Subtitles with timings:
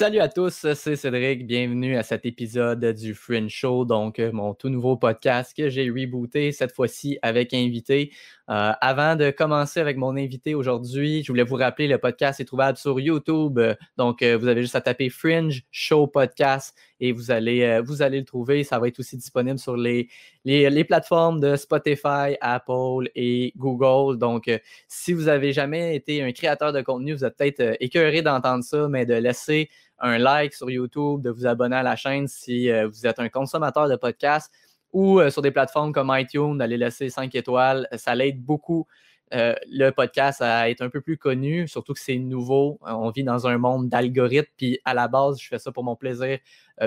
[0.00, 1.46] Salut à tous, c'est Cédric.
[1.46, 5.90] Bienvenue à cet épisode du Fringe Show, donc euh, mon tout nouveau podcast que j'ai
[5.90, 8.10] rebooté cette fois-ci avec invité.
[8.48, 12.46] Euh, avant de commencer avec mon invité aujourd'hui, je voulais vous rappeler le podcast est
[12.46, 13.60] trouvable sur YouTube.
[13.98, 18.20] Donc, euh, vous avez juste à taper Fringe Show Podcast et vous allez, vous allez
[18.20, 18.64] le trouver.
[18.64, 20.08] Ça va être aussi disponible sur les,
[20.44, 24.18] les, plateformes de Spotify, Apple et Google.
[24.18, 24.50] Donc,
[24.88, 28.88] si vous n'avez jamais été un créateur de contenu, vous êtes peut-être écœuré d'entendre ça,
[28.88, 29.70] mais de laisser
[30.00, 33.28] un like sur YouTube, de vous abonner à la chaîne si euh, vous êtes un
[33.28, 34.52] consommateur de podcasts
[34.92, 37.86] ou euh, sur des plateformes comme iTunes, d'aller laisser 5 étoiles.
[37.96, 38.86] Ça l'aide beaucoup
[39.32, 42.80] euh, le podcast à être un peu plus connu, surtout que c'est nouveau.
[42.82, 45.94] On vit dans un monde d'algorithmes, puis à la base, je fais ça pour mon
[45.94, 46.38] plaisir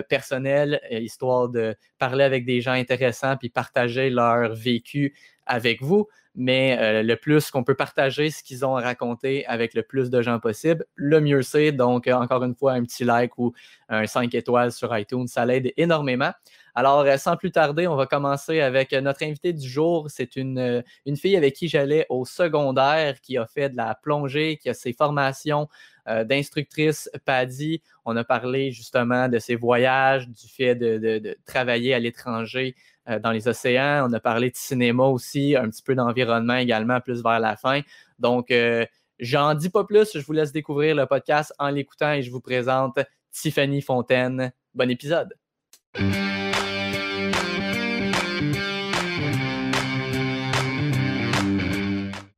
[0.09, 5.13] personnel, histoire de parler avec des gens intéressants, puis partager leur vécu
[5.45, 9.73] avec vous mais euh, le plus qu'on peut partager ce qu'ils ont à raconter avec
[9.73, 11.71] le plus de gens possible, le mieux c'est.
[11.71, 13.53] Donc, euh, encore une fois, un petit like ou
[13.89, 16.31] un 5 étoiles sur iTunes, ça l'aide énormément.
[16.75, 20.07] Alors, euh, sans plus tarder, on va commencer avec notre invité du jour.
[20.09, 24.57] C'est une, une fille avec qui j'allais au secondaire, qui a fait de la plongée,
[24.57, 25.67] qui a ses formations
[26.05, 27.81] d'instructrice PADI.
[28.03, 32.75] On a parlé justement de ses voyages, du fait de travailler à l'étranger
[33.09, 34.07] euh, dans les océans.
[34.09, 37.81] On a parlé de cinéma aussi, un petit peu d'environnement également, plus vers la fin.
[38.19, 38.85] Donc, euh,
[39.19, 40.17] j'en dis pas plus.
[40.17, 42.99] Je vous laisse découvrir le podcast en l'écoutant et je vous présente
[43.31, 44.51] Tiffany Fontaine.
[44.73, 45.33] Bon épisode.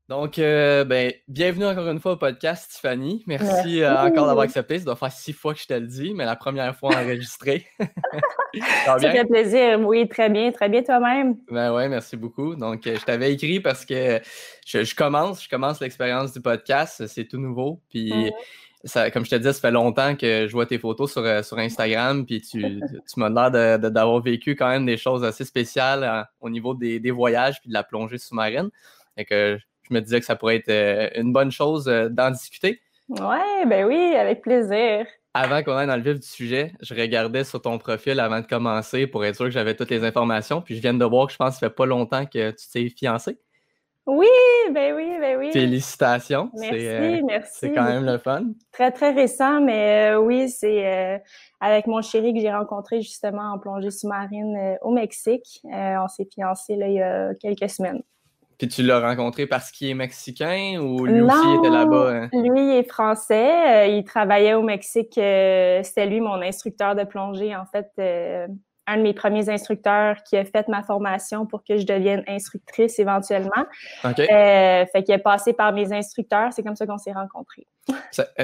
[0.08, 3.24] Donc, euh, ben, bienvenue encore une fois au podcast, Tiffany.
[3.26, 4.78] Merci euh, encore d'avoir accepté.
[4.78, 7.66] Ça doit faire six fois que je te le dis, mais la première fois enregistrée.
[8.86, 9.80] ça, fait plaisir.
[9.80, 10.52] Oui, très bien.
[10.52, 11.38] Très bien toi-même.
[11.50, 12.56] Ben ouais, merci beaucoup.
[12.56, 14.22] Donc, euh, je t'avais écrit parce que
[14.68, 17.08] je, commence, je commence l'expérience du podcast.
[17.08, 17.82] C'est tout nouveau.
[17.90, 18.32] Puis,
[18.84, 21.58] ça, comme je te disais, ça fait longtemps que je vois tes photos sur, sur
[21.58, 22.28] Instagram.
[22.28, 26.76] Puis, tu, tu m'as l'air d'avoir vécu quand même des choses assez spéciales au niveau
[26.76, 28.70] des, des voyages puis de la plongée sous-marine.
[29.18, 29.58] Et que
[29.90, 32.82] je me disais que ça pourrait être euh, une bonne chose euh, d'en discuter.
[33.10, 35.06] Oui, ben oui, avec plaisir.
[35.34, 38.48] Avant qu'on aille dans le vif du sujet, je regardais sur ton profil avant de
[38.48, 40.62] commencer pour être sûr que j'avais toutes les informations.
[40.62, 42.70] Puis je viens de voir que je pense que ça fait pas longtemps que tu
[42.72, 43.38] t'es fiancé.
[44.08, 44.28] Oui,
[44.72, 45.52] ben oui, ben oui.
[45.52, 46.52] Félicitations.
[46.54, 47.52] Merci, euh, merci.
[47.54, 48.46] C'est quand même le fun.
[48.72, 51.22] Très, très récent, mais oui, c'est
[51.60, 55.62] avec mon chéri que j'ai rencontré justement en plongée sous-marine au Mexique.
[55.64, 58.02] on s'est fiancés là, il y a quelques semaines.
[58.58, 62.12] Puis tu l'as rencontré parce qu'il est mexicain ou lui aussi était là-bas?
[62.12, 62.30] Hein?
[62.32, 63.86] Lui, il est français.
[63.86, 65.18] Euh, il travaillait au Mexique.
[65.18, 67.90] Euh, c'était lui, mon instructeur de plongée, en fait.
[68.00, 68.48] Euh,
[68.88, 73.00] un de mes premiers instructeurs qui a fait ma formation pour que je devienne instructrice
[73.00, 73.66] éventuellement.
[74.04, 74.18] OK.
[74.18, 76.54] fait qu'il est passé par mes instructeurs.
[76.54, 77.66] C'est comme ça qu'on s'est rencontrés.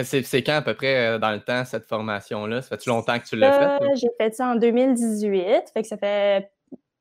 [0.04, 2.64] C'est quand à peu près dans le temps cette formation-là?
[2.64, 3.96] Ça fait-tu longtemps que tu l'as fait?
[3.98, 5.64] J'ai fait ça en 2018.
[5.76, 6.50] Fait que ça fait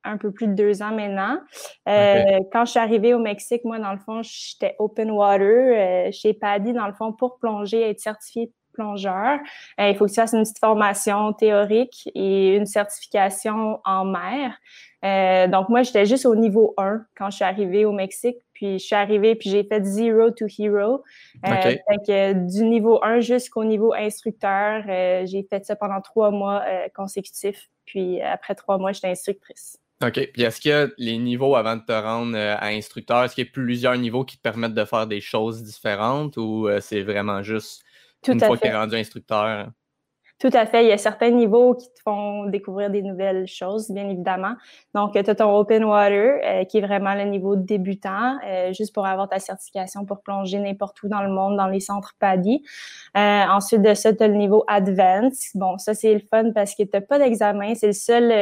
[0.04, 1.38] un peu plus de deux ans maintenant.
[1.88, 6.12] Euh, quand je suis arrivée au Mexique, moi, dans le fond, j'étais open water euh,
[6.12, 9.40] chez PADI, dans le fond, pour plonger, être certifié plongeur.
[9.80, 14.56] Euh, il faut que tu fasses une petite formation théorique et une certification en mer.
[15.50, 18.36] donc, moi, j'étais juste au niveau 1 quand je suis arrivée au Mexique.
[18.52, 21.02] Puis, je suis arrivée, puis j'ai fait Zero to Hero.
[21.44, 26.62] Fait que du niveau 1 jusqu'au niveau instructeur, j'ai fait ça pendant trois mois
[26.94, 27.68] consécutifs.
[27.86, 29.79] Puis, après trois mois, j'étais instructrice.
[30.02, 30.30] OK.
[30.32, 33.24] Puis est-ce qu'il y a les niveaux avant de te rendre euh, à instructeur?
[33.24, 36.68] Est-ce qu'il y a plusieurs niveaux qui te permettent de faire des choses différentes ou
[36.68, 37.82] euh, c'est vraiment juste
[38.26, 39.68] une fois que tu es rendu instructeur?
[40.38, 40.84] Tout à fait.
[40.84, 44.54] Il y a certains niveaux qui te font découvrir des nouvelles choses, bien évidemment.
[44.94, 48.38] Donc, tu as ton Open Water, euh, qui est vraiment le niveau débutant,
[48.72, 52.14] juste pour avoir ta certification pour plonger n'importe où dans le monde, dans les centres
[52.18, 52.62] PADI.
[53.14, 55.50] ensuite de ça, tu as le niveau Advanced.
[55.56, 57.74] Bon, ça, c'est le fun parce que tu n'as pas d'examen.
[57.74, 58.32] C'est le seul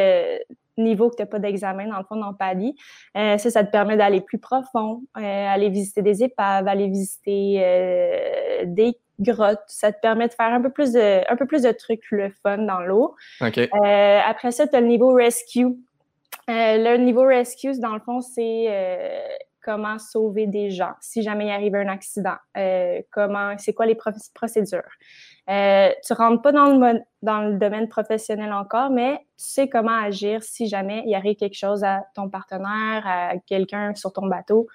[0.80, 2.74] niveau que tu n'as pas d'examen, dans le fond, dans PADI.
[3.16, 7.60] Euh, ça, ça te permet d'aller plus profond, euh, aller visiter des épaves, aller visiter
[7.62, 9.62] euh, des grottes.
[9.66, 12.30] Ça te permet de faire un peu plus de, un peu plus de trucs le
[12.42, 13.14] fun dans l'eau.
[13.40, 15.76] après ça, tu as le niveau rescue.
[16.48, 18.68] le niveau rescue, dans le fond, c'est
[19.68, 22.36] comment sauver des gens si jamais il arrive un accident?
[23.10, 23.98] comment, c'est quoi les
[24.34, 24.80] procédures?
[25.50, 29.98] Euh, tu rentres pas dans le, dans le domaine professionnel encore, mais tu sais comment
[29.98, 34.68] agir si jamais il arrive quelque chose à ton partenaire, à quelqu'un sur ton bateau.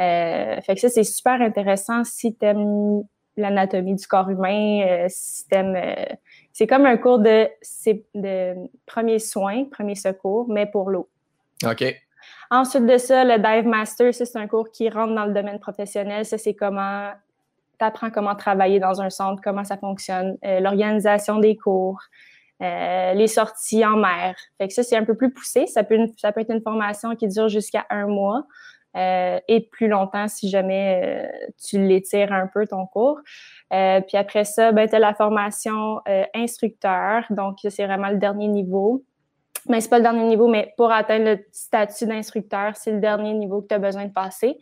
[0.00, 3.02] Euh, fait que ça, c'est super intéressant si tu aimes
[3.36, 5.76] l'anatomie du corps humain, euh, si t'aimes...
[5.76, 6.14] Euh,
[6.52, 7.48] c'est comme un cours de,
[8.14, 8.54] de
[8.86, 11.08] premiers soins, premiers secours, mais pour l'eau.
[11.64, 11.84] OK.
[12.50, 16.24] Ensuite de ça, le Dive Master, c'est un cours qui rentre dans le domaine professionnel.
[16.24, 17.10] Ça, c'est comment
[17.80, 22.00] apprends comment travailler dans un centre, comment ça fonctionne, l'organisation des cours,
[22.60, 24.34] les sorties en mer.
[24.58, 25.66] Fait ça, c'est un peu plus poussé.
[25.66, 28.44] Ça peut, être une formation qui dure jusqu'à un mois.
[28.94, 31.30] et plus longtemps si jamais
[31.64, 33.20] tu l'étires un peu ton cours.
[33.70, 36.00] puis après ça, ben, tu as la formation
[36.34, 37.24] instructeur.
[37.30, 39.04] Donc, c'est vraiment le dernier niveau
[39.68, 43.34] mais c'est pas le dernier niveau, mais pour atteindre le statut d'instructeur, c'est le dernier
[43.34, 44.58] niveau que tu as besoin de passer.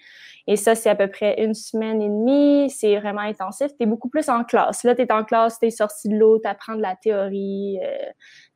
[0.48, 2.70] Et ça, c'est à peu près une semaine et demie.
[2.70, 3.68] C'est vraiment intensif.
[3.76, 4.84] Tu es beaucoup plus en classe.
[4.84, 7.78] Là, tu es en classe, tu es sorti de l'eau, tu apprends de la théorie,
[7.82, 7.96] euh,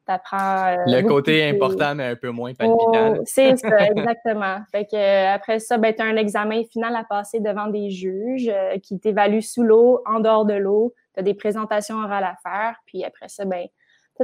[0.07, 0.67] tu apprends.
[0.67, 3.15] Euh, le côté important, mais un peu moins palpitant.
[3.19, 4.59] Oh, c'est ça, exactement.
[4.71, 7.91] fait que, euh, après ça, ben, tu as un examen final à passer devant des
[7.91, 8.53] juges
[8.83, 10.95] qui t'évaluent sous l'eau, en dehors de l'eau.
[11.15, 12.77] Tu as des présentations orales à faire.
[12.87, 13.67] Puis après ça, ben,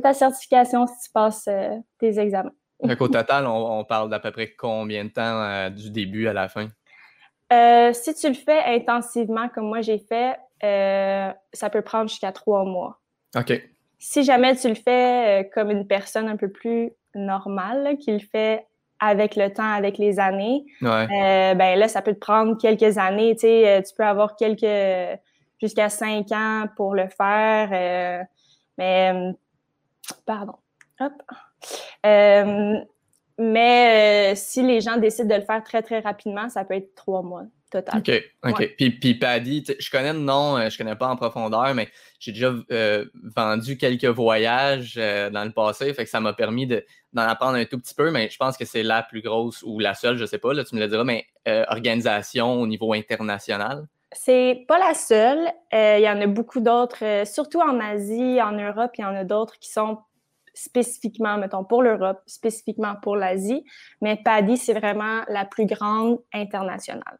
[0.00, 2.52] ta certification si tu passes euh, tes examens.
[2.82, 6.32] Donc, au total, on, parle d'à peu près combien de temps euh, du début à
[6.32, 6.69] la fin?
[7.52, 10.37] Euh, si tu le fais intensivement comme moi j'ai fait,
[11.52, 12.98] ça peut prendre jusqu'à trois mois.
[13.37, 13.62] OK.
[13.98, 18.66] Si jamais tu le fais comme une personne un peu plus normale, qui le fait
[18.99, 23.37] avec le temps, avec les années, ben là, ça peut te prendre quelques années.
[23.37, 25.19] Tu, sais, tu peux avoir quelques
[25.60, 28.26] jusqu'à cinq ans pour le faire.
[28.76, 29.34] mais
[30.25, 30.55] Pardon.
[31.00, 31.12] Hop.
[32.05, 32.79] Euh,
[33.38, 36.94] mais euh, si les gens décident de le faire très, très rapidement, ça peut être
[36.94, 37.99] trois mois total.
[37.99, 38.12] OK,
[38.44, 38.75] OK.
[38.76, 41.88] Puis, puis Paddy, je connais le nom, euh, je connais pas en profondeur, mais
[42.19, 42.55] j'ai déjà
[43.37, 47.79] vendu quelques voyages dans le passé, fait que ça m'a permis d'en apprendre un tout
[47.79, 50.38] petit peu, mais je pense que c'est la plus grosse ou la seule, je sais
[50.38, 51.26] pas, là, tu me le diras, mais
[51.69, 53.87] organisation au niveau international.
[54.18, 55.46] C'est pas la seule.
[55.74, 59.04] Euh, il y en a beaucoup d'autres, euh, surtout en Asie, en Europe, il y
[59.04, 59.98] en a d'autres qui sont
[60.54, 63.62] spécifiquement, mettons, pour l'Europe, spécifiquement pour l'Asie.
[64.00, 67.18] Mais PADI, c'est vraiment la plus grande internationale.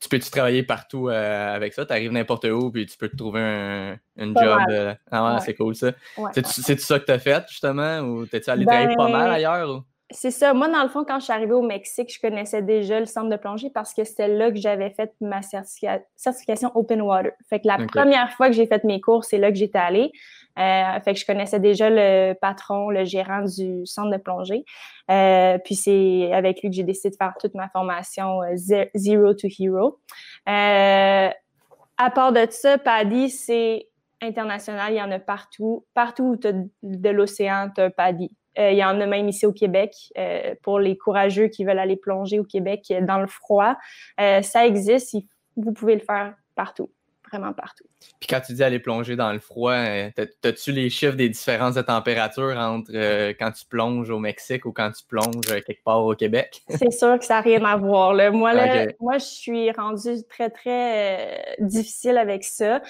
[0.00, 1.86] Tu peux-tu travailler partout euh, avec ça?
[1.86, 4.96] Tu arrives n'importe où, puis tu peux te trouver un, job.
[5.10, 5.92] Ah ouais, c'est cool ça.
[6.32, 8.00] C'est-tu ça que tu as fait, justement?
[8.00, 9.82] Ou t'es-tu allé travailler pas mal ben, ailleurs?
[10.10, 10.54] C'est ça.
[10.54, 13.28] Moi, dans le fond, quand je suis arrivée au Mexique, je connaissais déjà le centre
[13.28, 17.32] de plongée parce que c'était là que j'avais fait ma certification Open Water.
[17.50, 20.10] Fait que la première fois que j'ai fait mes cours, c'est là que j'étais allée.
[20.58, 24.64] Euh, fait que je connaissais déjà le patron, le gérant du centre de plongée.
[25.10, 28.56] Euh, puis c'est avec lui que j'ai décidé de faire toute ma formation euh,
[28.94, 30.00] Zero to Hero.
[30.46, 33.88] à part de ça, PADI, c'est
[34.22, 34.92] international.
[34.92, 35.84] Il y en a partout.
[35.94, 37.90] Partout où tu as de l'océan, tu as.
[37.90, 38.28] Euh,
[38.58, 41.96] il y en a même ici au Québec euh, pour les courageux qui veulent aller
[41.96, 43.76] plonger au Québec euh, dans le froid.
[44.18, 45.16] ça existe.
[45.56, 46.90] Vous pouvez le faire partout
[47.30, 47.84] vraiment partout.
[48.18, 51.82] Puis quand tu dis aller plonger dans le froid, as-tu les chiffres des différences de
[51.82, 52.90] température entre
[53.32, 56.62] quand tu plonges au Mexique ou quand tu plonges quelque part au Québec?
[56.70, 58.14] C'est sûr que ça n'a rien à voir.
[58.32, 58.54] Moi,
[58.98, 62.80] moi, je suis rendue très, très difficile avec ça.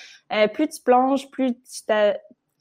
[0.54, 1.82] plus tu plonges, plus tu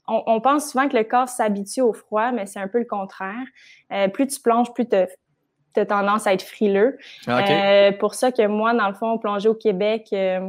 [0.08, 3.44] on, pense souvent que le corps s'habitue au froid, mais c'est un peu le contraire.
[3.92, 6.98] Euh, plus tu plonges, plus tu as, tendance à être frileux.
[7.26, 10.48] Ah, euh, pour ça que moi, dans le fond, plonger au Québec, euh,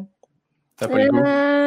[0.80, 0.88] ça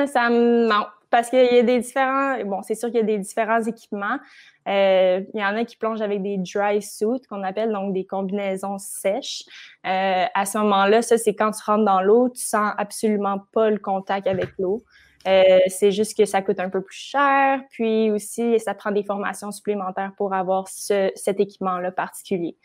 [0.07, 2.43] ça non, parce qu'il y a des différents.
[2.45, 4.19] Bon, c'est sûr qu'il y a des différents équipements.
[4.67, 8.79] il y en a qui plongent avec des dry suits, qu'on appelle donc des combinaisons
[8.79, 9.45] sèches.
[9.85, 13.79] à ce moment-là, ça, c'est quand tu rentres dans l'eau, tu sens absolument pas le
[13.79, 14.83] contact avec l'eau.
[15.27, 19.05] Euh, c'est juste que ça coûte un peu plus cher, puis aussi ça prend des
[19.05, 22.57] formations supplémentaires pour avoir cet équipement-là particulier.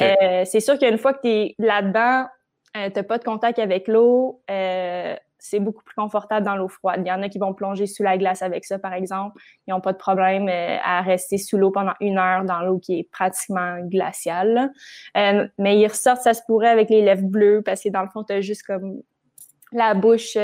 [0.00, 2.26] Euh, c'est sûr qu'une fois que tu es là-dedans,
[2.76, 4.42] euh, tu n'as pas de contact avec l'eau,
[5.38, 7.02] c'est beaucoup plus confortable dans l'eau froide.
[7.04, 9.38] Il y en a qui vont plonger sous la glace avec ça, par exemple.
[9.66, 13.00] Ils n'ont pas de problème à rester sous l'eau pendant une heure dans l'eau qui
[13.00, 14.72] est pratiquement glaciale.
[15.14, 18.24] mais ils ressortent, ça se pourrait avec les lèvres bleues parce que dans le fond,
[18.24, 19.02] tu as juste comme
[19.72, 20.38] la bouche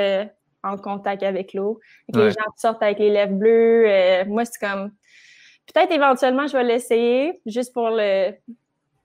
[0.62, 1.80] en contact avec l'eau.
[2.14, 3.84] Les gens sortent avec les lèvres bleues.
[3.86, 4.90] Euh, moi, c'est comme
[5.72, 8.32] peut-être éventuellement, je vais l'essayer juste pour le,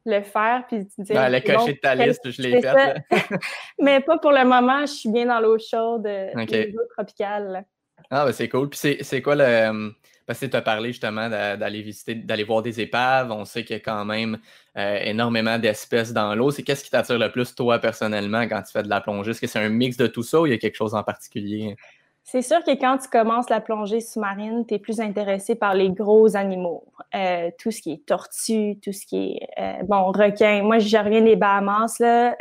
[0.05, 0.65] le faire.
[0.67, 2.95] Puis dire, ben, le cocher de ta liste, je l'ai fait.
[3.79, 7.65] Mais pas pour le moment, je suis bien dans l'eau chaude, euh, l'eau tropicale.
[8.12, 8.69] Ah, ben c'est cool.
[8.69, 9.93] Puis c'est quoi le.
[10.25, 13.31] Parce que tu as parlé justement d'aller visiter, d'aller voir des épaves.
[13.31, 14.39] On sait qu'il y a quand même
[14.75, 16.50] euh, énormément d'espèces dans l'eau.
[16.50, 19.31] C'est qu'est-ce qui t'attire le plus, toi, personnellement, quand tu fais de la plongée?
[19.31, 21.03] Est-ce que c'est un mix de tout ça ou il y a quelque chose en
[21.03, 21.75] particulier?
[22.24, 25.91] C'est sûr que quand tu commences la plongée sous-marine, tu es plus intéressé par les
[25.91, 26.88] gros animaux.
[27.13, 30.63] Euh, tout ce qui est tortue, tout ce qui est, euh, bon, requin.
[30.63, 32.35] Moi, je reviens des Bahamas, là.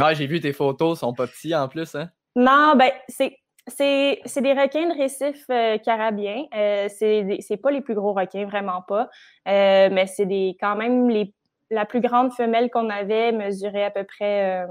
[0.00, 2.08] Ah, j'ai vu tes photos, sont pas petits en plus, hein?
[2.34, 6.44] Non, ben, c'est c'est, des requins de récif euh, carabiens.
[6.54, 9.08] Euh, c'est, c'est pas les plus gros requins, vraiment pas.
[9.48, 11.34] Euh, mais c'est des quand même les,
[11.70, 14.64] la plus grande femelle qu'on avait mesurait à peu près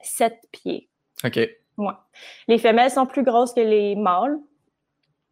[0.00, 0.88] 7 pieds.
[1.24, 1.36] OK.
[1.76, 1.92] Ouais.
[2.46, 4.38] Les femelles sont plus grosses que les mâles.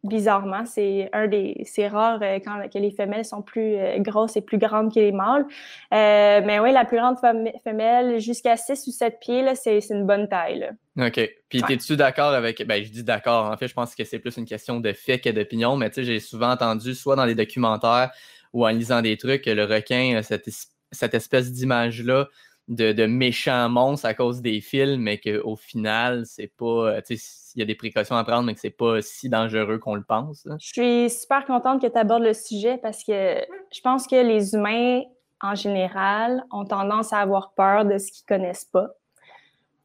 [0.03, 4.35] Bizarrement, c'est un des, c'est rare euh, quand que les femelles sont plus euh, grosses
[4.35, 5.45] et plus grandes que les mâles.
[5.93, 7.15] Euh, mais oui, la plus grande
[7.63, 10.69] femelle, jusqu'à 6 ou 7 pieds, c'est, une bonne taille.
[10.99, 11.29] OK.
[11.47, 12.67] Puis, es-tu d'accord avec.
[12.67, 13.49] Ben, je dis d'accord.
[13.49, 15.95] En fait, je pense que c'est plus une question de fait que d'opinion, mais tu
[15.95, 18.11] sais, j'ai souvent entendu, soit dans les documentaires
[18.51, 20.49] ou en lisant des trucs, que le requin cette,
[20.91, 22.27] cette espèce d'image-là
[22.67, 27.01] de, méchants monstres à cause des films, mais qu'au final, c'est pas.
[27.01, 29.77] Tu sais, il y a des précautions à prendre, mais que c'est pas si dangereux
[29.77, 30.47] qu'on le pense.
[30.59, 33.37] Je suis super contente que tu abordes le sujet parce que
[33.71, 35.01] je pense que les humains,
[35.41, 38.89] en général, ont tendance à avoir peur de ce qu'ils connaissent pas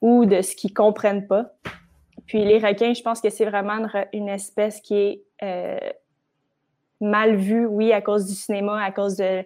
[0.00, 1.52] ou de ce qu'ils comprennent pas.
[2.26, 5.78] Puis les requins, je pense que c'est vraiment une, espèce qui est euh,
[7.00, 9.44] mal vue, oui, à cause du cinéma, à cause de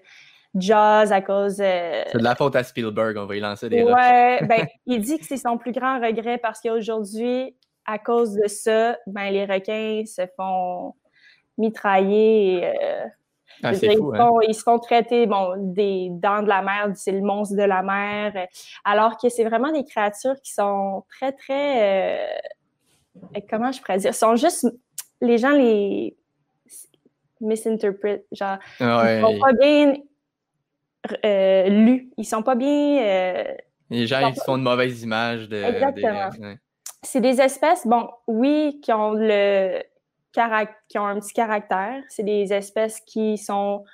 [0.55, 1.61] Jaws à cause.
[1.61, 5.01] Euh, c'est de la faute à Spielberg, on va y lancer des Ouais, ben, il
[5.01, 7.57] dit que c'est son plus grand regret parce qu'aujourd'hui,
[7.87, 10.95] à cause de ça, ben, les requins se font
[11.57, 12.65] mitrailler.
[12.65, 13.05] Euh,
[13.63, 14.31] ah, ils, hein?
[14.49, 17.83] ils, se font traiter bon, des dents de la mer, c'est le monstre de la
[17.83, 18.49] mer,
[18.85, 22.25] alors que c'est vraiment des créatures qui sont très, très.
[22.25, 24.15] Euh, comment je pourrais dire?
[24.15, 24.67] sont juste.
[25.21, 26.17] Les gens les
[27.41, 28.27] misinterprètent.
[28.33, 29.95] Genre, ils sont pas bien
[31.25, 32.11] euh, lus.
[32.17, 33.03] Ils sont pas bien.
[33.03, 33.55] Euh,
[33.91, 35.63] les gens, ils font une mauvaise image de.
[35.63, 36.31] Exactement.
[37.05, 39.83] C'est des espèces, bon, oui, qui ont le
[40.89, 42.03] qui ont un petit caractère.
[42.09, 43.85] C'est des espèces qui sont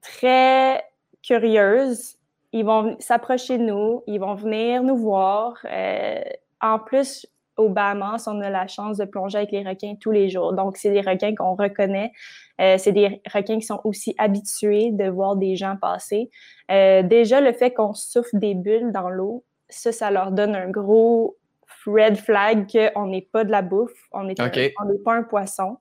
[0.00, 0.82] très
[1.22, 2.16] curieuses.
[2.52, 5.54] Ils vont s'approcher de nous, ils vont venir nous voir.
[5.64, 6.20] Euh,
[6.60, 10.30] en plus, au Bahamas, on a la chance de plonger avec les requins tous les
[10.30, 10.52] jours.
[10.52, 12.12] Donc, c'est des requins qu'on reconnaît.
[12.60, 16.30] Euh, c'est des requins qui sont aussi habitués de voir des gens passer.
[16.70, 20.70] Euh, déjà, le fait qu'on souffle des bulles dans l'eau, ça, ça leur donne un
[20.70, 21.36] gros
[21.86, 25.78] red flag qu'on n'est pas de la bouffe, on n'est pas un poisson.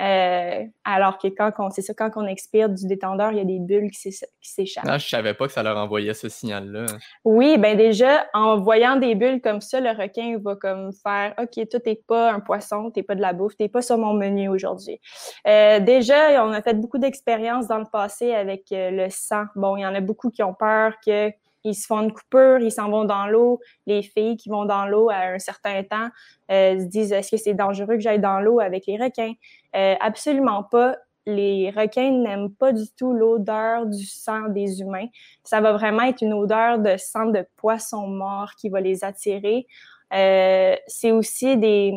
[0.00, 3.44] Euh, alors que quand on, c'est ça, quand on expire du détendeur, il y a
[3.44, 4.84] des bulles qui s'échappent.
[4.84, 6.86] Non, je savais pas que ça leur envoyait ce signal-là.
[7.24, 11.68] Oui, ben déjà, en voyant des bulles comme ça, le requin va comme faire OK,
[11.68, 14.48] toi, t'es pas un poisson, t'es pas de la bouffe, t'es pas sur mon menu
[14.48, 15.00] aujourd'hui.
[15.46, 19.44] Euh, déjà, on a fait beaucoup d'expériences dans le passé avec euh, le sang.
[19.54, 21.30] Bon, il y en a beaucoup qui ont peur que
[21.64, 23.60] ils se font une coupure, ils s'en vont dans l'eau.
[23.86, 26.08] Les filles qui vont dans l'eau à un certain temps
[26.50, 29.32] euh, se disent est-ce que c'est dangereux que j'aille dans l'eau avec les requins?
[29.76, 30.96] Euh, Absolument pas.
[31.26, 35.06] Les requins n'aiment pas du tout l'odeur du sang des humains.
[35.44, 39.66] Ça va vraiment être une odeur de sang de poisson mort qui va les attirer.
[40.14, 41.92] Euh, c'est aussi des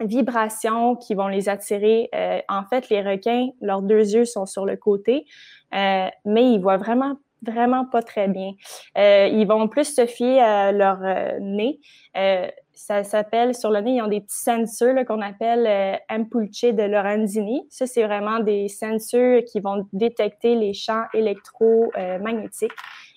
[0.00, 2.10] vibrations qui vont les attirer.
[2.48, 5.24] en fait, les requins, leurs deux yeux sont sur le côté,
[5.72, 8.52] mais ils voient vraiment vraiment pas très bien.
[8.98, 11.80] Euh, ils vont plus se fier à leur euh, nez.
[12.16, 16.82] Euh, ça s'appelle, sur le nez, ils ont des petits sensors qu'on appelle ampulce de
[16.82, 17.66] Lorenzini.
[17.70, 22.72] Ça, c'est vraiment des sensors qui vont détecter les champs électromagnétiques.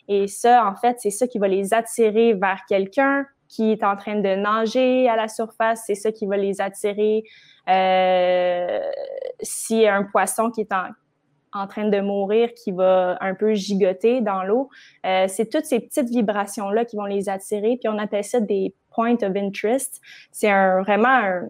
[0.07, 3.95] Et ça, en fait, c'est ça qui va les attirer vers quelqu'un qui est en
[3.95, 5.83] train de nager à la surface.
[5.85, 7.23] C'est ça qui va les attirer
[7.69, 8.79] euh,
[9.41, 10.87] si un poisson qui est en,
[11.57, 14.69] en train de mourir qui va un peu gigoter dans l'eau.
[15.05, 17.77] Euh, c'est toutes ces petites vibrations-là qui vont les attirer.
[17.77, 20.01] Puis on appelle ça des points of interest.
[20.31, 21.41] C'est un, vraiment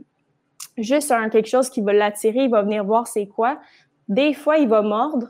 [0.78, 2.46] juste un, quelque chose qui va l'attirer.
[2.46, 3.60] Il va venir voir c'est quoi.
[4.08, 5.28] Des fois, il va mordre.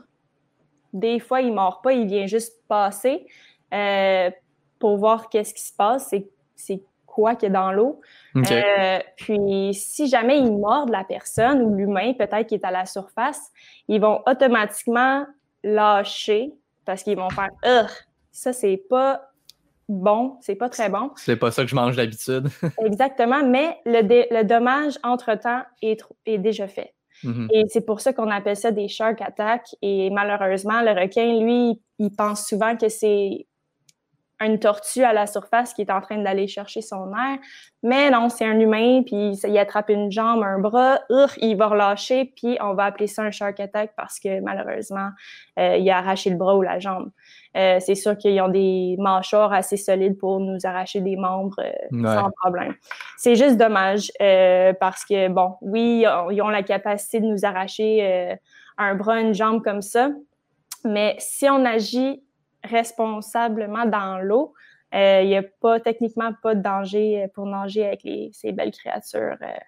[0.92, 1.92] Des fois, il ne mord pas.
[1.92, 3.26] Il vient juste passer
[3.74, 4.30] euh,
[4.78, 6.14] pour voir qu'est-ce qui se passe.
[6.56, 6.82] C'est
[7.18, 8.00] quoi qu'il y a dans l'eau.
[8.36, 12.86] Euh, puis, si jamais ils mordent la personne ou l'humain, peut-être qui est à la
[12.86, 13.50] surface,
[13.88, 15.26] ils vont automatiquement
[15.64, 16.52] lâcher
[16.84, 17.88] parce qu'ils vont faire
[18.30, 19.32] ça, c'est pas
[19.88, 21.10] bon, c'est pas très bon.
[21.16, 22.46] C'est pas ça que je mange d'habitude.
[22.86, 26.94] Exactement, mais le, dommage entre-temps est, est déjà fait.
[27.24, 27.48] Mm-hmm.
[27.52, 29.74] Et c'est pour ça qu'on appelle ça des shark attacks.
[29.82, 33.48] Et malheureusement, le requin, lui, il pense souvent que c'est
[34.40, 37.38] une tortue à la surface qui est en train d'aller chercher son air.
[37.82, 41.00] Mais non, c'est un humain, puis il attrape une jambe, un bras,
[41.38, 45.10] il va relâcher, puis on va appeler ça un shark attack parce que malheureusement,
[45.58, 47.10] euh, il a arraché le bras ou la jambe.
[47.56, 52.14] Euh, c'est sûr qu'ils ont des mâchoires assez solides pour nous arracher des membres euh,
[52.14, 52.74] sans problème.
[53.16, 54.10] C'est juste dommage
[54.80, 58.36] parce que, bon, oui, ils ont la capacité de nous arracher
[58.76, 60.10] un bras, une jambe comme ça,
[60.84, 62.22] mais si on agit
[62.64, 64.54] responsablement dans l'eau,
[64.94, 68.72] euh, il n'y a pas techniquement pas de danger euh, pour nager avec ces belles
[68.72, 69.58] créatures euh,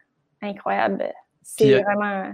[0.40, 1.12] incroyables.
[1.42, 2.32] C'est vraiment,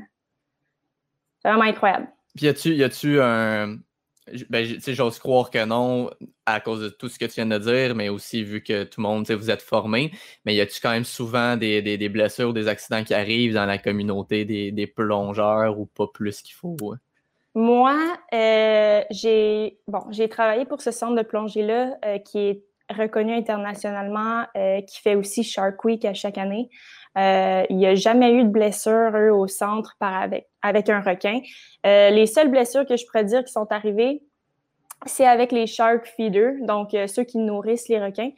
[1.45, 2.09] vraiment incroyable.
[2.37, 3.79] Puis y a-tu un,
[4.51, 6.11] Ben, j'ose croire que non,
[6.45, 9.01] à cause de tout ce que tu viens de dire, mais aussi vu que tout
[9.01, 10.13] le monde, vous êtes formé.
[10.45, 13.67] Mais y a-tu quand même souvent des, des, blessures ou des accidents qui arrivent dans
[13.67, 16.77] la communauté des, plongeurs ou pas plus qu'il faut?
[17.57, 17.97] Moi,
[18.35, 24.45] euh, j'ai bon, j'ai travaillé pour ce centre de plongée-là euh, qui est reconnu internationalement,
[24.59, 26.69] euh, qui fait aussi Shark Week à chaque année.
[27.17, 31.41] il n'y a jamais eu de blessure, au centre avec, avec un requin.
[31.83, 34.23] les seules blessures que je pourrais dire qui sont arrivées,
[35.07, 38.33] c'est avec les shark feeders, donc ceux qui nourrissent les requins.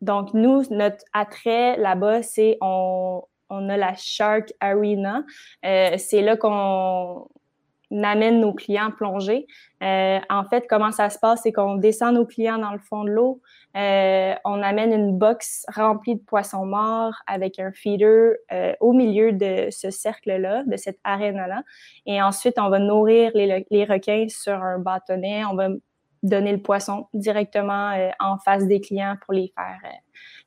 [0.00, 5.22] Donc, nous, notre attrait là-bas, c'est on, on a la Shark Arena.
[5.64, 7.28] Euh, c'est là qu'on
[7.90, 9.46] amène nos clients plonger.
[9.82, 13.04] Euh, en fait, comment ça se passe, c'est qu'on descend nos clients dans le fond
[13.04, 13.40] de l'eau,
[13.76, 19.32] euh, on amène une box remplie de poissons morts avec un feeder euh, au milieu
[19.32, 21.62] de ce cercle-là, de cette arène-là.
[22.06, 25.42] Et ensuite, on va nourrir les, requins sur un bâtonnet.
[26.22, 29.92] Donner le poisson directement en face des clients pour les faire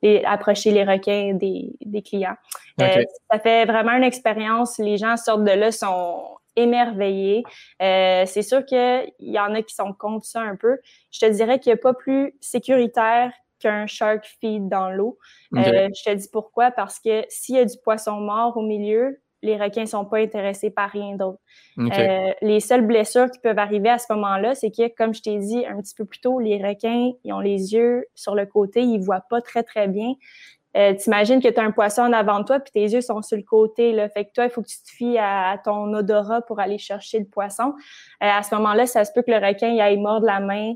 [0.02, 2.36] les, approcher les requins des, des clients.
[2.78, 4.78] ça fait vraiment une expérience.
[4.78, 7.44] Les gens sortent de là, sont émerveillé.
[7.80, 10.78] Euh, c'est sûr qu'il y en a qui sont contre ça un peu.
[11.10, 15.18] Je te dirais qu'il n'y a pas plus sécuritaire qu'un shark feed dans l'eau.
[15.56, 19.21] Euh, je te dis pourquoi, parce que s'il y a du poisson mort au milieu,
[19.42, 21.38] les requins ne sont pas intéressés par rien d'autre.
[21.78, 25.38] Euh, les seules blessures qui peuvent arriver à ce moment-là, c'est que, comme je t'ai
[25.38, 28.82] dit un petit peu plus tôt, les requins, ils ont les yeux sur le côté,
[28.82, 30.14] ils ne voient pas très, très bien.
[30.76, 33.20] Euh, T'imagines que tu as un poisson en avant de toi, puis tes yeux sont
[33.22, 33.92] sur le côté.
[33.92, 34.08] Là.
[34.08, 37.18] Fait que toi, il faut que tu te fies à, ton odorat pour aller chercher
[37.18, 37.74] le poisson.
[38.22, 40.74] Euh, à ce moment-là, ça se peut que le requin il aille mordre la main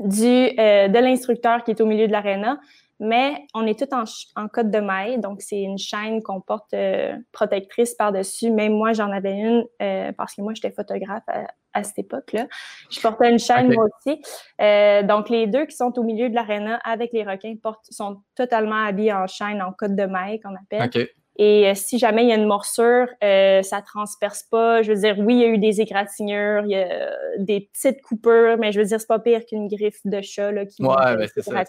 [0.00, 2.58] du, euh, de l'instructeur qui est au milieu de l'aréna.
[3.04, 6.72] Mais on est tout en, en code de maille, donc c'est une chaîne qu'on porte
[6.72, 8.50] euh, protectrice par-dessus.
[8.50, 11.22] Même moi, j'en avais une euh, parce que moi, j'étais photographe
[11.74, 12.46] à, cette époque-là.
[12.90, 14.22] Je portais une chaîne moi aussi.
[14.60, 18.22] Euh, donc, les deux qui sont au milieu de l'aréna avec les requins portent, sont
[18.34, 21.08] totalement habillés en chaîne, en code de maille qu'on appelle.
[21.36, 24.82] Et euh, si jamais il y a une morsure, euh, ça transperce pas.
[24.82, 27.68] Je veux dire, oui, il y a eu des égratignures, il y a euh, des
[27.72, 30.82] petites coupures, mais je veux dire, c'est pas pire qu'une griffe de chat là, qui
[30.84, 31.64] ouais, ben, c'est ça.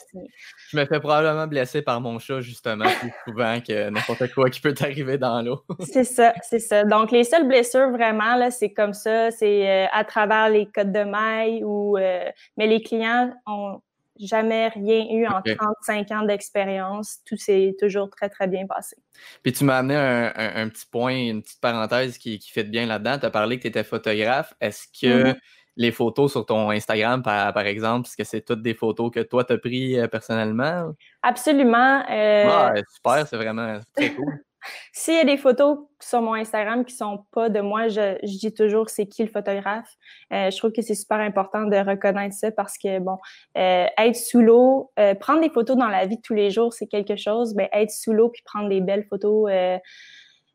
[0.69, 4.61] Je me fais probablement blesser par mon chat, justement, plus souvent que n'importe quoi qui
[4.61, 5.61] peut t'arriver dans l'eau.
[5.79, 6.83] c'est ça, c'est ça.
[6.83, 10.91] Donc, les seules blessures, vraiment, là, c'est comme ça, c'est euh, à travers les codes
[10.91, 11.97] de maille ou...
[11.97, 13.79] mais les clients ont
[14.19, 17.19] jamais rien eu en 35 ans d'expérience.
[17.25, 18.95] Tout s'est toujours très, très bien passé.
[19.43, 23.19] Puis tu m'as amené un, petit point, une petite parenthèse qui, qui fait bien là-dedans.
[23.19, 24.53] Tu as parlé que tu étais photographe.
[24.61, 25.39] Est-ce que mm-hmm.
[25.77, 29.43] les photos sur ton Instagram, par, exemple, est-ce que c'est toutes des photos que toi,
[29.43, 30.93] tu as prises euh, personnellement?
[31.21, 32.03] Absolument.
[32.09, 32.81] Euh...
[32.93, 34.43] super, c'est vraiment très cool.
[34.91, 38.53] S'il y a des photos sur mon Instagram qui sont pas de moi, je, dis
[38.53, 39.89] toujours c'est qui le photographe.
[40.33, 43.17] Euh, je trouve que c'est super important de reconnaître ça parce que bon,
[43.57, 46.73] euh, être sous l'eau, euh, prendre des photos dans la vie de tous les jours,
[46.73, 47.55] c'est quelque chose.
[47.55, 49.51] Mais être sous l'eau puis prendre des belles photos,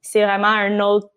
[0.02, 1.10] c'est vraiment un autre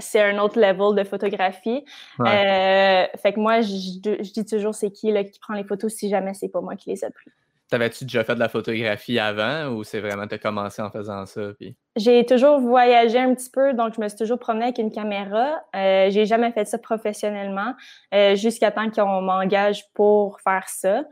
[0.00, 1.84] c'est un autre level de photographie.
[2.24, 3.98] fait que moi, je,
[4.32, 6.90] dis toujours c'est qui là, qui prend les photos si jamais c'est pas moi qui
[6.90, 7.32] les ai prises.
[7.70, 11.26] T'avais-tu déjà fait de la photographie avant ou c'est vraiment tu as commencé en faisant
[11.26, 11.52] ça?
[11.58, 11.76] Puis...
[11.96, 15.60] J'ai toujours voyagé un petit peu, donc je me suis toujours promenée avec une caméra.
[15.76, 17.74] Euh, j'ai jamais fait ça professionnellement
[18.14, 21.04] euh, jusqu'à temps qu'on m'engage pour faire ça.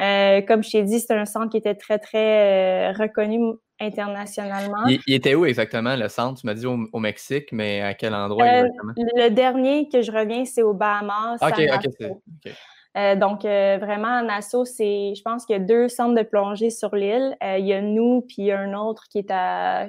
[0.00, 3.40] Euh, comme je t'ai dit, c'est un centre qui était très, très euh, reconnu
[3.80, 4.86] internationalement.
[4.86, 6.40] Il, était où exactement le centre?
[6.40, 8.92] Tu m'as dit au, Mexique, mais à quel endroit exactement?
[8.96, 11.38] Le dernier que je reviens, c'est au Bahamas.
[11.42, 12.52] OK, OK.
[12.96, 16.22] Euh, donc, euh, vraiment, en Nassau, c'est, je pense qu'il y a deux centres de
[16.22, 17.36] plongée sur l'île.
[17.42, 19.88] Euh, il y a nous, puis il y a un autre qui est à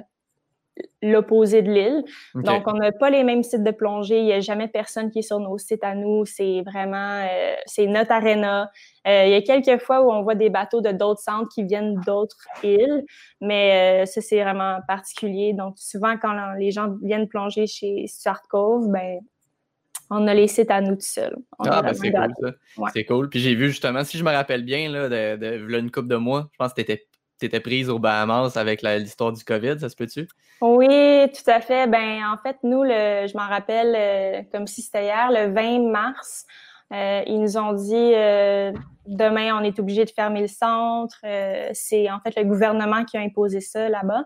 [1.00, 2.04] l'opposé de l'île.
[2.34, 4.18] Donc, on n'a pas les mêmes sites de plongée.
[4.18, 6.26] Il n'y a jamais personne qui est sur nos sites à nous.
[6.26, 7.26] C'est vraiment,
[7.64, 8.70] c'est notre arena.
[9.06, 11.98] il y a quelques fois où on voit des bateaux de d'autres centres qui viennent
[12.04, 13.06] d'autres îles,
[13.40, 15.54] mais ça, c'est vraiment particulier.
[15.54, 19.20] Donc, souvent, quand les gens viennent plonger chez Stuart Cove, ben,
[20.10, 21.36] on a les sites à nous tout seuls.
[21.58, 22.90] ah, ben c'est cool, ça.
[22.92, 23.28] C'est cool.
[23.28, 26.48] Puis j'ai vu justement, si je me rappelle bien, là, de, une couple de mois,
[26.52, 26.92] je pense que tu
[27.42, 30.28] étais, prise aux Bahamas avec l'histoire du COVID, ça se peut-tu?
[30.60, 30.86] Oui,
[31.32, 31.86] tout à fait.
[31.86, 35.90] Ben, en fait, nous, le, je m'en rappelle euh, comme si c'était hier, le 20
[35.90, 36.46] mars,
[36.92, 38.72] euh, ils nous ont dit euh,
[39.06, 41.18] demain, on est obligé de fermer le centre.
[41.72, 44.24] c'est en fait le gouvernement qui a imposé ça là-bas.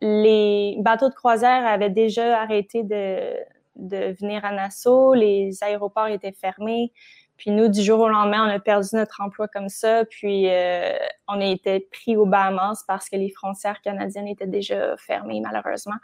[0.00, 3.36] les bateaux de croisière avaient déjà arrêté de,
[3.76, 5.14] de venir à Nassau.
[5.14, 6.92] Les aéroports étaient fermés.
[7.36, 10.04] Puis nous, du jour au lendemain, on a perdu notre emploi comme ça.
[10.04, 10.92] Puis euh,
[11.26, 15.96] on a été pris aux Bahamas parce que les frontières canadiennes étaient déjà fermées, malheureusement.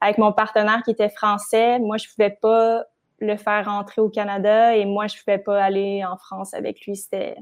[0.00, 2.84] Avec mon partenaire qui était français, moi, je pouvais pas
[3.20, 6.96] le faire rentrer au Canada et moi, je pouvais pas aller en France avec lui.
[6.96, 7.36] C'était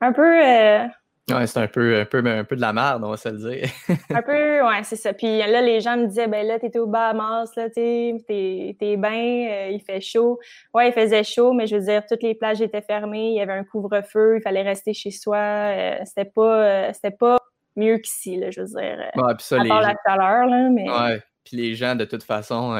[0.00, 0.44] un peu.
[0.44, 0.86] Euh,
[1.30, 3.38] ouais, c'est un peu, un, peu, un peu de la merde, on va se le
[3.38, 3.68] dire.
[4.10, 5.12] un peu, ouais, c'est ça.
[5.12, 9.70] Puis là, les gens me disaient, ben là, t'étais au Bahamas, là, t'es bien, euh,
[9.70, 10.38] il fait chaud.
[10.72, 13.40] Ouais, il faisait chaud, mais je veux dire, toutes les plages étaient fermées, il y
[13.40, 15.38] avait un couvre-feu, il fallait rester chez soi.
[15.38, 17.38] Euh, c'était pas, c'était pas
[17.74, 19.10] mieux qu'ici, là, je veux dire.
[19.16, 20.88] Ouais, puis ça, à part la chaleur, là, mais.
[20.88, 22.76] Ouais, puis les gens, de toute façon,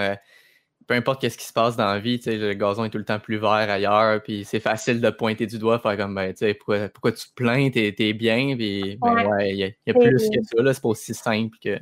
[0.87, 3.18] peu importe qu'est-ce qui se passe dans la vie, le gazon est tout le temps
[3.18, 6.55] plus vert ailleurs, puis c'est facile de pointer du doigt, faire comme, ben, tu sais,
[6.55, 10.31] pourquoi, pourquoi, tu te plains, t'es es bien, puis ben ouais, il y, a plus
[10.31, 11.79] que ça, là, c'est pas aussi simple que...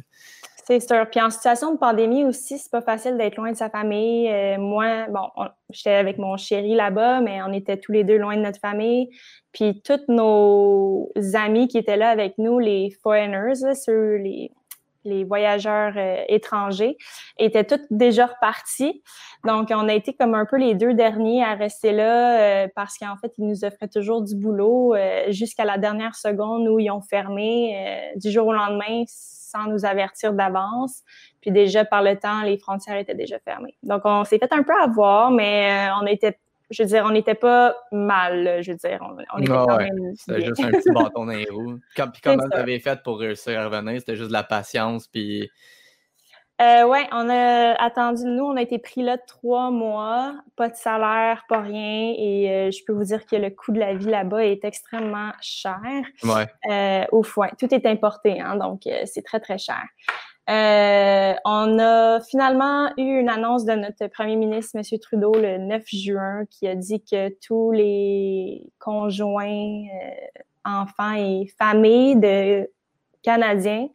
[0.66, 1.06] C'est sûr.
[1.10, 4.30] Puis en situation de pandémie aussi, c'est pas facile d'être loin de sa famille.
[4.30, 5.28] Euh, moi, bon,
[5.68, 9.10] j'étais avec mon chéri là-bas, mais on était tous les deux loin de notre famille.
[9.52, 14.52] Puis tous nos amis qui étaient là avec nous, les foreigners, ceux, les,
[15.04, 16.96] les voyageurs euh, étrangers
[17.38, 19.02] étaient tous déjà repartis.
[19.44, 22.98] Donc, on a été comme un peu les deux derniers à rester là euh, parce
[22.98, 26.90] qu'en fait, ils nous offraient toujours du boulot euh, jusqu'à la dernière seconde où ils
[26.90, 31.02] ont fermé du jour au lendemain sans nous avertir d'avance.
[31.40, 33.76] Puis déjà, par le temps, les frontières étaient déjà fermées.
[33.82, 36.38] Donc, on s'est fait un peu avoir, mais on était
[36.70, 38.98] je veux dire, on n'était pas mal, je veux dire.
[39.02, 40.14] On, était quand même...
[40.16, 41.78] C'était juste un petit bâton dans les roues.
[41.94, 44.00] puis comment vous avez fait pour réussir à revenir?
[44.00, 45.50] C'était juste de la patience, puis...
[46.62, 50.76] Euh, oui, on a attendu, nous, on a été pris là trois mois, pas de
[50.76, 54.06] salaire, pas rien, et euh, je peux vous dire que le coût de la vie
[54.06, 55.80] là-bas est extrêmement cher.
[56.22, 56.46] Ouais.
[56.70, 57.48] Euh, au foin.
[57.58, 59.82] Tout est importé, hein, donc c'est très, très cher.
[60.50, 64.98] Euh, on a finalement eu une annonce de notre premier ministre, M.
[64.98, 72.16] Trudeau, le 9 juin, qui a dit que tous les conjoints, euh, enfants et familles
[72.16, 72.70] de
[73.22, 73.88] Canadiens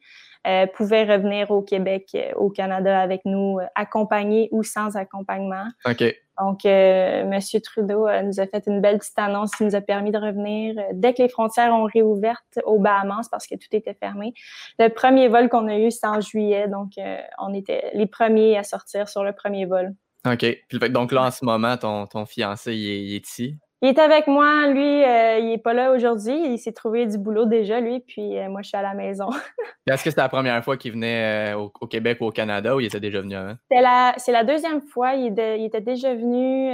[0.73, 5.65] pouvaient revenir au Québec, au Canada avec nous, accompagnés ou sans accompagnement.
[5.85, 6.03] OK.
[6.39, 7.39] Donc, euh, M.
[7.61, 10.75] Trudeau euh, nous a fait une belle petite annonce qui nous a permis de revenir
[10.77, 14.33] euh, dès que les frontières ont réouvert aux Bahamas parce que tout était fermé.
[14.77, 16.91] Le premier vol qu'on a eu, c'était en juillet, donc
[17.39, 19.93] on était les premiers à sortir sur le premier vol.
[20.25, 20.45] OK.
[20.89, 23.57] donc là, en ce moment, ton, ton fiancé, il est ici?
[23.81, 26.35] Il est avec moi, lui, euh, il n'est pas là aujourd'hui.
[26.53, 29.29] Il s'est trouvé du boulot déjà, lui, puis euh, moi, je suis à la maison.
[29.89, 32.81] Est-ce que c'était la première fois qu'il venait euh, au, Québec ou au Canada ou
[32.81, 33.55] il était déjà venu avant?
[33.69, 35.13] C'est la, deuxième fois.
[35.13, 36.73] Il, était déjà venu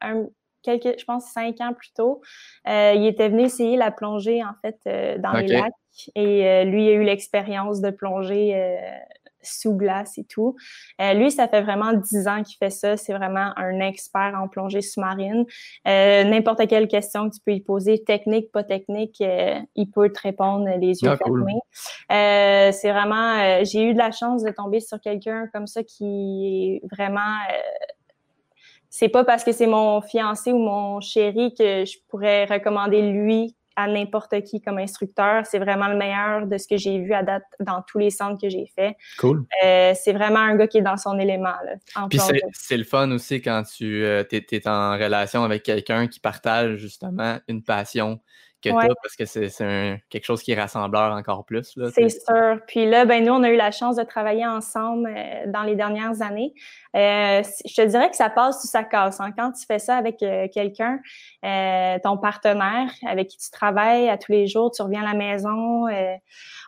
[0.00, 0.24] un,
[0.62, 2.22] quelques, je pense, cinq ans plus tôt.
[2.66, 4.78] il était venu essayer la plongée, en fait,
[5.20, 5.72] dans les lacs.
[6.14, 8.54] Et lui, il a eu l'expérience de plonger
[9.42, 10.56] sous glace et tout.
[11.00, 12.96] Euh, lui, ça fait vraiment dix ans qu'il fait ça.
[12.96, 15.44] C'est vraiment un expert en plongée sous-marine.
[15.86, 20.10] Euh, n'importe quelle question que tu peux lui poser, technique, pas technique, euh, il peut
[20.10, 21.60] te répondre les yeux ah, fermés.
[22.72, 26.86] c'est vraiment, j'ai eu de la chance de tomber sur quelqu'un comme ça qui est
[26.90, 27.20] vraiment
[28.90, 33.54] c'est pas parce que c'est mon fiancé ou mon chéri que je pourrais recommander lui
[33.80, 35.44] à n'importe qui comme instructeur.
[35.46, 38.40] C'est vraiment le meilleur de ce que j'ai vu à date dans tous les centres
[38.40, 38.96] que j'ai fait.
[39.18, 39.44] Cool.
[39.64, 41.54] Euh, c'est vraiment un gars qui est dans son élément.
[42.08, 42.20] Puis
[42.52, 47.38] c'est le fun aussi quand tu euh, es, en relation avec quelqu'un qui partage justement
[47.48, 48.20] une passion
[48.60, 51.78] que tu parce que c'est quelque chose qui est rassembleur encore plus.
[51.94, 52.58] C'est sûr.
[52.66, 55.74] Puis là, ben, nous, on a eu la chance de travailler ensemble euh, dans les
[55.74, 56.52] dernières années.
[56.96, 59.20] Euh, je te dirais que ça passe ou ça casse.
[59.20, 59.32] Hein.
[59.36, 61.00] Quand tu fais ça avec euh, quelqu'un,
[62.02, 65.86] ton partenaire avec qui tu travailles à tous les jours, tu reviens à la maison,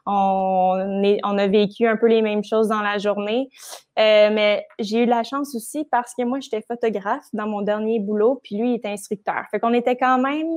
[0.07, 3.49] on, est, on a vécu un peu les mêmes choses dans la journée.
[3.97, 8.41] mais j'ai eu la chance aussi parce que moi, j'étais photographe dans mon dernier boulot,
[8.43, 9.45] puis lui, il était instructeur.
[9.51, 10.49] Fait qu'on était quand même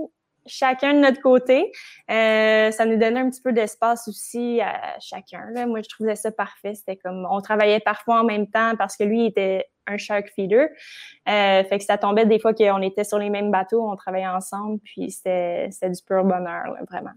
[0.45, 1.71] chacun de notre côté.
[2.09, 5.45] Euh, ça nous donnait un petit peu d'espace aussi à chacun.
[5.51, 5.65] Là.
[5.65, 6.75] Moi, je trouvais ça parfait.
[6.75, 10.69] C'était comme on travaillait parfois en même temps parce que lui était un shark feeder.
[11.27, 14.27] Euh, fait que ça tombait des fois qu'on était sur les mêmes bateaux, on travaillait
[14.27, 17.13] ensemble, puis c'était du pur bonheur, vraiment.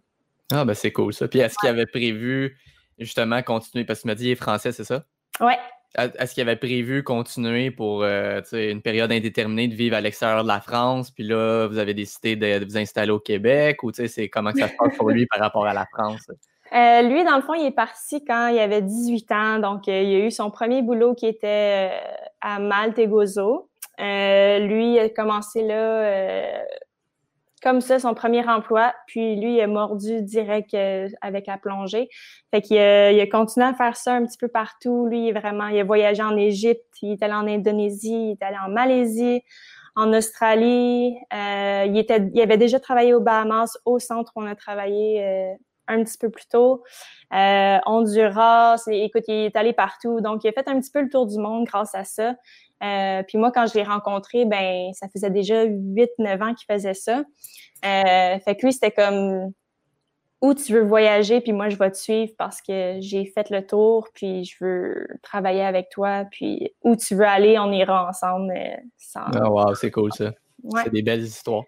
[0.53, 1.29] Ah ben c'est cool ça.
[1.29, 2.57] Puis est-ce qu'il avait prévu
[2.99, 3.85] justement continuer?
[3.85, 5.05] Parce que tu m'as dit il est français, c'est ça?
[5.41, 5.59] Ouais,
[5.97, 10.49] est-ce qu'il avait prévu continuer pour euh, une période indéterminée de vivre à l'extérieur de
[10.49, 14.53] la France, puis là, vous avez décidé de, vous installer au Québec, ou c'est comment
[14.53, 16.27] ça se passe pour lui par rapport à la France?
[16.75, 20.03] Euh, lui, dans le fond, il est parti quand il avait 18 ans, donc euh,
[20.03, 21.91] il a eu son premier boulot qui était
[22.43, 23.71] à Malte et Gozo.
[23.99, 26.61] lui, il a commencé là
[27.61, 28.95] comme ça son premier emploi.
[29.07, 32.09] Puis lui, il a mordu direct euh, avec la plongée.
[32.51, 35.07] Fait qu'il a, il a continué à faire ça un petit peu partout.
[35.07, 38.57] Lui, vraiment, il a voyagé en Égypte, il est allé en Indonésie, il est allé
[38.65, 39.43] en Malaisie,
[39.97, 41.17] en Australie.
[41.35, 45.25] Euh, il, était, il avait déjà travaillé aux Bahamas, au centre où on a travaillé
[45.25, 45.55] euh,
[45.89, 46.85] un petit peu plus tôt.
[47.35, 50.21] Euh, Honduras, écoute, il est allé partout.
[50.21, 52.35] Donc, il a fait un petit peu le tour du monde grâce à ça.
[52.83, 56.95] Euh, puis moi, quand je l'ai rencontré, ben ça faisait déjà 8-9 ans qu'il faisait
[56.95, 57.25] ça.
[57.85, 59.53] Euh, fait que lui, c'était comme
[60.41, 63.67] où tu veux voyager, puis moi, je vais te suivre parce que j'ai fait le
[63.67, 68.55] tour, puis je veux travailler avec toi, puis où tu veux aller, on ira ensemble.
[68.97, 69.27] Sans...
[69.35, 70.31] Ah, wow, c'est cool ça.
[70.85, 71.65] C'est des belles histoires.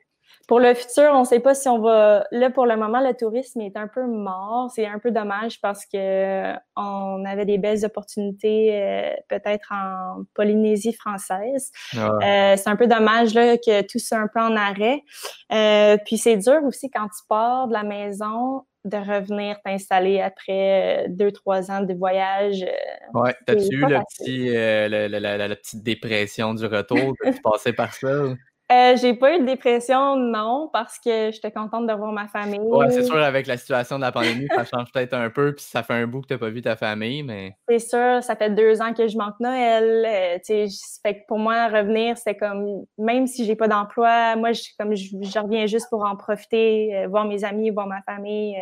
[0.50, 2.26] Pour le futur, on ne sait pas si on va.
[2.32, 4.68] Là, pour le moment, le tourisme est un peu mort.
[4.74, 10.92] C'est un peu dommage parce que on avait des belles opportunités, euh, peut-être en Polynésie
[10.92, 11.70] française.
[11.96, 15.04] Ah euh, c'est un peu dommage là, que tout soit un peu en arrêt.
[15.52, 21.06] Euh, puis c'est dur aussi quand tu pars de la maison de revenir t'installer après
[21.10, 22.66] deux, trois ans de voyage.
[23.14, 27.14] Ouais, t'as-tu eu le petit, la, petite dépression du retour?
[27.24, 28.34] tu passais par ça?
[28.70, 32.60] Euh, j'ai pas eu de dépression, non, parce que j'étais contente de voir ma famille.
[32.60, 35.64] Ouais, c'est sûr, avec la situation de la pandémie, ça change peut-être un peu, puis
[35.64, 37.56] ça fait un bout que tu n'as pas vu ta famille, mais.
[37.68, 40.04] C'est sûr, ça fait deux ans que je manque Noël.
[40.06, 44.36] Euh, tu sais, fait que pour moi, revenir, c'est comme, même si j'ai pas d'emploi,
[44.36, 48.02] moi, je, comme je, reviens juste pour en profiter, euh, voir mes amis, voir ma
[48.02, 48.56] famille.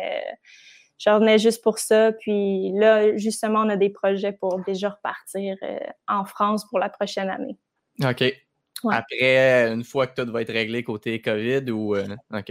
[0.97, 2.13] je revenais juste pour ça.
[2.13, 5.55] Puis là, justement, on a des projets pour déjà repartir
[6.07, 7.59] en France pour la prochaine année.
[8.03, 8.48] OK.
[8.85, 11.95] Après, une fois que tout va être réglé côté COVID ou.
[11.95, 12.05] Euh,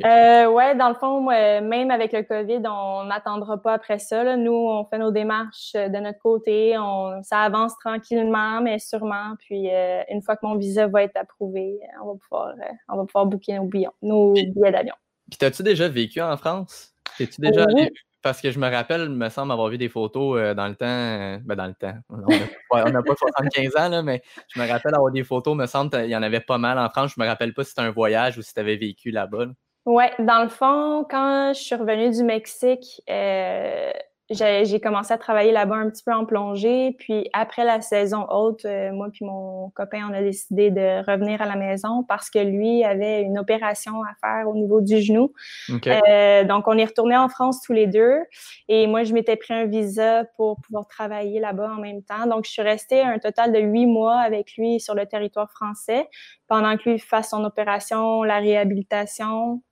[0.05, 4.37] euh, ouais, dans le fond, même avec le COVID, on n'attendra pas après ça.
[4.37, 6.77] Nous, on fait nos démarches euh, de notre côté.
[6.79, 9.35] On, ça avance tranquillement, mais sûrement.
[9.39, 9.69] Puis,
[10.11, 12.55] une fois que mon visa va être approuvé, on va pouvoir,
[12.89, 14.95] on va pouvoir booker nos billets, nos billets d'avion.
[15.31, 16.93] Puis, as-tu déjà vécu en France?
[17.17, 17.93] T'es-tu déjà allé?
[18.23, 20.75] Parce que je me rappelle, il me semble avoir vu des photos euh, dans le
[20.75, 20.87] temps.
[20.87, 21.95] Euh, ben dans le temps.
[22.09, 25.67] On n'a pas 75 ans, là, mais je me rappelle avoir des photos, il me
[25.67, 27.13] semble qu'il y en avait pas mal en France.
[27.17, 29.47] Je me rappelle pas si c'était un voyage ou si tu avais vécu là-bas.
[29.87, 33.91] Oui, dans le fond, quand je suis revenue du Mexique, euh,
[34.31, 36.95] j'ai commencé à travailler là-bas un petit peu en plongée.
[36.99, 41.41] Puis après la saison haute, euh, moi puis mon copain, on a décidé de revenir
[41.41, 45.33] à la maison parce que lui avait une opération à faire au niveau du genou.
[45.87, 48.19] Euh, donc on est retourné en France tous les deux.
[48.69, 52.27] Et moi, je m'étais pris un visa pour pouvoir travailler là-bas en même temps.
[52.27, 56.07] Donc je suis restée un total de huit mois avec lui sur le territoire français
[56.49, 59.63] pendant que lui fasse son opération, la réhabilitation.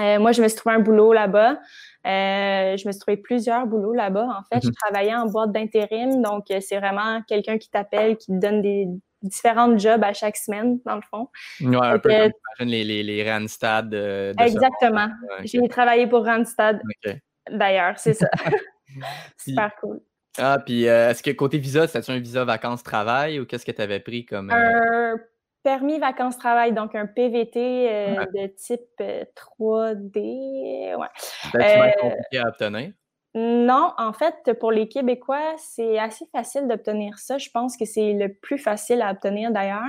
[0.00, 1.58] Euh, moi, je me suis trouvé un boulot là-bas.
[2.06, 4.26] Euh, je me suis trouvé plusieurs boulots là-bas.
[4.26, 4.74] En fait, je mhm.
[4.74, 8.86] travaillais en boîte d'intérim, donc euh, c'est vraiment quelqu'un qui t'appelle, qui te donne des
[9.22, 11.28] différents jobs à chaque semaine, dans le fond.
[11.60, 12.10] Oui, un peu
[12.58, 13.94] comme les, les, les Randstad.
[14.38, 15.08] exactement.
[15.44, 16.80] J'ai travaillé pour Randstad.
[17.50, 18.28] D'ailleurs, c'est ça.
[19.36, 20.00] Super cool.
[20.38, 24.00] Ah, puis est-ce que côté visa, c'était un visa vacances-travail ou qu'est-ce que tu avais
[24.00, 24.50] pris comme
[25.62, 30.92] permis vacances-travail, donc un PVT euh, de type 3D.
[30.92, 31.06] Euh, ouais.
[31.52, 32.92] C'est compliqué à obtenir?
[33.34, 37.38] Non, en fait, pour les Québécois, c'est assez facile d'obtenir ça.
[37.38, 39.88] Je pense que c'est le plus facile à obtenir d'ailleurs.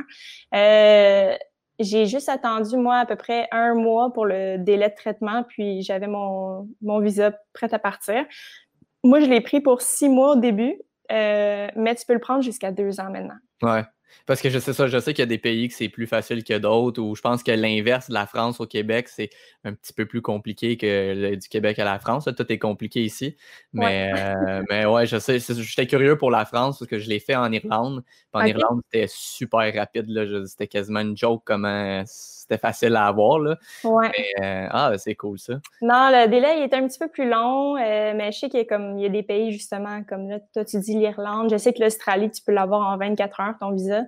[0.55, 1.35] Euh,
[1.79, 5.81] j'ai juste attendu, moi, à peu près un mois pour le délai de traitement, puis
[5.81, 8.23] j'avais mon, mon visa prêt à partir.
[9.03, 12.71] Moi, je l'ai pris pour six mois au début, mais tu peux le prendre jusqu'à
[12.71, 13.39] deux ans maintenant.
[13.61, 13.83] Ouais.
[14.25, 16.07] Parce que je sais ça, je sais qu'il y a des pays que c'est plus
[16.07, 19.29] facile que d'autres, ou je pense que l'inverse de la France au Québec, c'est
[19.63, 22.25] un petit peu plus compliqué que du Québec à la France.
[22.25, 23.35] tout est compliqué ici.
[23.73, 27.09] Mais ouais, euh, mais ouais je sais, j'étais curieux pour la France parce que je
[27.09, 28.03] l'ai fait en Irlande.
[28.33, 30.45] en Irlande, c'était super rapide.
[30.47, 32.03] C'était quasiment une joke comment
[32.43, 33.39] c'était facile à avoir.
[33.39, 33.57] Là.
[33.83, 34.11] Ouais.
[34.41, 35.53] Euh, ah, c'est cool ça.
[35.81, 38.59] Non, le délai il est un petit peu plus long, euh, mais je sais qu'il
[38.59, 41.49] y a, comme, il y a des pays justement, comme là, toi tu dis l'Irlande.
[41.49, 44.01] Je sais que l'Australie, tu peux l'avoir en 24 heures, ton visa.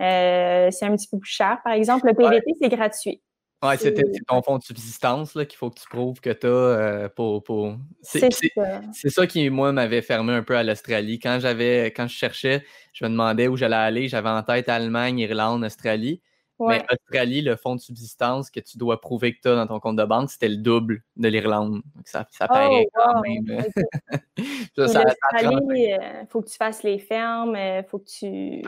[0.00, 1.58] Euh, c'est un petit peu plus cher.
[1.62, 3.22] Par exemple, le PVT, c'est gratuit.
[3.64, 3.94] Oui, c'est
[4.26, 7.44] ton fonds de subsistance qu'il faut que tu prouves que tu as pour.
[7.44, 7.76] pour...
[8.00, 9.08] C'est ça.
[9.08, 11.20] ça qui, moi, m'avait fermé un peu à l'Australie.
[11.20, 14.08] Quand j'avais quand je cherchais, je me demandais où j'allais aller.
[14.08, 16.20] J'avais en tête Allemagne, Irlande, Australie.
[16.68, 19.80] Mais Australie, le fonds de subsistance que tu dois prouver que tu as dans ton
[19.80, 21.82] compte de banque, c'était le double de l'Irlande.
[22.04, 23.64] Ça, ça oh, paraît quand même.
[24.76, 28.62] L'Australie, il euh, faut que tu fasses les fermes, il euh, faut que tu,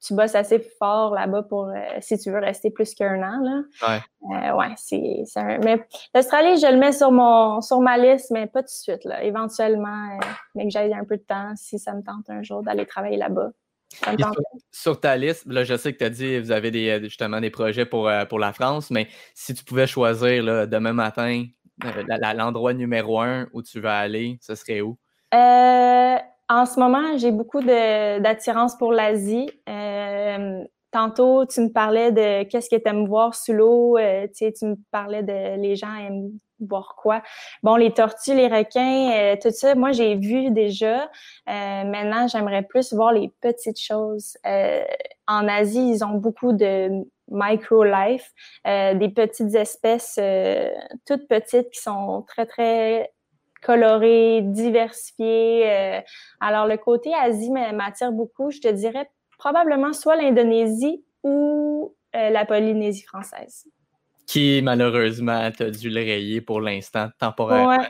[0.00, 3.40] tu bosses assez fort là-bas pour euh, si tu veux rester plus qu'un an.
[3.40, 4.00] Là.
[4.22, 4.50] Ouais.
[4.52, 5.24] ouais, c'est,
[5.62, 9.04] Mais l'Australie, je le mets sur mon sur ma liste, mais pas tout de suite.
[9.04, 9.22] Là.
[9.24, 10.18] Éventuellement,
[10.54, 13.16] mais que j'aille un peu de temps si ça me tente un jour d'aller travailler
[13.16, 13.50] là-bas.
[14.70, 17.50] Sur, ta liste, là, je sais que tu as dit vous avez des, justement des
[17.50, 21.44] projets pour, euh, pour la France, mais si tu pouvais choisir là, demain matin
[21.84, 24.96] euh, l'endroit numéro un où tu vas aller, ce serait où?
[25.34, 26.16] Euh,
[26.48, 29.50] en ce moment, j'ai beaucoup d'attirance pour l'Asie.
[30.90, 33.98] tantôt, tu me parlais de qu'est-ce que tu aimes voir sous l'eau.
[34.36, 36.30] tu me parlais de les gens aiment
[36.60, 37.22] voir quoi.
[37.62, 41.10] Bon, les tortues, les requins, euh, tout ça, moi, j'ai vu déjà.
[41.46, 44.36] maintenant, j'aimerais plus voir les petites choses.
[44.44, 46.90] en Asie, ils ont beaucoup de
[47.28, 48.32] micro-life,
[48.64, 50.18] des petites espèces
[51.06, 53.12] toutes petites qui sont très, très
[53.62, 56.02] colorées, diversifiées.
[56.40, 58.50] alors, le côté Asie m'attire beaucoup.
[58.50, 63.66] Je te dirais probablement soit l'Indonésie ou la Polynésie française
[64.34, 67.86] qui malheureusement t'a dû le rayer pour l'instant, temporairement.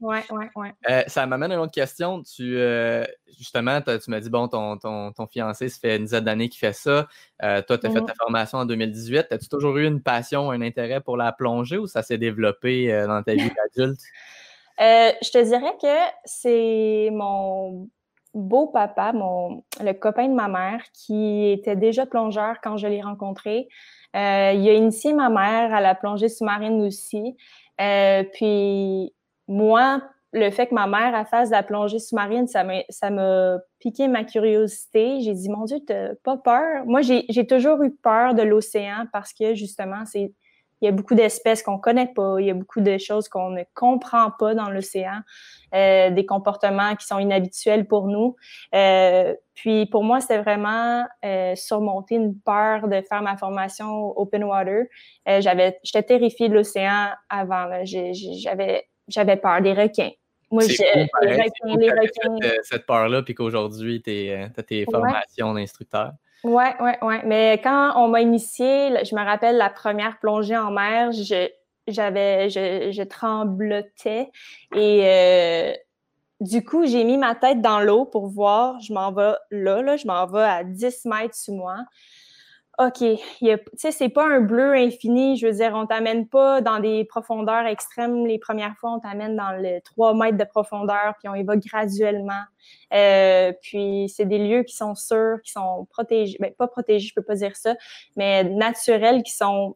[0.00, 0.72] Ouais, ouais, ouais.
[0.90, 2.22] Euh, ça m'amène à une autre question.
[2.22, 3.02] Tu, euh,
[3.38, 6.58] justement, tu m'as dit, bon, ton, ton, ton, fiancé, ça fait une dizaine d'années qu'il
[6.58, 7.08] fait ça.
[7.42, 8.06] Euh, toi, tu as fait mm-hmm.
[8.06, 9.26] ta formation en 2018.
[9.30, 13.22] As-tu toujours eu une passion, un intérêt pour la plongée ou ça s'est développé dans
[13.22, 14.00] ta vie d'adulte?
[14.78, 17.88] je te dirais que c'est mon
[18.34, 23.00] beau papa, mon, le copain de ma mère, qui était déjà plongeur quand je l'ai
[23.00, 23.68] rencontré.
[24.14, 27.36] Euh, il a initié ma mère à la plongée sous-marine aussi.
[27.80, 29.14] Euh, puis
[29.48, 35.20] moi, le fait que ma mère fasse la plongée sous-marine, ça m'a piqué ma curiosité.
[35.20, 36.84] J'ai dit, mon Dieu, t'as pas peur?
[36.86, 40.32] Moi, j'ai toujours eu peur de l'océan parce que justement, c'est
[40.80, 43.50] il y a beaucoup d'espèces qu'on connaît pas, il y a beaucoup de choses qu'on
[43.50, 45.20] ne comprend pas dans l'océan,
[45.74, 48.36] euh, des comportements qui sont inhabituels pour nous.
[48.74, 54.44] Euh, puis pour moi, c'était vraiment euh, surmonter une peur de faire ma formation open
[54.44, 54.84] water.
[55.26, 57.68] J'avais, j'étais terrifiée de l'océan avant.
[57.84, 60.10] J'avais, j'avais peur des requins.
[60.50, 62.36] Moi, j'ai les requins, les requins.
[62.40, 66.12] Cette, cette peur-là, puis qu'aujourd'hui, tu as tes formations d'instructeur.
[66.46, 67.22] Ouais, ouais, ouais.
[67.24, 71.48] Mais quand on m'a initié, je me rappelle la première plongée en mer, je,
[71.88, 74.30] j'avais, je, je tremblotais
[74.72, 75.72] et euh,
[76.40, 79.96] du coup, j'ai mis ma tête dans l'eau pour voir, je m'en vais là, là,
[79.96, 81.78] je m'en vais à 10 mètres sous moi.
[82.78, 85.38] OK, tu sais, c'est pas un bleu infini.
[85.38, 88.26] Je veux dire, on t'amène pas dans des profondeurs extrêmes.
[88.26, 91.56] Les premières fois, on t'amène dans le 3 mètres de profondeur, puis on y va
[91.56, 92.42] graduellement.
[92.92, 96.36] Euh, puis c'est des lieux qui sont sûrs, qui sont protégés.
[96.38, 97.74] Ben, pas protégés, je peux pas dire ça,
[98.14, 99.74] mais naturels, qui sont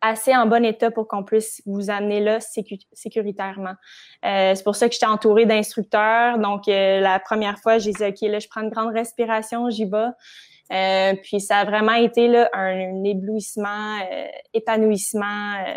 [0.00, 2.38] assez en bon état pour qu'on puisse vous amener là
[2.92, 3.74] sécuritairement.
[4.24, 6.38] Euh, c'est pour ça que j'étais entourée d'instructeurs.
[6.38, 9.84] Donc, euh, la première fois, j'ai dit, OK, là, je prends une grande respiration, j'y
[9.84, 10.08] vais.
[10.72, 15.64] Euh, puis ça a vraiment été là, un, éblouissement, euh, épanouissement.
[15.66, 15.74] Euh,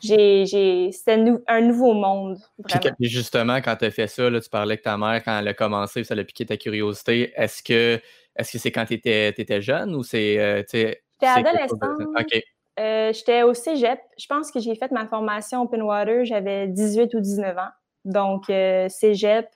[0.00, 2.38] j'ai, c'était un nouveau monde.
[2.58, 2.94] Vraiment.
[2.98, 5.48] Puis, justement, quand tu as fait ça, là, tu parlais que ta mère, quand elle
[5.48, 7.32] a commencé, ça a piqué ta curiosité.
[7.36, 8.00] Est-ce que
[8.36, 10.64] est-ce que c'est quand tu étais, étais, jeune ou c'est.
[10.70, 11.80] J'étais adolescente.
[12.18, 12.42] OK.
[12.76, 13.98] j'étais au cégep.
[14.18, 17.70] Je pense que j'ai fait ma formation Open Water, j'avais 18 ou 19 ans.
[18.04, 18.44] Donc,
[18.88, 19.48] cégep,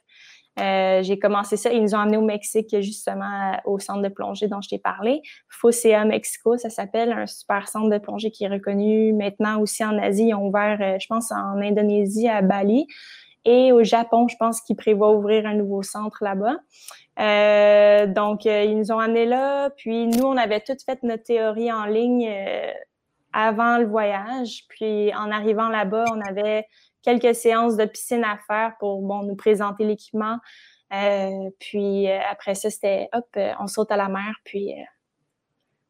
[0.60, 1.72] euh, j'ai commencé ça.
[1.72, 5.22] Ils nous ont amenés au Mexique, justement, au centre de plongée dont je t'ai parlé.
[5.48, 9.96] Fosea Mexico, ça s'appelle, un super centre de plongée qui est reconnu maintenant aussi en
[9.98, 10.28] Asie.
[10.28, 12.86] Ils ont ouvert, euh, je pense, en Indonésie, à Bali.
[13.46, 16.56] Et au Japon, je pense qu'ils prévoient ouvrir un nouveau centre là-bas.
[17.18, 19.70] Euh, donc, ils nous ont amenés là.
[19.70, 22.30] Puis, nous, on avait toutes fait notre théorie en ligne
[23.32, 24.64] avant le voyage.
[24.68, 26.66] Puis, en arrivant là-bas, on avait
[27.02, 30.38] quelques séances de piscine à faire pour bon, nous présenter l'équipement.
[30.92, 34.74] Euh, puis euh, après ça, c'était hop, euh, on saute à la mer, puis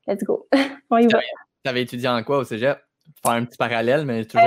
[0.07, 0.47] let's go.
[0.91, 1.21] on y va.
[1.65, 2.79] Tu avais étudié en quoi au cégep?
[3.23, 4.47] Faire un petit parallèle, mais toujours.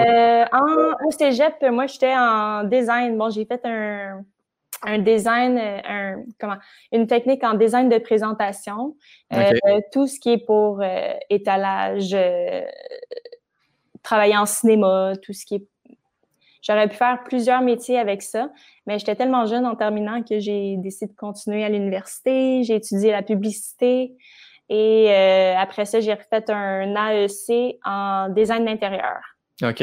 [1.06, 3.18] au cégep, moi, j'étais en design.
[3.18, 4.24] Bon, j'ai fait un,
[4.84, 6.58] un design, un, comment,
[6.92, 8.96] une technique en design de présentation.
[9.92, 10.82] tout ce qui est pour
[11.30, 12.16] étalage,
[14.02, 15.68] travailler en cinéma, tout ce qui est
[16.64, 18.50] J'aurais pu faire plusieurs métiers avec ça,
[18.88, 22.64] mais j'étais tellement jeune en terminant que j'ai décidé de continuer à l'université.
[22.64, 24.16] J'ai étudié la publicité
[24.70, 29.20] et euh, après ça, j'ai refait un AEC en design d'intérieur.
[29.62, 29.82] OK.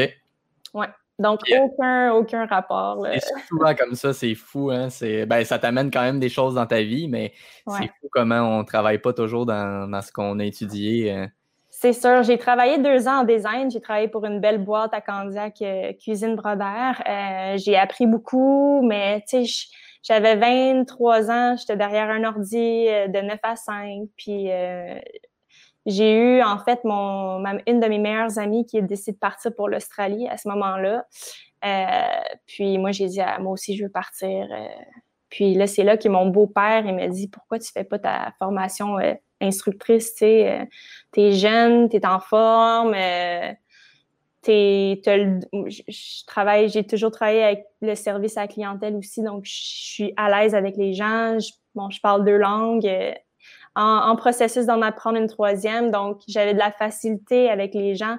[0.73, 0.87] Ouais.
[1.19, 3.07] Donc, aucun, aucun rapport.
[3.13, 4.71] C'est souvent comme ça, c'est fou.
[4.71, 4.89] Hein?
[5.27, 7.35] Ben, ça t'amène quand même des choses dans ta vie, mais
[7.67, 11.29] c'est fou comment on ne travaille pas toujours dans, dans ce qu'on a étudié.
[11.83, 12.23] C'est sûr.
[12.25, 13.71] J'ai travaillé deux ans en design.
[13.71, 17.03] J'ai travaillé pour une belle boîte à Candiac, euh, Cuisine Brodère.
[17.09, 19.69] Euh, j'ai appris beaucoup, mais tu sais,
[20.03, 21.57] j'avais 23 ans.
[21.57, 24.09] J'étais derrière un ordi euh, de 9 à 5.
[24.15, 24.49] Puis
[25.87, 29.55] j'ai eu, en fait, mon, une de mes meilleures amies qui a décidé de partir
[29.57, 31.07] pour l'Australie à ce moment-là.
[32.47, 34.47] puis moi, j'ai dit, moi aussi, je veux partir.
[35.31, 38.35] puis là, c'est là que mon beau-père, il m'a dit, pourquoi tu fais pas ta
[38.39, 38.99] formation
[39.41, 40.65] instructrice, tu sais, euh,
[41.13, 43.53] t'es jeune, t'es en forme, euh,
[44.43, 49.53] t'es, je travaille, j'ai toujours travaillé avec le service à la clientèle aussi, donc je
[49.53, 51.39] suis à l'aise avec les gens.
[51.39, 52.87] Je, bon, je parle deux langues.
[52.87, 53.13] Euh,
[53.77, 58.17] en, processus d'en apprendre une troisième, donc j'avais de la facilité avec les gens.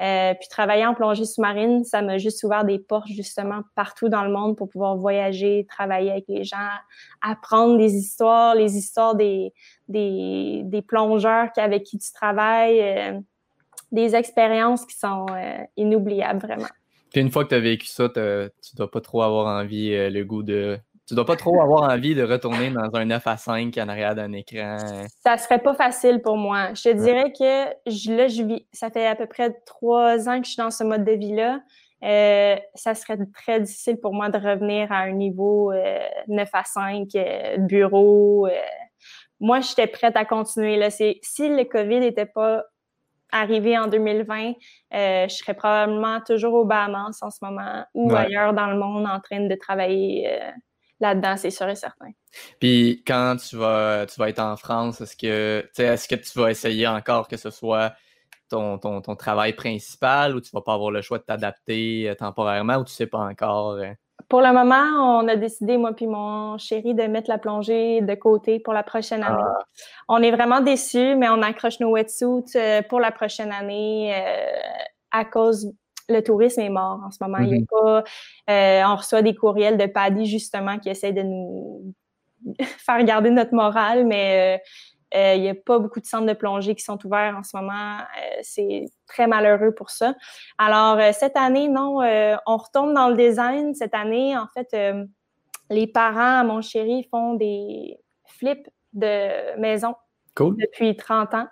[0.00, 4.24] Euh, puis travailler en plongée sous-marine, ça m'a juste ouvert des portes justement partout dans
[4.24, 6.68] le monde pour pouvoir voyager, travailler avec les gens,
[7.22, 9.54] apprendre des histoires, les histoires des,
[9.88, 13.18] des, plongeurs avec qui tu travailles, euh,
[13.90, 16.68] des expériences qui sont euh, inoubliables vraiment.
[17.10, 20.22] Puis une fois que tu as vécu ça, tu dois pas trop avoir envie, le
[20.24, 23.76] goût de tu dois pas trop avoir envie de retourner dans un 9 à 5
[23.78, 24.76] en arrière d'un écran.
[25.24, 26.74] Ça serait pas facile pour moi.
[26.74, 30.40] Je te dirais que je, là, je vis, ça fait à peu près trois ans
[30.40, 31.60] que je suis dans ce mode de vie-là.
[32.02, 35.74] Euh, ça serait très difficile pour moi de revenir à un niveau 9
[36.28, 38.48] euh, à 5, euh, bureau.
[39.38, 40.76] moi, j'étais prête à continuer.
[40.76, 40.90] Là.
[40.90, 42.64] Si le COVID n'était pas
[43.30, 44.54] arrivé en 2020,
[44.92, 49.20] je serais probablement toujours au Bahamas en ce moment ou ailleurs dans le monde en
[49.20, 50.40] train de travailler
[51.00, 52.10] là-dedans, c'est sûr et certain.
[52.60, 56.50] Puis quand tu vas, tu vas être en France, est-ce que, est-ce que tu vas
[56.50, 57.92] essayer encore que ce soit
[58.48, 62.76] ton, ton, travail principal ou tu vas pas avoir le choix de t'adapter euh, temporairement
[62.76, 63.72] ou tu sais pas encore?
[63.72, 63.92] Euh?
[64.28, 68.14] Pour le moment, on a décidé, moi puis mon chéri, de mettre la plongée de
[68.14, 69.36] côté pour la prochaine année.
[69.38, 69.58] Ah.
[70.08, 74.14] On est vraiment déçus, mais on accroche nos wetsuits euh, pour la prochaine année
[75.10, 75.72] à cause
[76.08, 77.38] le tourisme est mort en ce moment.
[77.38, 78.04] Il y a pas,
[78.50, 81.94] euh, on reçoit des courriels de Paddy justement qui essaient de nous
[82.60, 84.58] faire garder notre morale, mais
[85.14, 87.42] euh, euh, il n'y a pas beaucoup de centres de plongée qui sont ouverts en
[87.42, 87.98] ce moment.
[88.42, 90.14] c'est très malheureux pour ça.
[90.58, 92.00] Alors, cette année, non,
[92.46, 93.74] on retourne dans le design.
[93.74, 94.76] Cette année, en fait,
[95.70, 99.94] les parents à mon chéri font des flips de maison
[100.36, 101.46] depuis 30 ans.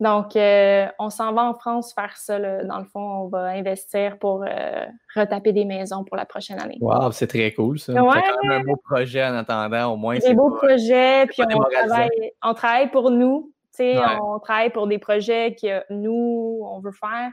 [0.00, 2.38] Donc, euh, on s'en va en France faire ça.
[2.38, 4.86] Dans le fond, on va investir pour euh,
[5.16, 6.78] retaper des maisons pour la prochaine année.
[6.80, 7.92] Wow, c'est très cool ça.
[7.92, 8.10] Ouais.
[8.14, 10.18] C'est quand même un beau projet en attendant, au moins.
[10.18, 13.52] Des beaux projets, puis on travaille, on travaille, pour nous.
[13.80, 17.30] On travaille pour des projets que nous, on veut faire.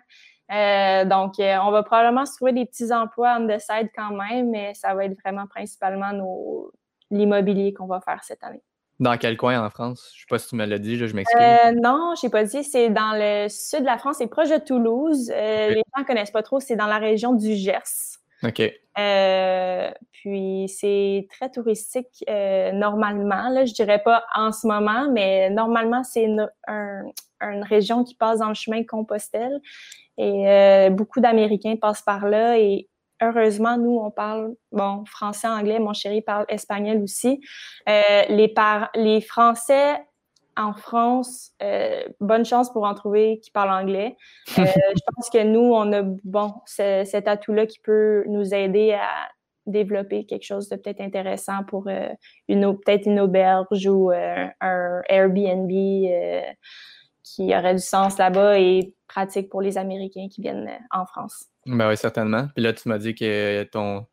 [0.51, 4.51] Euh, donc, on va probablement se trouver des petits emplois on the side quand même,
[4.51, 6.11] mais ça va être vraiment principalement
[7.09, 8.61] l'immobilier qu'on va faire cette année.
[8.99, 10.11] Dans quel coin en France?
[10.13, 11.41] Je ne sais pas si tu me l'as dit, je m'excuse.
[11.41, 12.63] Euh, non, je n'ai pas dit.
[12.63, 15.31] C'est dans le sud de la France, c'est proche de Toulouse.
[15.35, 18.19] Euh, les gens ne connaissent pas trop, c'est dans la région du Gers.
[18.43, 18.61] OK.
[18.97, 23.49] Euh, puis c'est très touristique normalement.
[23.49, 28.39] Là, je dirais pas en ce moment, mais normalement, c'est une, une région qui passe
[28.39, 29.59] dans le chemin Compostelle.
[30.17, 32.87] Et beaucoup d'Américains passent par là et
[33.22, 37.41] heureusement, nous, on parle, bon, français, anglais, mon chéri parle espagnol aussi.
[37.89, 39.97] Euh, les, par les Français
[40.57, 44.16] en France, euh, bonne chance pour en trouver qui parlent anglais.
[44.57, 44.63] Euh,
[44.95, 49.30] je pense que nous, on a, bon, cet atout-là qui peut nous aider à
[49.66, 51.88] développer quelque chose de peut-être intéressant pour
[52.47, 55.72] une peut-être une auberge ou un Airbnb
[57.24, 61.47] qui aurait du sens là-bas et pratique pour les Américains qui viennent en France.
[61.66, 62.47] Ben oui, certainement.
[62.55, 64.05] Puis là, tu m'as dit que ton,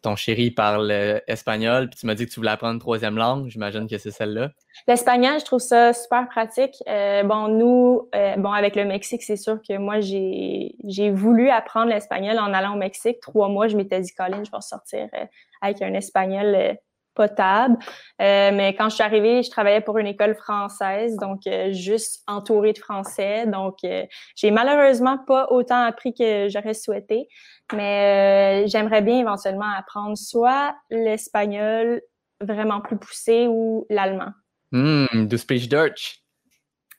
[0.00, 3.16] ton chéri parle euh, espagnol, puis tu m'as dit que tu voulais apprendre une troisième
[3.16, 3.48] langue.
[3.48, 4.50] J'imagine que c'est celle-là.
[4.86, 6.76] L'espagnol, je trouve ça super pratique.
[6.88, 11.88] Euh, bon, nous, euh, bon, avec le Mexique, c'est sûr que moi, j'ai, voulu apprendre
[11.88, 13.18] l'espagnol en allant au Mexique.
[13.20, 15.08] Trois mois, je m'étais dit, Colin, je vais sortir
[15.60, 16.78] avec un espagnol
[17.28, 22.22] Euh, mais quand je suis arrivée, je travaillais pour une école française, donc euh, juste
[22.26, 23.46] entourée de Français.
[23.46, 24.04] Donc, euh,
[24.36, 27.28] j'ai malheureusement pas autant appris que j'aurais souhaité,
[27.72, 32.02] mais j'aimerais bien éventuellement apprendre soit l'espagnol
[32.40, 34.32] vraiment plus poussé ou l'allemand.
[34.72, 36.20] Hmm, du speech Dutch.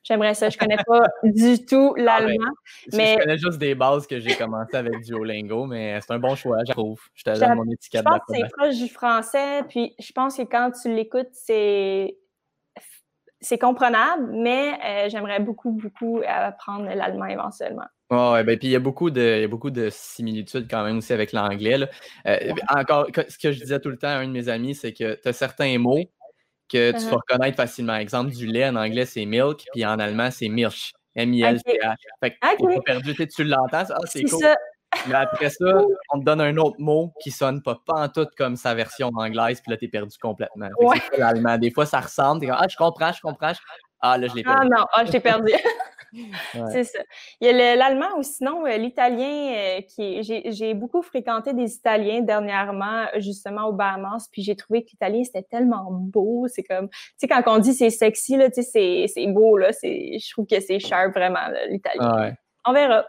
[0.03, 0.49] J'aimerais ça.
[0.49, 2.51] Je connais pas du tout ah, ben, l'allemand.
[2.93, 3.13] mais...
[3.13, 6.57] Je connais juste des bases que j'ai commencé avec Duolingo, mais c'est un bon choix,
[6.67, 6.99] je trouve.
[7.13, 8.03] Je te donne mon étiquette.
[8.05, 12.17] Je pense que c'est proche du français, puis je pense que quand tu l'écoutes, c'est
[13.43, 17.87] c'est comprenable, mais euh, j'aimerais beaucoup, beaucoup apprendre l'allemand éventuellement.
[18.11, 20.83] Oh, ben, puis il y a beaucoup de, il y a beaucoup de similitudes quand
[20.83, 21.89] même aussi avec l'anglais.
[22.27, 24.93] Euh, encore, ce que je disais tout le temps à un de mes amis, c'est
[24.93, 26.03] que tu as certains mots
[26.71, 27.15] que tu vas uh-huh.
[27.15, 27.95] reconnaître facilement.
[27.95, 30.93] Exemple, du lait en anglais, c'est milk, puis en allemand, c'est milch.
[31.15, 31.95] M-I-L-C-H.
[32.21, 32.79] Fait que okay.
[32.85, 34.39] perdu, tu l'entends, ah, c'est cool.
[34.39, 34.55] Ça.
[35.07, 35.65] Mais après ça,
[36.13, 39.09] on te donne un autre mot qui sonne pas, pas en tout comme sa version
[39.15, 40.69] anglaise, puis là, t'es perdu complètement.
[41.17, 41.57] l'allemand.
[41.57, 43.53] Des fois, ça ressemble, t'es comme, ah, je comprends, je comprends.
[44.01, 44.69] Ah, là, je l'ai ah, perdu.
[44.73, 45.51] Ah non, ah, je t'ai perdu.
[46.71, 46.99] C'est ça.
[47.39, 52.21] Il y a l'allemand ou sinon euh, l'italien euh, qui j'ai beaucoup fréquenté des Italiens
[52.21, 56.97] dernièrement justement au Bahamas puis j'ai trouvé que l'italien c'était tellement beau, c'est comme tu
[57.17, 60.45] sais quand on dit c'est sexy là, tu sais c'est beau là, c'est je trouve
[60.45, 62.35] que c'est sharp vraiment l'italien.
[62.65, 63.05] On verra.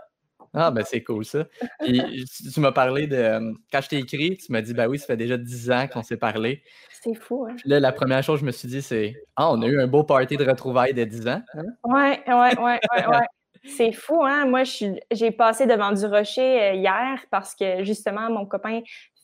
[0.54, 1.46] Ah, ben c'est cool ça.
[1.80, 3.16] Puis, tu m'as parlé de.
[3.16, 5.86] Euh, quand je t'ai écrit, tu m'as dit, ben oui, ça fait déjà 10 ans
[5.88, 6.62] qu'on s'est parlé.
[7.02, 7.56] C'est fou, hein?
[7.64, 9.86] là, la première chose que je me suis dit, c'est Ah, on a eu un
[9.86, 11.42] beau party de retrouvailles de 10 ans.
[11.54, 11.62] Hein?
[11.84, 13.26] Ouais, ouais, ouais, ouais, ouais.
[13.64, 14.46] C'est fou, hein?
[14.46, 18.80] Moi, j'ai passé devant du rocher hier parce que justement, mon copain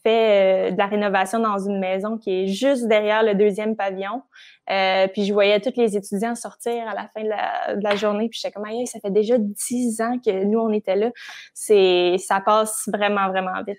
[0.09, 4.23] fait de la rénovation dans une maison qui est juste derrière le deuxième pavillon.
[4.71, 8.29] Euh, puis je voyais tous les étudiants sortir à la fin de la, journée.
[8.29, 11.11] Puis j'étais comme, hey, ça fait déjà dix ans que nous, on était là.
[11.55, 13.79] C'est, ça passe vraiment, vraiment vite.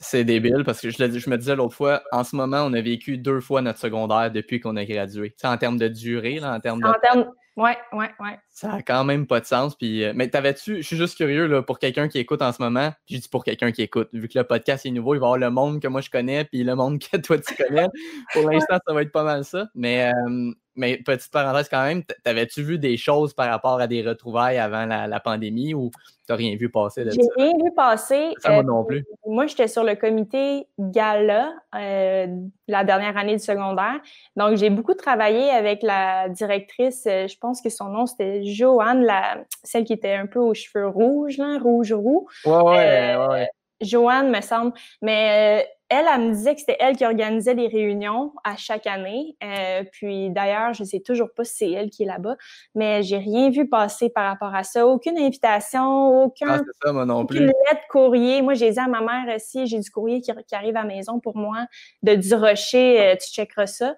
[0.00, 2.80] C'est débile parce que je, je me disais l'autre fois, en ce moment, on a
[2.80, 5.30] vécu deux fois notre secondaire depuis qu'on a gradué.
[5.30, 6.86] Tu sais, en termes de durée, là, en termes de.
[6.86, 8.38] En termes, Ouais, ouais, ouais.
[8.50, 9.76] Ça a quand même pas de sens.
[9.76, 12.60] Puis, euh, mais t'avais-tu, je suis juste curieux là, pour quelqu'un qui écoute en ce
[12.60, 15.26] moment, je dis pour quelqu'un qui écoute, vu que le podcast est nouveau, il va
[15.26, 17.86] y avoir le monde que moi je connais, puis le monde que toi tu connais.
[18.32, 19.68] pour l'instant, ça va être pas mal ça.
[19.76, 24.02] Mais euh, mais petite parenthèse quand même, t'avais-tu vu des choses par rapport à des
[24.02, 25.90] retrouvailles avant la, pandémie ou
[26.26, 28.32] t'as rien vu passer de J'ai rien vu passer.
[28.38, 28.98] Ça, moi non plus.
[28.98, 32.26] Euh, moi, j'étais sur le comité Gala euh,
[32.68, 34.00] la dernière année du secondaire.
[34.36, 39.04] Donc, j'ai beaucoup travaillé avec la directrice, euh, je pense que son nom c'était Joanne,
[39.04, 42.26] la, celle qui était un peu aux cheveux rouges, là, rouge-roux.
[42.44, 43.48] Ouais, ouais, ouais.
[43.80, 44.72] Joanne, me semble.
[45.02, 49.36] Mais elle, elle me disait que c'était elle qui organisait les réunions à chaque année.
[49.44, 52.36] Euh, puis d'ailleurs, je ne sais toujours pas si c'est elle qui est là-bas,
[52.74, 54.86] mais j'ai rien vu passer par rapport à ça.
[54.86, 58.40] Aucune invitation, aucun, ah, non aucune lettre courrier.
[58.40, 61.20] Moi, j'ai dit à ma mère aussi, j'ai du courrier qui, arrive à la maison
[61.20, 61.66] pour moi
[62.02, 63.90] de du rocher, euh, tu checkeras ça.
[63.90, 63.94] Euh,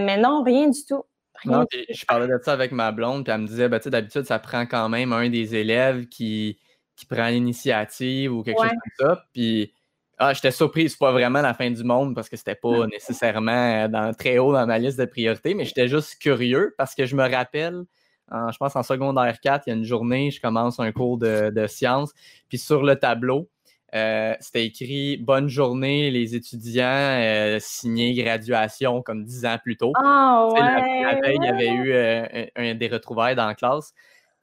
[0.00, 1.04] mais non, rien du tout.
[1.44, 4.38] non, je parlais de ça avec ma blonde, puis elle me disait, ben, d'habitude, ça
[4.38, 6.58] prend quand même un des élèves qui,
[6.96, 9.24] qui prend l'initiative ou quelque chose comme ça.
[9.32, 9.72] Puis
[10.18, 13.84] ah, j'étais surpris, c'est pas vraiment la fin du monde parce que c'était pas nécessairement
[13.84, 17.04] euh, dans, très haut dans ma liste de priorités, mais j'étais juste curieux parce que
[17.04, 17.84] je me rappelle,
[18.32, 21.66] je pense en secondaire 4, il y a une journée, je commence un cours de,
[21.68, 22.12] sciences,
[22.48, 23.48] puis sur le tableau,
[23.94, 29.92] euh, c'était écrit Bonne journée, les étudiants, euh, signé graduation comme dix ans plus tôt.
[29.96, 30.60] Ah, ouais.
[30.60, 33.92] La, veille, il y avait eu un, des retrouvailles dans la classe.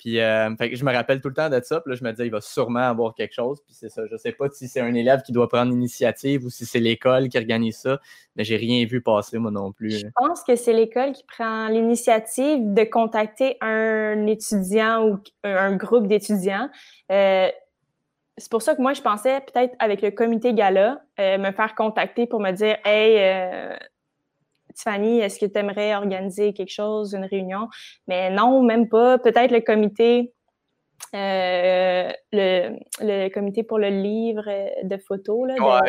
[0.04, 1.80] Puis euh, je me rappelle tout le temps de ça.
[1.80, 3.62] Puis là, je me disais, il va sûrement avoir quelque chose.
[3.62, 4.06] Puis c'est ça.
[4.06, 6.82] Je ne sais pas si c'est un élève qui doit prendre l'initiative ou si c'est
[6.82, 8.01] l'école qui organise ça.
[8.36, 9.91] Mais j'ai rien vu passer, moi non plus.
[9.91, 16.08] Je pense que c'est l'école qui prend l'initiative de contacter un étudiant ou un groupe
[16.08, 16.70] d'étudiants.
[17.10, 17.47] Euh,
[18.38, 21.76] c'est pour ça que moi, je pensais peut-être avec le comité gala, euh, me faire
[21.76, 23.78] contacter pour me dire Hey,
[24.74, 27.69] Tiffany, est-ce que tu aimerais organiser quelque chose, une réunion?
[28.07, 29.17] Mais non, même pas.
[29.17, 30.34] Peut-être le comité,
[31.15, 34.45] euh, le, comité pour le livre
[34.84, 35.47] de photos.
[35.47, 35.82] Là,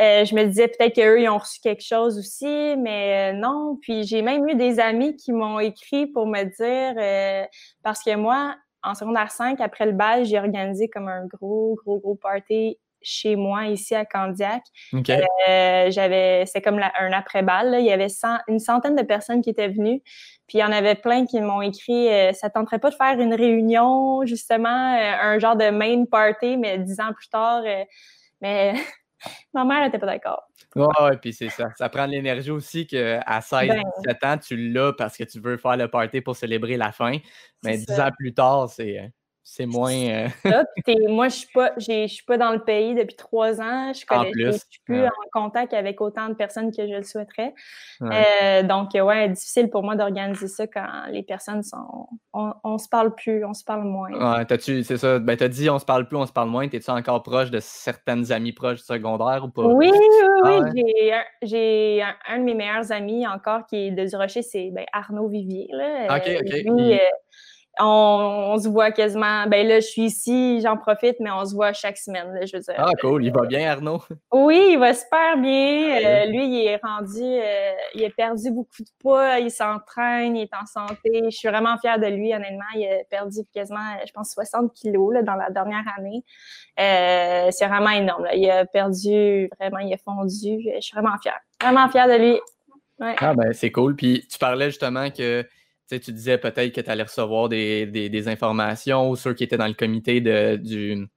[0.00, 3.78] euh, je me disais peut-être qu'eux, ils ont reçu quelque chose aussi, mais euh, non.
[3.82, 7.48] Puis j'ai même eu des amis qui m'ont écrit pour me dire,
[7.82, 11.98] parce que moi, en secondaire 5, après le bal, j'ai organisé comme un gros, gros,
[11.98, 14.62] gros party chez moi ici à Candiac.
[14.92, 17.76] Euh, j'avais, c'est comme un après-balle.
[17.78, 18.08] Il y avait
[18.48, 20.02] une centaine de personnes qui étaient venues.
[20.46, 23.20] Puis il y en avait plein qui m'ont écrit euh, Ça tenterait pas de faire
[23.20, 27.62] une réunion, justement, euh, un genre de main party, mais dix ans plus tard.
[28.40, 28.74] mais
[29.54, 30.44] ma mère n'était pas d'accord.
[30.76, 30.86] Oui,
[31.20, 31.68] puis c'est ça.
[31.76, 33.70] Ça prend de l'énergie aussi qu'à 16,
[34.04, 36.92] 17 ben ans, tu l'as parce que tu veux faire le party pour célébrer la
[36.92, 37.16] fin.
[37.64, 39.10] Mais dix ans plus tard, c'est
[39.50, 39.92] c'est moins.
[39.92, 40.28] Euh,
[41.08, 41.46] moi, je
[41.78, 43.92] je suis pas dans le pays depuis trois ans.
[43.94, 47.54] Je ne suis plus en contact avec autant de personnes que je le souhaiterais.
[48.02, 52.08] Euh, donc, ouais, difficile pour moi d'organiser ça quand les personnes sont.
[52.34, 54.10] On, on se parle plus, on se parle moins.
[54.10, 55.18] Ouais, t'as-tu, c'est ça.
[55.18, 56.68] Ben, t'as dit on se parle plus, on se parle moins.
[56.68, 59.62] Es-tu encore proche de certaines amies proches du secondaire ou pas?
[59.62, 59.98] Oui, oui,
[60.44, 61.10] oui.
[61.10, 64.84] Ah j'ai, un, de mes meilleurs amis encore qui est de Du Rocher, c'est ben,
[64.92, 65.68] Arnaud Vivier.
[65.72, 66.18] Là.
[66.18, 67.00] OK, OK
[67.80, 69.46] on, se voit quasiment.
[69.46, 72.62] Ben là, je suis ici, j'en profite, mais on se voit chaque semaine, je veux
[72.62, 72.74] dire.
[72.76, 73.24] Ah, cool.
[73.24, 74.02] Il va bien, Arnaud?
[74.32, 75.98] Oui, il va super bien.
[76.04, 80.42] Euh, lui, il est rendu, euh, il a perdu beaucoup de poids, il s'entraîne, il
[80.42, 81.22] est en santé.
[81.24, 82.64] Je suis vraiment fière de lui, honnêtement.
[82.74, 86.24] Il a perdu quasiment, je pense, 60 kilos là, dans la dernière année.
[86.78, 88.26] Euh, c'est vraiment énorme.
[88.34, 90.68] Il a perdu, vraiment, il a fondu.
[90.74, 91.38] Je suis vraiment fière.
[91.60, 92.40] Vraiment fière de lui.
[93.00, 93.94] Ah, ben, c'est cool.
[93.94, 95.44] Puis tu parlais justement que
[95.96, 99.74] tu disais peut-être que tu allais recevoir des, informations ou ceux qui étaient dans le
[99.74, 101.08] comité du,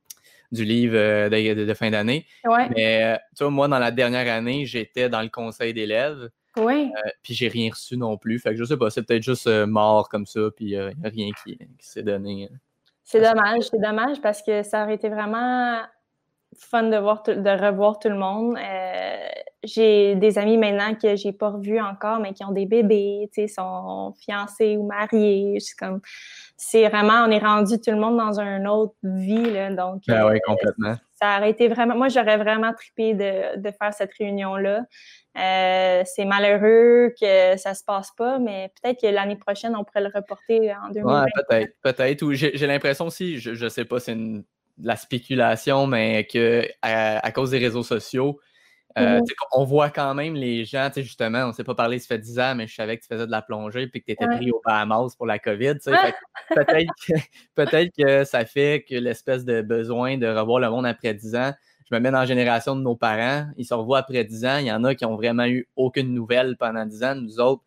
[0.52, 2.26] livre euh, de, fin d'année.
[2.76, 6.30] Mais euh, tu vois, moi, dans la dernière année, j'étais dans le conseil d'élèves.
[6.58, 6.92] Oui.
[7.06, 8.40] Euh, puis j'ai rien reçu non plus.
[8.40, 10.92] Fait que je sais pas, c'est peut-être juste mort comme ça, puis il n'y a
[11.04, 12.50] rien qui, s'est donné.
[13.04, 15.82] C'est dommage, c'est dommage parce que ça aurait été vraiment
[16.58, 18.58] fun de, voir de revoir tout le monde.
[19.64, 23.42] J'ai des amis maintenant que j'ai pas revus encore, mais qui ont des bébés, tu
[23.42, 25.60] sais, sont fiancés ou mariés.
[25.60, 26.02] C'est comme,
[26.58, 30.04] c'est vraiment, on est rendu tout le monde dans une autre vie, là, donc.
[30.08, 30.96] Ben oui, complètement.
[31.14, 34.82] Ça aurait été vraiment, moi, j'aurais vraiment trippé de, de faire cette réunion-là.
[35.38, 40.02] Euh, c'est malheureux que ça se passe pas, mais peut-être que l'année prochaine, on pourrait
[40.02, 41.22] le reporter en 2020.
[41.22, 42.34] Ouais, peut-être, peut-être.
[42.34, 44.44] j'ai, l'impression aussi, je, je sais pas, c'est une,
[44.82, 48.40] la spéculation, mais que à cause des réseaux sociaux,
[48.98, 49.26] euh, mm-hmm.
[49.54, 52.40] On voit quand même les gens, justement, on ne s'est pas parlé, ça fait 10
[52.40, 54.52] ans, mais je savais que tu faisais de la plongée et que tu étais pris
[54.52, 55.76] au Bahamas pour la COVID.
[57.56, 61.54] Peut-être que, ça fait que l'espèce de besoin de revoir le monde après 10 ans,
[61.90, 64.58] je me mets dans la génération de nos parents, ils se revoient après 10 ans,
[64.58, 67.64] il y en a qui n'ont vraiment eu aucune nouvelle pendant 10 ans, nous autres,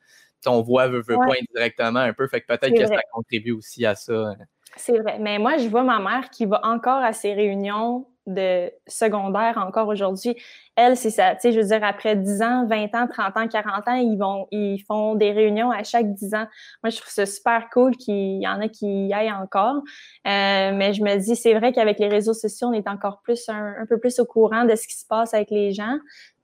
[0.47, 3.87] on voit, veut, veut pas indirectement un peu, fait que peut-être que ça contribue aussi
[3.87, 4.13] à ça.
[4.13, 4.37] Hein.
[4.77, 8.73] C'est vrai, mais moi, je vois ma mère qui va encore à ces réunions de
[8.87, 10.37] secondaire encore aujourd'hui.
[10.77, 11.35] Elle, c'est ça.
[11.35, 14.17] Tu sais, je veux dire, après 10 ans, 20 ans, 30 ans, 40 ans, ils
[14.17, 16.47] vont, ils font des réunions à chaque 10 ans.
[16.83, 19.77] Moi, je trouve ça super cool qu'il y en a qui y aillent encore.
[19.77, 23.49] Euh, mais je me dis, c'est vrai qu'avec les réseaux sociaux, on est encore plus,
[23.49, 25.99] un, peu plus au courant de ce qui se passe avec les gens.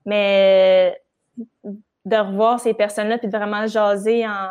[0.05, 0.97] Mais
[2.05, 4.47] de revoir ces personnes-là puis de vraiment jaser en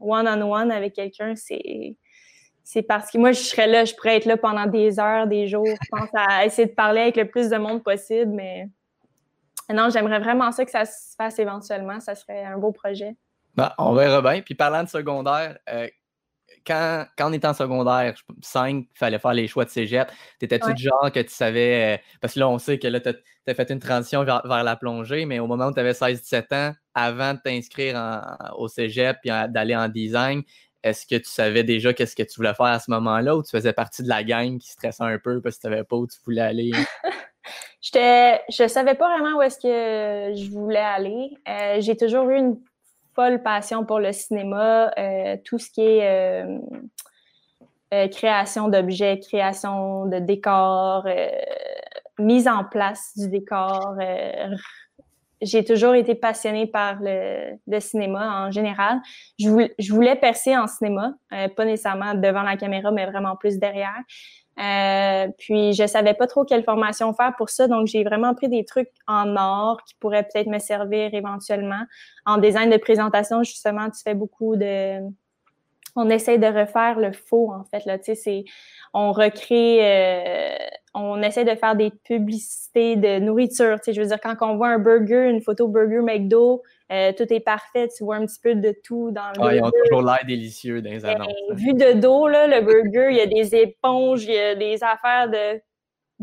[0.00, 1.96] one-on-one -on -one avec quelqu'un, c'est,
[2.72, 5.48] c'est parce que moi, je serais là, je pourrais être là pendant des heures, des
[5.48, 5.66] jours.
[5.66, 8.68] Je pense à essayer de parler avec le plus de monde possible, mais
[9.74, 11.98] non, j'aimerais vraiment ça que ça se fasse éventuellement.
[11.98, 13.16] Ça serait un beau projet.
[13.56, 14.40] Ben, on verra bien.
[14.42, 15.88] Puis parlant de secondaire, euh,
[16.64, 20.08] quand, quand, on était en secondaire 5, il fallait faire les choix de cégep.
[20.38, 21.96] T'étais-tu du genre que tu savais.
[21.96, 24.76] Euh, parce que là, on sait que là, tu as, fait une transition vers, la
[24.76, 28.00] plongée, mais au moment où tu avais 16-17 ans, avant de t'inscrire
[28.56, 30.44] au cégep et d'aller en design,
[30.82, 33.50] est-ce que tu savais déjà qu'est-ce que tu voulais faire à ce moment-là ou tu
[33.50, 36.06] faisais partie de la gang qui stressait un peu parce que tu savais pas où
[36.06, 36.70] tu voulais aller?
[37.80, 41.30] J'étais, je savais pas vraiment où est-ce que je voulais aller.
[41.48, 42.60] Euh, j'ai toujours eu une
[43.14, 46.44] folle passion pour le cinéma, euh, tout ce qui est
[47.92, 51.06] euh, création d'objets, création de décors,
[52.18, 53.96] mise en place du décor,
[55.40, 59.00] j'ai toujours été passionnée par le, cinéma en général.
[59.38, 63.36] Je voulais, je voulais percer en cinéma, euh, pas nécessairement devant la caméra, mais vraiment
[63.36, 64.02] plus derrière.
[64.58, 68.48] Euh, puis je savais pas trop quelle formation faire pour ça, donc j'ai vraiment pris
[68.48, 71.82] des trucs en or qui pourraient peut-être me servir éventuellement.
[72.26, 75.00] En design de présentation, justement, tu fais beaucoup de
[75.96, 77.84] on essaie de refaire le faux, en fait.
[77.84, 78.44] Là, c'est,
[78.94, 80.56] on recrée, euh,
[80.94, 83.78] on essaie de faire des publicités de nourriture.
[83.86, 87.40] Je veux dire, quand on voit un burger, une photo burger McDo, euh, tout est
[87.40, 90.24] parfait, tu vois un petit peu de tout dans le ah, Ils ont toujours l'air
[90.26, 91.32] délicieux dans les ben, annonces.
[91.50, 91.54] Hein.
[91.54, 94.82] Vu de dos, là, le burger, il y a des éponges, il y a des
[94.82, 95.60] affaires de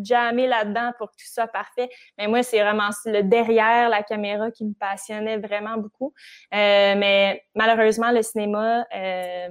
[0.04, 1.90] jammer là-dedans pour que tout soit parfait.
[2.18, 6.14] Mais moi, c'est vraiment le derrière la caméra qui me passionnait vraiment beaucoup.
[6.54, 9.50] Euh, mais malheureusement, le cinéma, euh,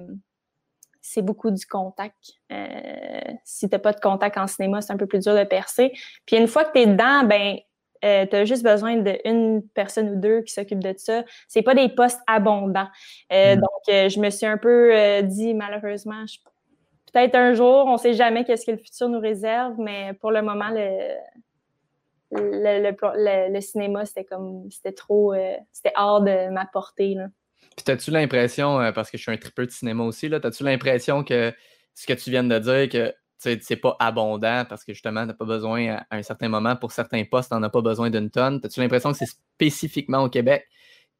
[1.08, 2.32] c'est beaucoup du contact.
[2.52, 5.44] Euh, si tu n'as pas de contact en cinéma, c'est un peu plus dur de
[5.44, 5.92] percer.
[6.26, 7.58] Puis une fois que tu es dedans, ben
[8.02, 11.24] tu as juste besoin d'une personne ou deux qui s'occupent de ça.
[11.48, 12.88] C'est pas des postes abondants.
[13.32, 13.56] Mm.
[13.56, 16.38] Donc, je me suis un peu dit, malheureusement, je
[17.16, 20.30] peut-être un jour, on ne sait jamais qu'est-ce que le futur nous réserve, mais pour
[20.30, 21.16] le moment, le,
[22.30, 27.16] le, cinéma, c'était comme c'était trop euh, c'était hors de ma portée.
[27.76, 30.64] Puis as-tu l'impression, euh, parce que je suis un tripeux de cinéma aussi, là, as-tu
[30.64, 31.52] l'impression que
[31.94, 35.34] ce que tu viens de dire, que c'est pas abondant parce que justement, tu n'as
[35.34, 38.30] pas besoin à un certain moment, pour certains postes, tu n'en as pas besoin d'une
[38.30, 38.60] tonne?
[38.64, 40.66] As-tu l'impression que c'est spécifiquement au Québec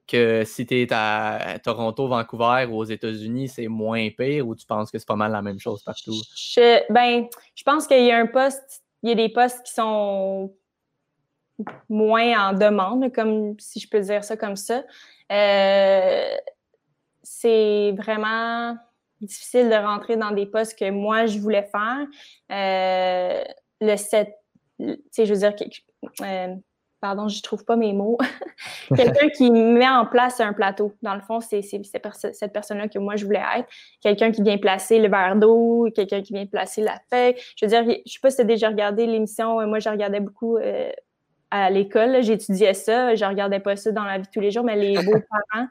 [0.07, 4.65] que si tu es à Toronto, Vancouver ou aux États-Unis, c'est moins pire ou tu
[4.65, 6.15] penses que c'est pas mal la même chose partout?
[6.37, 9.73] Je, ben, je pense qu'il y a un poste, il y a des postes qui
[9.73, 10.55] sont
[11.89, 14.85] moins en demande, comme si je peux dire ça comme ça.
[15.33, 16.37] Euh,
[17.23, 18.77] c'est vraiment
[19.21, 22.07] difficile de rentrer dans des postes que moi je voulais faire.
[22.53, 23.43] Euh,
[23.81, 24.35] le set,
[24.79, 25.55] tu sais, je veux dire,
[26.23, 26.55] euh,
[27.01, 28.19] pardon, je trouve pas mes mots.
[28.95, 30.93] Quelqu'un qui met en place un plateau.
[31.03, 33.69] Dans le fond, c'est cette personne-là que moi je voulais être.
[34.03, 37.35] Quelqu'un qui vient placer le verre d'eau, quelqu'un qui vient placer la feuille.
[37.57, 39.67] Je veux dire, je sais pas si tu as déjà regardé l'émission.
[39.67, 40.59] Moi, je regardais beaucoup
[41.51, 42.23] à l'école.
[42.23, 43.15] J'étudiais ça.
[43.15, 45.69] Je regardais pas ça dans la vie de tous les jours, mais les beaux-parents.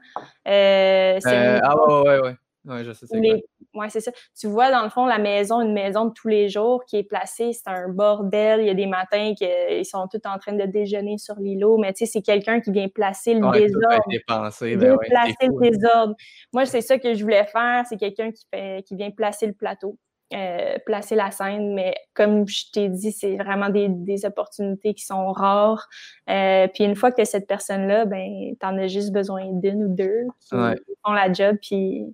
[0.47, 2.35] Euh, euh, ah ouais, ouais, ouais.
[2.67, 3.05] Oui, je sais.
[3.11, 4.11] Oui, c'est ça.
[4.39, 7.03] Tu vois, dans le fond, la maison, une maison de tous les jours qui est
[7.03, 8.61] placée, c'est un bordel.
[8.61, 11.93] Il y a des matins qu'ils sont tous en train de déjeuner sur l'îlot, mais
[11.93, 14.03] tu sais, c'est quelqu'un qui vient placer le désordre.
[14.07, 16.15] Ben placer le désordre.
[16.53, 19.53] Moi, c'est ça que je voulais faire, c'est quelqu'un qui, fait, qui vient placer le
[19.53, 19.97] plateau.
[20.33, 25.05] Euh, placer la scène, mais comme je t'ai dit, c'est vraiment des, des, opportunités qui
[25.05, 25.87] sont rares.
[26.31, 29.83] Euh, puis une fois que tu cette personne-là, ben, tu en as juste besoin d'une
[29.83, 31.57] ou deux qui font la job.
[31.61, 32.05] Puis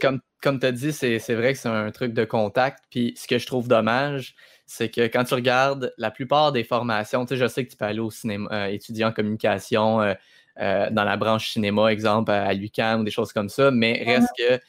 [0.00, 2.84] comme, comme tu as dit, c'est vrai que c'est un truc de contact.
[2.88, 4.36] Puis ce que je trouve dommage,
[4.66, 7.76] c'est que quand tu regardes la plupart des formations, tu sais, je sais que tu
[7.76, 9.98] peux aller au cinéma, euh, étudier en communication
[10.56, 14.60] dans la branche cinéma, exemple à, l'UQAM ou des choses comme ça, mais reste que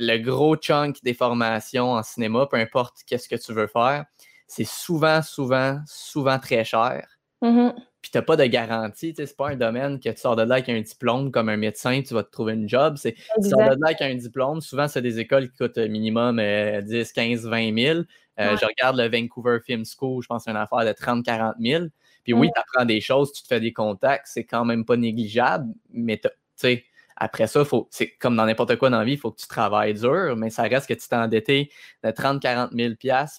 [0.00, 4.06] le gros chunk des formations en cinéma, peu importe qu'est-ce que tu veux faire,
[4.46, 7.06] c'est souvent, souvent, souvent très cher.
[7.42, 9.12] Mm-hmm puis tu n'as pas de garantie.
[9.16, 12.00] C'est pas un domaine que tu sors de là avec un diplôme comme un médecin,
[12.02, 12.96] tu vas te trouver une job.
[12.96, 16.40] C'est, tu sors de là avec un diplôme, souvent, c'est des écoles qui coûtent minimum
[16.40, 18.00] 10, 15, 20 000.
[18.38, 21.56] Je regarde le Vancouver Film School, je pense que c'est une affaire de 30, 40
[21.60, 21.84] 000.
[22.24, 24.96] Puis oui, tu apprends des choses, tu te fais des contacts, c'est quand même pas
[24.96, 26.84] négligeable, mais tu sais,
[27.20, 29.94] après ça, c'est comme dans n'importe quoi dans la vie, il faut que tu travailles
[29.94, 31.70] dur, mais ça reste que tu t'es endetté
[32.02, 32.94] de 30-40 000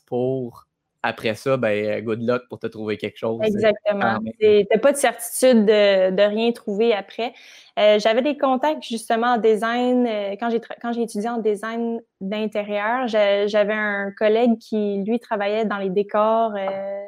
[0.06, 0.68] pour
[1.04, 3.40] après ça, ben, good luck pour te trouver quelque chose.
[3.44, 4.20] Exactement.
[4.40, 7.34] Tu n'as pas de certitude de, rien trouver après.
[7.80, 10.06] Euh, j'avais des contacts justement en design.
[10.06, 15.66] Euh, quand j'ai quand j'ai étudié en design d'intérieur, j'avais un collègue qui, lui, travaillait
[15.66, 17.06] dans les décors euh,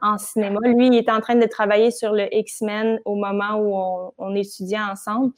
[0.00, 0.60] en cinéma.
[0.62, 4.34] Lui, il était en train de travailler sur le X-Men au moment où on, on
[4.34, 5.32] étudiait ensemble.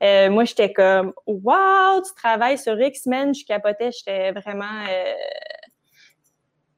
[0.00, 3.34] moi, j'étais comme Wow, tu travailles sur X-Men.
[3.34, 4.86] Je capotais, j'étais vraiment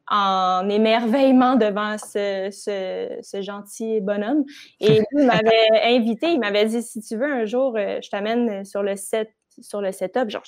[0.08, 4.44] en émerveillement devant ce, ce, gentil bonhomme.
[4.80, 8.64] Et il m'avait invité, il m'avait dit si tu veux un jour, euh, je t'amène
[8.64, 9.30] sur le set
[9.60, 10.42] sur le setup, genre,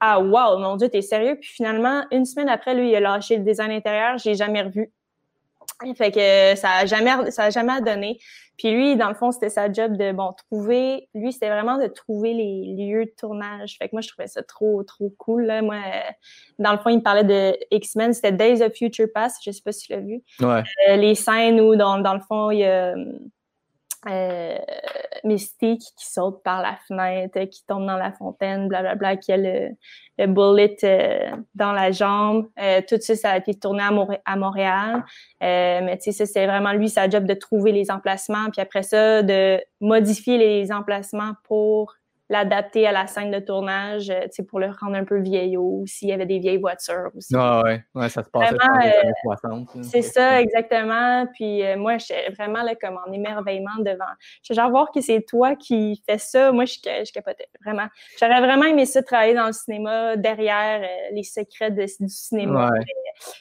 [0.00, 1.36] ah, wow, mon Dieu, t'es sérieux?
[1.40, 4.92] Puis finalement, une semaine après, lui, il a lâché le design intérieur, j'ai jamais revu.
[5.96, 8.18] Fait que ça a jamais, ça a jamais donné.
[8.58, 11.86] Puis lui, dans le fond, c'était sa job de, bon, trouver, lui, c'était vraiment de
[11.86, 13.76] trouver les lieux de tournage.
[13.78, 15.62] Fait que moi, je trouvais ça trop, trop cool, là.
[15.62, 15.78] Moi,
[16.58, 19.62] dans le fond, il me parlait de X-Men, c'était Days of Future Past, je sais
[19.64, 20.22] pas si tu l'as vu.
[20.40, 20.62] Ouais.
[20.88, 22.94] Euh, les scènes où, dans, dans le fond, il y a
[24.08, 24.58] euh,
[25.24, 29.32] Mystique qui saute par la fenêtre, qui tombe dans la fontaine, blablabla, bla, bla, qui
[29.32, 29.70] a le,
[30.18, 32.48] le bullet euh, dans la jambe.
[32.60, 33.90] Euh, tout ça, ça a été tourné à,
[34.24, 35.04] à Montréal.
[35.42, 38.82] Euh, mais tu sais, c'est vraiment lui, sa job de trouver les emplacements, puis après
[38.82, 41.94] ça, de modifier les emplacements pour
[42.32, 46.12] l'adapter à la scène de tournage, euh, pour le rendre un peu vieillot, s'il y
[46.12, 47.34] avait des vieilles voitures aussi.
[47.36, 49.68] Ah ouais, ouais, ça se passait dans les années 60.
[49.76, 51.26] Euh, c'est ça, exactement.
[51.34, 54.04] Puis euh, moi, j'étais vraiment là, comme en émerveillement devant.
[54.42, 56.52] Je genre voir que c'est toi qui fais ça.
[56.52, 57.86] Moi, je, je capotais, vraiment.
[58.18, 60.80] J'aurais vraiment aimé ça, travailler dans le cinéma, derrière
[61.12, 62.70] les secrets du cinéma.
[62.70, 62.80] Ouais.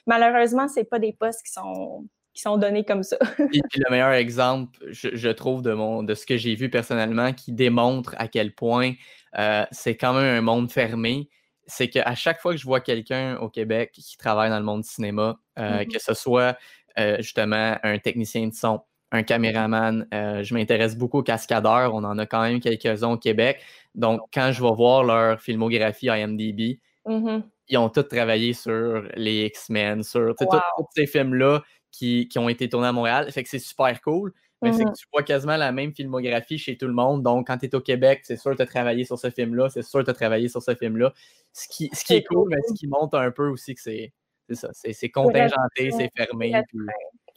[0.06, 3.18] malheureusement, c'est pas des postes qui sont qui sont donnés comme ça.
[3.52, 7.52] puis, le meilleur exemple, je, trouve, de, mon, de ce que j'ai vu personnellement, qui
[7.52, 8.94] démontre à quel point
[9.38, 11.30] euh, c'est quand même un monde fermé,
[11.68, 14.82] c'est qu'à chaque fois que je vois quelqu'un au Québec qui travaille dans le monde
[14.82, 15.88] du cinéma, euh, mm-hmm.
[15.92, 16.58] que ce soit
[17.00, 22.18] euh, justement un technicien de son, un caméraman, je m'intéresse beaucoup aux cascadeurs, on en
[22.18, 23.62] a quand même quelques-uns au Québec.
[23.94, 27.44] Donc, quand je vais voir leur filmographie IMDb, mm-hmm.
[27.68, 30.48] ils ont tous travaillé sur les X-Men, sur tous
[30.96, 31.62] ces films-là
[31.92, 33.32] qui, ont été tournés à Montréal.
[33.32, 34.34] Fait que c'est super cool.
[34.64, 34.96] Mais c'est que mm-hmm.
[34.96, 37.24] tu vois quasiment la même filmographie chez tout le monde.
[37.24, 39.70] Donc, quand tu es au Québec, c'est sûr que tu as travaillé sur ce film-là,
[39.70, 41.14] c'est sûr que tu as travaillé sur ce film-là.
[41.52, 44.14] Ce qui, ce qui est cool, mais ce qui montre un peu aussi que c'est
[44.52, 44.70] ça.
[44.74, 46.54] C'est contingenté, c'est fermé.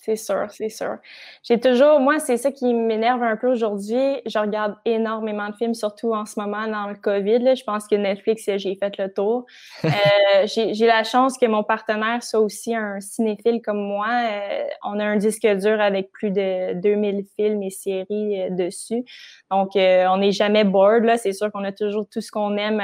[0.04, 0.98] C'est sûr, c'est sûr.
[1.42, 4.20] J'ai toujours, moi, c'est ça qui m'énerve un peu aujourd'hui.
[4.26, 7.38] Je regarde énormément de films, surtout en ce moment dans le COVID.
[7.38, 7.54] Là.
[7.54, 9.46] Je pense que Netflix, j'ai fait le tour.
[9.84, 14.08] Euh, j'ai la chance que mon partenaire soit aussi un cinéphile comme moi.
[14.08, 19.04] Euh, on a un disque dur avec plus de 2000 films et séries euh, dessus.
[19.50, 21.08] Donc, on n'est jamais bored.
[21.18, 22.82] C'est sûr qu'on a toujours tout ce qu'on aime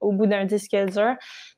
[0.00, 1.14] au bout d'un disque dur.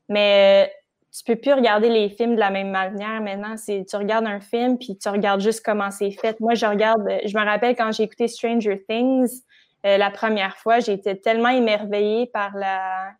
[0.07, 0.71] Mais
[1.15, 3.55] tu peux plus regarder les films de la même manière maintenant.
[3.57, 6.39] C'est tu regardes un film puis tu regardes juste comment c'est fait.
[6.39, 7.01] Moi, je regarde.
[7.25, 9.41] Je me rappelle quand j'ai écouté Stranger Things
[9.85, 13.11] euh, la première fois, j'ai été tellement émerveillée par la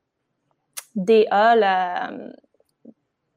[0.95, 2.31] DA, la euh,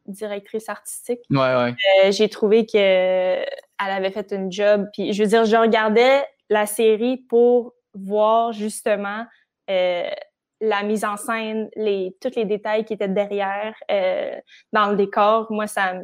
[0.06, 1.20] directrice artistique.
[1.30, 1.74] Ouais, ouais.
[2.04, 3.44] Euh, j'ai trouvé que elle
[3.78, 4.88] avait fait une job.
[4.94, 9.26] Puis je veux dire, je regardais la série pour voir justement
[10.60, 14.36] la mise en scène, les, tous les détails qui étaient derrière euh,
[14.72, 15.46] dans le décor.
[15.50, 15.94] Moi, ça,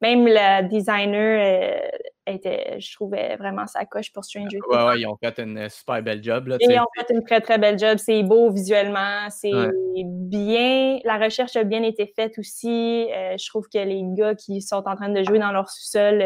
[0.00, 1.88] même le designer euh,
[2.26, 4.60] était, je trouvais vraiment sa coche pour Stranger Things.
[4.68, 6.46] Ouais, ouais, ils ont fait une super belle job.
[6.46, 7.98] Là, ils ont fait une très, très belle job.
[7.98, 9.28] C'est beau visuellement.
[9.30, 9.50] C'est
[9.96, 11.00] bien.
[11.04, 13.08] La recherche a bien été faite aussi.
[13.12, 16.22] Euh, je trouve que les gars qui sont en train de jouer dans leur sous-sol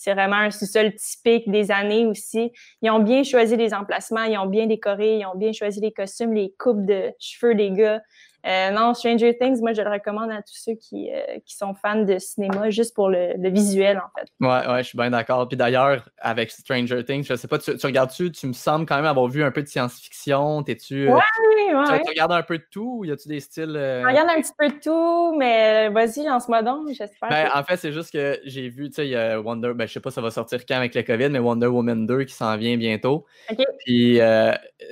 [0.00, 2.52] c'est vraiment un sous-sol typique des années aussi.
[2.80, 5.92] Ils ont bien choisi les emplacements, ils ont bien décoré, ils ont bien choisi les
[5.92, 8.00] costumes, les coupes de cheveux des gars.
[8.46, 11.74] Euh, non, Stranger Things, moi, je le recommande à tous ceux qui, euh, qui sont
[11.74, 14.28] fans de cinéma juste pour le, visuel, en fait.
[14.40, 15.46] Ouais, ouais, je suis bien d'accord.
[15.46, 19.04] Puis d'ailleurs, avec Stranger Things, je sais pas, tu, regardes-tu, tu me sembles quand même
[19.04, 20.62] avoir vu un peu de science-fiction.
[20.62, 21.08] T'es-tu.
[21.08, 22.00] Euh, ouais, ouais.
[22.02, 23.74] Tu, regardes un peu de tout ou y a-tu des styles.
[23.74, 27.28] Je regarde un petit peu de tout, mais vas-y, lance-moi donc, j'espère.
[27.28, 29.72] Ben, En fait, c'est juste que j'ai vu, tu sais, il y a Wonder.
[29.74, 32.24] Ben, je sais pas, ça va sortir quand avec le COVID, mais Wonder Woman 2
[32.24, 33.26] qui s'en vient bientôt.
[33.50, 33.62] OK.
[33.84, 34.18] Puis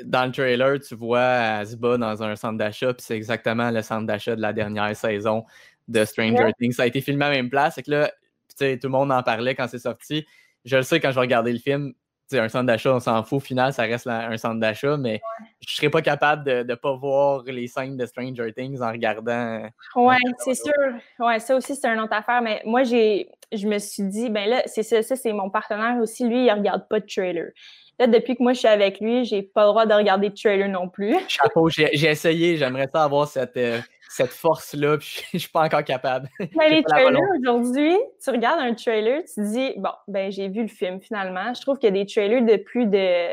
[0.05, 4.07] dans le trailer, tu vois Asba dans un centre d'achat, puis c'est exactement le centre
[4.07, 5.45] d'achat de la dernière saison
[5.89, 6.72] de Stranger Things.
[6.72, 7.78] Ça a été filmé à la même place.
[7.78, 8.12] Et que là,
[8.59, 10.26] tout le monde en parlait quand c'est sorti.
[10.64, 11.95] Je le sais quand je regardais le film,
[12.36, 13.36] un centre d'achat, on s'en fout.
[13.36, 15.20] Au final, ça reste un centre d'achat, mais
[15.66, 19.66] je serais pas capable de ne pas voir les scènes de Stranger Things en regardant.
[19.97, 20.72] Oui, c'est sûr.
[21.18, 22.43] Ouais, ça aussi, c'est une autre affaire.
[22.43, 25.97] Mais moi, j'ai, je me suis dit, ben là, c'est ça, ça c'est mon partenaire
[26.03, 26.28] aussi.
[26.28, 27.53] Lui, il regarde pas de trailer.
[27.99, 30.34] Là, depuis que moi je suis avec lui, j'ai pas le droit de regarder de
[30.34, 31.16] trailer non plus.
[31.28, 35.84] Chapeau, j'ai essayé, j'aimerais ça avoir cette, euh, cette force-là, puis je suis pas encore
[35.84, 36.28] capable.
[36.57, 40.62] Mais les trailers aujourd'hui, tu regardes un trailer, tu te dis, bon, ben j'ai vu
[40.62, 41.53] le film finalement.
[41.55, 43.26] Je trouve qu'il y a des trailers de plus de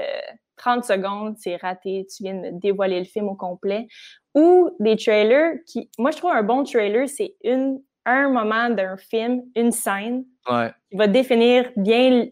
[0.57, 3.87] 30 secondes, c'est raté, tu viens de me dévoiler le film au complet.
[4.33, 5.89] Ou des trailers qui.
[5.97, 10.97] Moi, je trouve un bon trailer, c'est une un moment d'un film, une scène qui
[10.97, 12.27] va définir bien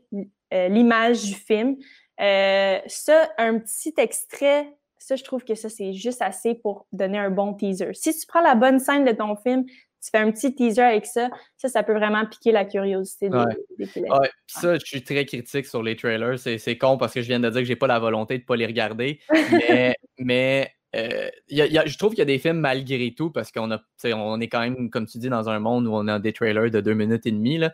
[0.54, 1.76] euh, l'image du film.
[2.20, 7.18] Euh, ça, un petit extrait, ça, je trouve que ça, c'est juste assez pour donner
[7.18, 7.94] un bon teaser.
[7.94, 11.06] Si tu prends la bonne scène de ton film, tu fais un petit teaser avec
[11.06, 14.30] ça, ça, ça peut vraiment piquer la curiosité des, ouais.
[14.48, 16.38] Ça, je suis très critique sur les trailers.
[16.38, 18.56] C'est con parce que je viens de dire que j'ai pas la volonté de pas
[18.56, 19.20] les regarder.
[19.70, 23.82] Mais, mais euh, je trouve qu'il y a des films malgré tout parce qu'on a,
[24.06, 26.70] on est quand même, comme tu dis, dans un monde où on a des trailers
[26.70, 27.64] de deux minutes et demie.
[27.64, 27.70] Euh,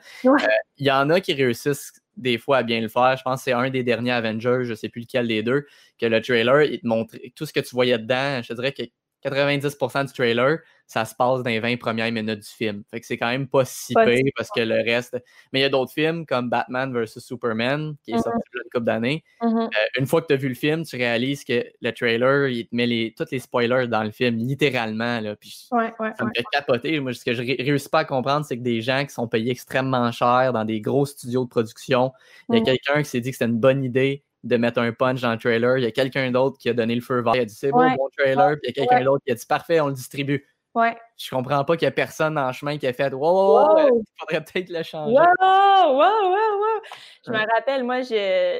[0.77, 3.15] il y en a qui réussissent des fois à bien le faire.
[3.17, 5.65] Je pense que c'est un des derniers Avengers, je ne sais plus lequel des deux,
[5.99, 8.41] que le trailer, il te montre tout ce que tu voyais dedans.
[8.43, 8.83] Je te dirais que
[9.23, 10.59] 90% du trailer,
[10.89, 12.83] ça se passe dans les 20 premières minutes du film.
[12.89, 15.23] Fait que c'est quand même pas si pire parce que le reste.
[15.53, 18.53] Mais il y a d'autres films comme Batman vs Superman, qui est sorti mm-hmm.
[18.53, 19.23] il y a une couple d'années.
[19.41, 19.65] Mm-hmm.
[19.65, 22.67] Euh, une fois que tu as vu le film, tu réalises que le trailer, il
[22.67, 25.19] te met les, tous les spoilers dans le film, littéralement.
[25.19, 26.99] Là, puis ouais, ouais, ça me fait capoter.
[26.99, 29.51] Moi, ce que je réussis pas à comprendre, c'est que des gens qui sont payés
[29.51, 32.13] extrêmement cher dans des gros studios de production,
[32.49, 32.65] il y a mm.
[32.65, 35.37] quelqu'un qui s'est dit que c'était une bonne idée de mettre un punch dans le
[35.37, 35.77] trailer.
[35.77, 37.35] Il y a quelqu'un d'autre qui a donné le feu vert.
[37.35, 38.57] Il a dit c'est bon, bon trailer.
[38.61, 40.47] Puis il y a quelqu'un d'autre qui a dit parfait, on le distribue.
[40.75, 40.95] Ouais.
[41.17, 44.43] Je comprends pas qu'il y a personne en chemin qui a fait Wow, il faudrait
[44.43, 45.13] peut-être le changer.
[45.13, 46.81] Wow, wow, wow, wow.
[47.25, 48.01] Je me rappelle, moi,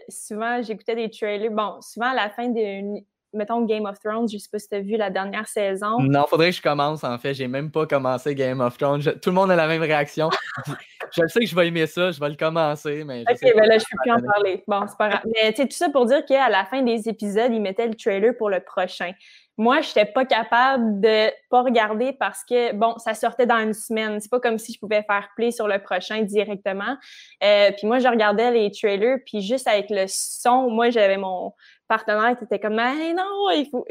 [0.09, 1.51] souvent, j'écoutais des trailers.
[1.51, 2.99] Bon, souvent à la fin de
[3.33, 5.99] mettons Game of Thrones, je sais pas si tu as vu la dernière saison.
[5.99, 7.33] Non, faudrait que je commence en fait.
[7.33, 9.01] J'ai même pas commencé Game of Thrones.
[9.01, 10.29] tout le monde a la même réaction.
[11.11, 13.23] je sais que je vais aimer ça, je vais le commencer, mais.
[13.29, 14.63] ok, ben là, je peux plus en parler.
[14.67, 15.21] Bon, c'est pas grave.
[15.25, 17.95] Mais tu sais, tout ça pour dire qu'à la fin des épisodes, ils mettaient le
[17.95, 19.11] trailer pour le prochain.
[19.59, 23.73] Moi, je n'étais pas capable de pas regarder parce que, bon, ça sortait dans une
[23.73, 24.17] semaine.
[24.21, 26.95] C'est pas comme si je pouvais faire play sur le prochain directement.
[27.43, 31.51] Euh, puis moi, je regardais les trailers, puis juste avec le son, moi, j'avais mon
[31.89, 33.85] partenaire qui était comme, mais non, il, faut,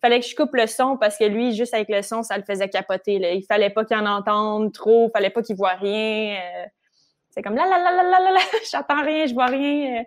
[0.00, 2.44] fallait que je coupe le son parce que lui, juste avec le son, ça le
[2.44, 3.18] faisait capoter.
[3.18, 3.32] Là.
[3.32, 6.36] Il fallait pas qu'il en entende trop, il fallait pas qu'il voit rien.
[6.36, 6.66] Euh.
[7.30, 8.40] c'est comme, là, là, là, là, là, là,
[8.70, 10.04] j'attends rien, je vois rien.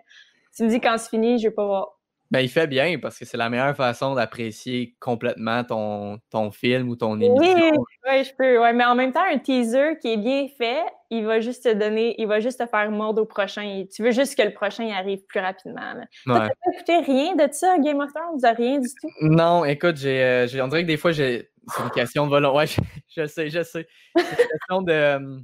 [0.56, 1.98] Tu me dis quand c'est fini, je vais pas voir.
[2.32, 6.88] Ben, il fait bien parce que c'est la meilleure façon d'apprécier complètement ton, ton film
[6.88, 7.36] ou ton émission.
[7.36, 7.78] Oui,
[8.08, 8.58] oui, je peux.
[8.58, 11.74] Ouais, mais en même temps, un teaser qui est bien fait, il va juste te
[11.74, 13.84] donner, il va juste te faire mordre au prochain.
[13.94, 15.92] Tu veux juste que le prochain arrive plus rapidement.
[16.10, 18.56] Tu n'as pas écouté rien de ça, Game of Thrones?
[18.56, 19.10] Rien du tout?
[19.20, 22.56] Non, écoute, j'ai, on dirait que des fois, j'ai, c'est une question de volonté.
[22.56, 22.66] Ouais,
[23.14, 23.86] je, sais, je sais.
[24.16, 25.42] C'est une question de,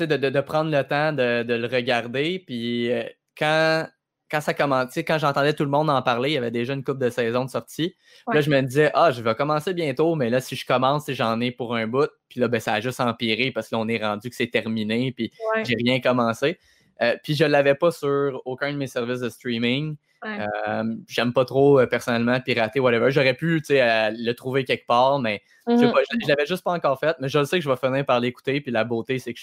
[0.00, 2.42] de, de, de, prendre le temps de, de le regarder.
[2.46, 3.04] Puis euh,
[3.36, 3.86] quand
[4.32, 6.82] quand ça commençait, quand j'entendais tout le monde en parler, il y avait déjà une
[6.82, 7.94] coupe de saison de sortie.
[8.32, 11.38] Là, je me disais, ah, je vais commencer bientôt, mais là, si je commence, j'en
[11.40, 12.08] ai pour un bout.
[12.30, 14.50] Puis là, ben, ça a juste empiré parce que là, on est rendu que c'est
[14.50, 15.30] terminé, puis
[15.64, 16.58] j'ai rien commencé.
[17.02, 19.96] Euh, puis je ne l'avais pas sur aucun de mes services de streaming.
[20.24, 23.10] Euh, j'aime pas trop euh, personnellement pirater, whatever.
[23.10, 26.28] J'aurais pu le trouver quelque part, mais je ne mm-hmm.
[26.28, 27.16] l'avais juste pas encore fait.
[27.20, 28.62] Mais je sais que je vais finir par l'écouter.
[28.62, 29.40] Puis la beauté, c'est que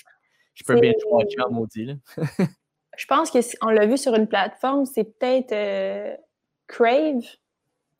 [0.55, 1.99] je, peux bien jouer en maudit.
[2.99, 6.13] Je pense qu'on l'a vu sur une plateforme, c'est peut-être euh,
[6.67, 7.23] Crave.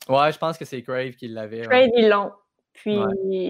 [0.09, 1.61] Ouais, je pense que c'est Crave qui l'avait.
[1.61, 2.33] Crave, ils l'ont.
[2.73, 2.95] Puis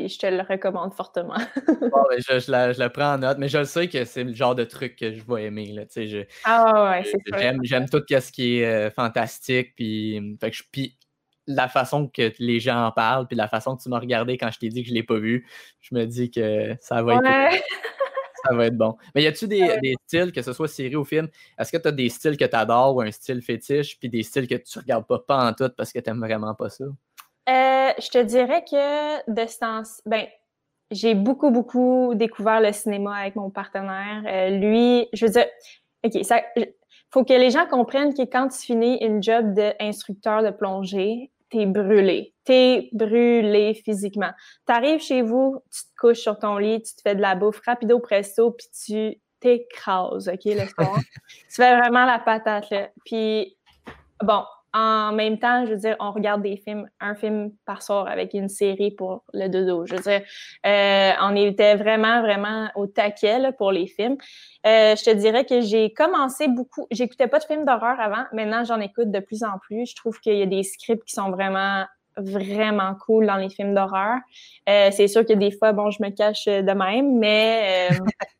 [0.07, 1.37] je te le recommande fortement.
[1.57, 4.53] je, je, la, je, la, prends en note, mais je sais que c'est le genre
[4.53, 5.71] de truc que je vais aimer.
[5.71, 9.73] Là, je, ah ouais, c'est j'aime, j'aime tout ce qui est euh, fantastique.
[9.75, 10.99] Puis, fait que je, puis
[11.47, 14.51] la façon que les gens en parlent, puis la façon que tu m'as regardé quand
[14.51, 15.47] je t'ai dit que je ne l'ai pas vu,
[15.81, 17.23] je me dis que ça va être.
[18.45, 18.95] Ça va être bon.
[19.13, 21.27] Mais y a-tu des, styles, que ce soit série ou film,
[21.57, 24.23] est-ce que tu as des styles que tu adores ou un style fétiche, puis des
[24.23, 26.85] styles que tu regardes pas, pas en tout parce que tu n'aimes vraiment pas ça?
[26.85, 30.25] Euh, je te dirais que de ce temps ben,
[30.91, 34.23] j'ai beaucoup, beaucoup découvert le cinéma avec mon partenaire.
[34.27, 35.45] Euh, lui, je veux dire,
[36.03, 36.41] OK, ça,
[37.11, 41.65] faut que les gens comprennent que quand tu finis une job d'instructeur de plongée, t'es
[41.65, 42.33] brûlé.
[42.43, 44.31] T'es brûlé physiquement.
[44.65, 47.61] T'arrives chez vous, tu te couches sur ton lit, tu te fais de la bouffe
[47.65, 50.97] rapido presto, puis tu t'écrases, OK, le soir.
[51.27, 52.89] tu fais vraiment la patate, là.
[53.05, 53.57] Puis,
[54.23, 54.43] bon,
[54.73, 58.33] en même temps, je veux dire, on regarde des films, un film par soir avec
[58.33, 59.85] une série pour le dodo.
[59.85, 60.21] Je veux dire,
[60.65, 64.17] euh, on était vraiment, vraiment au taquet pour les films.
[64.65, 68.63] Euh, je te dirais que j'ai commencé beaucoup, j'écoutais pas de films d'horreur avant, maintenant
[68.63, 69.89] j'en écoute de plus en plus.
[69.89, 71.85] Je trouve qu'il y a des scripts qui sont vraiment
[72.17, 74.17] vraiment cool dans les films d'horreur.
[74.67, 77.89] Euh, c'est sûr que des fois, bon, je me cache de même, mais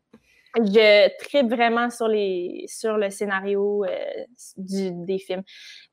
[0.56, 4.24] je tripe vraiment sur les sur le scénario euh,
[4.58, 5.43] du, des films.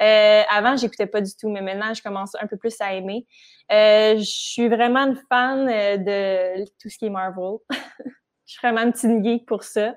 [0.03, 3.27] Euh, avant, j'écoutais pas du tout, mais maintenant, je commence un peu plus à aimer.
[3.73, 7.59] Euh, je suis vraiment une fan euh, de tout ce qui est Marvel.
[8.47, 9.95] je suis vraiment une petite geek pour ça.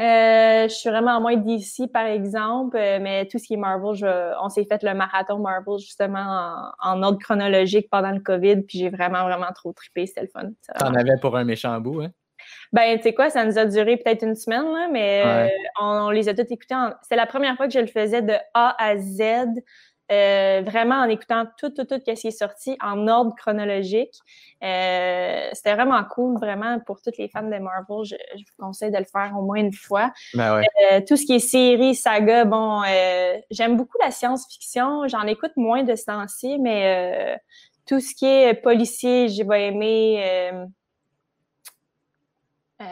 [0.00, 4.34] Je suis vraiment en moins d'ici, par exemple, mais tout ce qui est Marvel, je,
[4.40, 8.78] on s'est fait le marathon Marvel justement en, en, ordre chronologique pendant le COVID, puis
[8.78, 10.50] j'ai vraiment, vraiment trop trippé, c'était le fun.
[10.78, 12.12] T'en avais pour un méchant bout, hein?
[12.72, 15.48] Ben, tu sais quoi, ça nous a duré peut-être une semaine, là, mais euh,
[15.80, 16.74] on, les a tous écoutés.
[17.02, 19.22] C'est la première fois que je le faisais de A à Z,
[20.10, 24.14] euh, vraiment en écoutant tout, tout, tout ce qui est sorti en ordre chronologique.
[24.62, 28.04] Euh, C'était vraiment cool, vraiment, pour toutes les fans de Marvel.
[28.04, 30.12] Je, je, vous conseille de le faire au moins une fois.
[30.34, 31.04] Ben ouais.
[31.04, 32.82] tout ce qui est série, saga, bon,
[33.50, 35.08] j'aime beaucoup la science-fiction.
[35.08, 37.38] J'en écoute moins de ce temps-ci, mais
[37.86, 40.52] tout ce qui est policier, j'ai pas aimé
[42.80, 42.84] euh,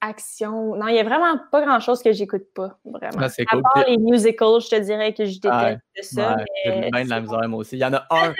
[0.00, 0.74] action.
[0.76, 3.18] Non, il y a vraiment pas grand-chose que j'écoute pas, vraiment.
[3.20, 3.62] Ah, à cool.
[3.74, 6.36] part les musicals, je te dirais que je déteste ça.
[6.36, 7.76] Ouais, j'ai bien de la misère, moi aussi.
[7.76, 8.32] Il y en a un,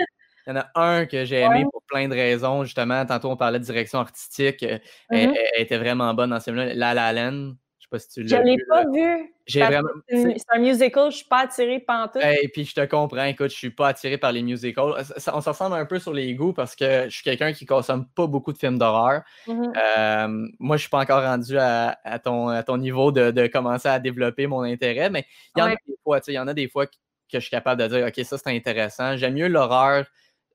[0.47, 2.65] il y en a un que j'ai aimé pour plein de raisons.
[2.65, 4.63] Justement, tantôt, on parlait de direction artistique.
[4.63, 4.79] Euh,
[5.11, 6.75] elle, elle était vraiment bonne dans ce film-là.
[6.75, 8.65] La La Land, je sais pas si tu Je l'as l'ai vu.
[8.69, 8.91] pas là.
[8.93, 9.35] vu.
[9.51, 9.89] J'ai vraiment.
[10.09, 12.23] C'est un musical, je suis pas attirée pantoute.
[12.23, 14.95] Et puis je te comprends, écoute, je suis pas attiré par les musicals.
[15.17, 17.67] Ça- on se ressemble un peu sur les goûts parce que je suis quelqu'un qui
[17.67, 19.23] consomme pas beaucoup de films d'horreur.
[19.47, 19.73] Mhm.
[19.99, 23.47] Euh, moi, je suis pas encore rendu à, à ton, à ton niveau de, de
[23.47, 25.25] commencer à développer mon intérêt, mais
[25.57, 26.93] il y en a des fois, tu sais, il y en a des fois que,
[27.33, 29.17] que je suis capable de dire, OK, ça c'est intéressant.
[29.17, 30.07] J'aime mieux l'horreur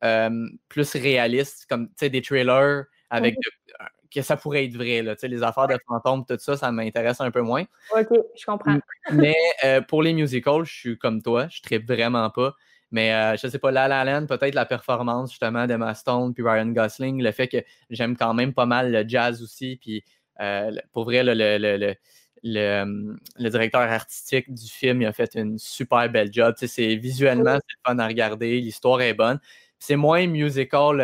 [0.04, 0.30] euh,
[0.70, 3.65] plus réaliste, comme tu sais, des trailers avec de- euh,
[4.14, 6.72] que ça pourrait être vrai, là, tu sais, les affaires de fantômes, tout ça, ça
[6.72, 7.64] m'intéresse un peu moins.
[7.96, 8.78] OK, je comprends.
[9.12, 12.56] Mais euh, pour les musicals, je suis comme toi, je ne vraiment pas.
[12.92, 16.44] Mais euh, je sais pas, La La Land, peut-être la performance justement d'Emma Stone puis
[16.44, 17.58] Ryan Gosling, le fait que
[17.90, 19.78] j'aime quand même pas mal le jazz aussi.
[19.82, 20.04] Puis
[20.40, 21.96] euh, pour vrai, le, le, le, le,
[22.44, 26.54] le, le directeur artistique du film, il a fait une super belle job.
[26.58, 29.40] Tu sais, c'est visuellement, c'est fun à regarder, l'histoire est bonne.
[29.80, 31.02] C'est moins musical.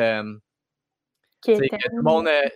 [1.49, 2.47] Euh, Qui était- que tout le monde, euh,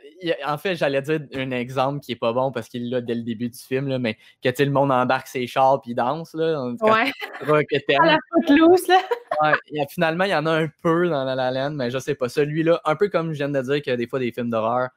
[0.43, 3.15] a- en fait, j'allais dire un exemple qui est pas bon parce qu'il l'a dès
[3.15, 6.33] le début du film, là, mais que le monde embarque ses chars puis danse.
[6.33, 6.61] Là,
[7.47, 8.99] Ouais, que à la footloose, là.
[9.41, 12.15] Ouais, finalement, il y en a un peu dans La La Land, mais je sais
[12.15, 12.29] pas.
[12.29, 14.89] Celui-là, un peu comme je viens de dire que des fois, des films d'horreur,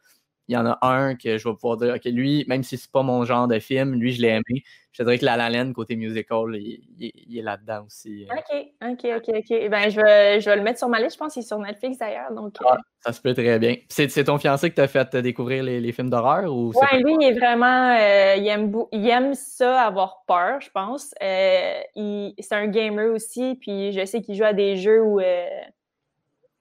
[0.49, 2.91] il y en a un que je vais pouvoir dire, OK, lui, même si c'est
[2.91, 4.63] pas mon genre de film, lui, je l'ai aimé.
[4.93, 8.27] Je te dirais que La La Land, côté musical, il, il- il est là-dedans aussi.
[8.29, 8.35] euh.
[8.35, 9.69] OK, OK, OK, OK.
[9.71, 11.15] Ben, je vais, je vais le mettre sur ma liste.
[11.15, 12.33] Je pense qu'il est sur Netflix d'ailleurs.
[12.33, 13.77] Donc, euh, Ah, ça se peut très bien.
[13.89, 17.15] C'est c'est ton fiancé qui t'a fait découvrir les, les films d'horreur ou Ouais, lui,
[17.21, 17.97] il est vraiment.
[17.97, 21.15] euh, il, aime bou- il aime ça, avoir peur, je pense.
[21.23, 25.21] Euh, il- c'est un gamer aussi, puis je sais qu'il joue à des jeux où
[25.21, 25.47] euh,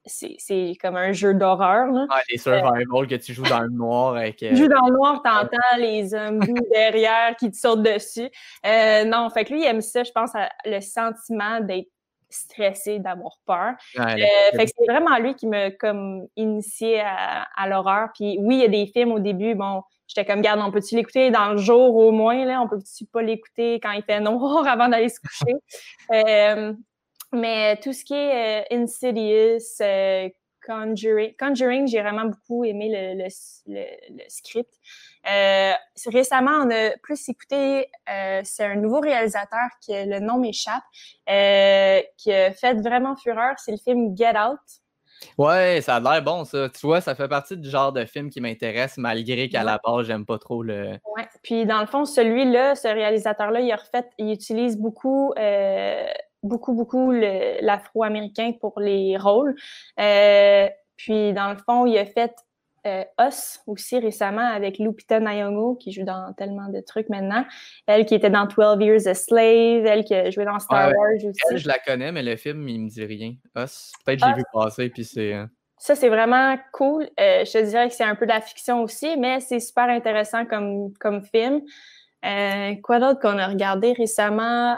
[0.08, 1.92] c'est comme un jeu d'horreur.
[1.92, 4.42] Ouais, les survival que tu joues dans le noir avec.
[4.44, 8.30] euh, Tu joues dans le noir, t'entends les zombies derrière qui te sautent dessus.
[8.66, 11.90] Euh, non, fait que lui, il aime ça, je pense, à- le sentiment d'être
[12.30, 13.74] stressé, d'avoir peur.
[13.98, 18.10] ouais, Euh, fait que c'est vraiment lui qui m'a comme initié à, à l'horreur.
[18.14, 20.96] Puis oui, il y a des films au début, bon, j'étais comme, garde, on peut-tu
[20.96, 22.62] l'écouter dans le jour au moins, là?
[22.62, 25.56] On peut-tu pas l'écouter quand il fait noir avant d'aller se coucher?
[26.12, 26.74] Euh,
[27.34, 30.30] mais tout ce qui est euh, Insidious, euh,
[30.66, 33.30] Conjuring, Conjuring j'ai vraiment beaucoup aimé le, le,
[33.68, 33.86] le,
[34.18, 34.74] le script.
[35.30, 35.72] Euh,
[36.08, 40.84] récemment, on a plus écouté, euh, c'est un nouveau réalisateur qui le nom m'échappe,
[41.30, 44.60] euh, qui a fait vraiment fureur, c'est le film Get Out.
[45.38, 46.70] Ouais, ça a l'air bon, ça.
[46.70, 50.06] Tu vois, ça fait partie du genre de film qui m'intéresse, malgré qu'à la base,
[50.06, 50.92] j'aime pas trop le.
[51.16, 51.28] Ouais.
[51.44, 56.06] Puis dans le fond, celui-là, ce réalisateur-là, il a refait, il utilise beaucoup, euh,
[56.44, 59.56] beaucoup, beaucoup l'afro-américain pour les rôles.
[60.00, 62.34] Euh, puis dans le fond, il a fait
[62.88, 67.46] euh, Us aussi récemment avec Lupita Nyong'o qui joue dans tellement de trucs maintenant.
[67.86, 71.16] Elle qui était dans 12 Years a Slave, elle qui a joué dans Star Wars
[71.16, 71.40] aussi.
[71.52, 73.34] Elle, je la connais, mais le film, il me dit rien.
[73.58, 75.34] Us, peut-être j'ai vu passer, puis c'est...
[75.34, 75.46] Euh,
[75.80, 77.04] ça, c'est vraiment cool.
[77.20, 79.90] Euh, je te dirais que c'est un peu de la fiction aussi, mais c'est super
[79.90, 81.62] intéressant comme, comme film.
[82.82, 84.78] Quoi d'autre qu'on a regardé récemment?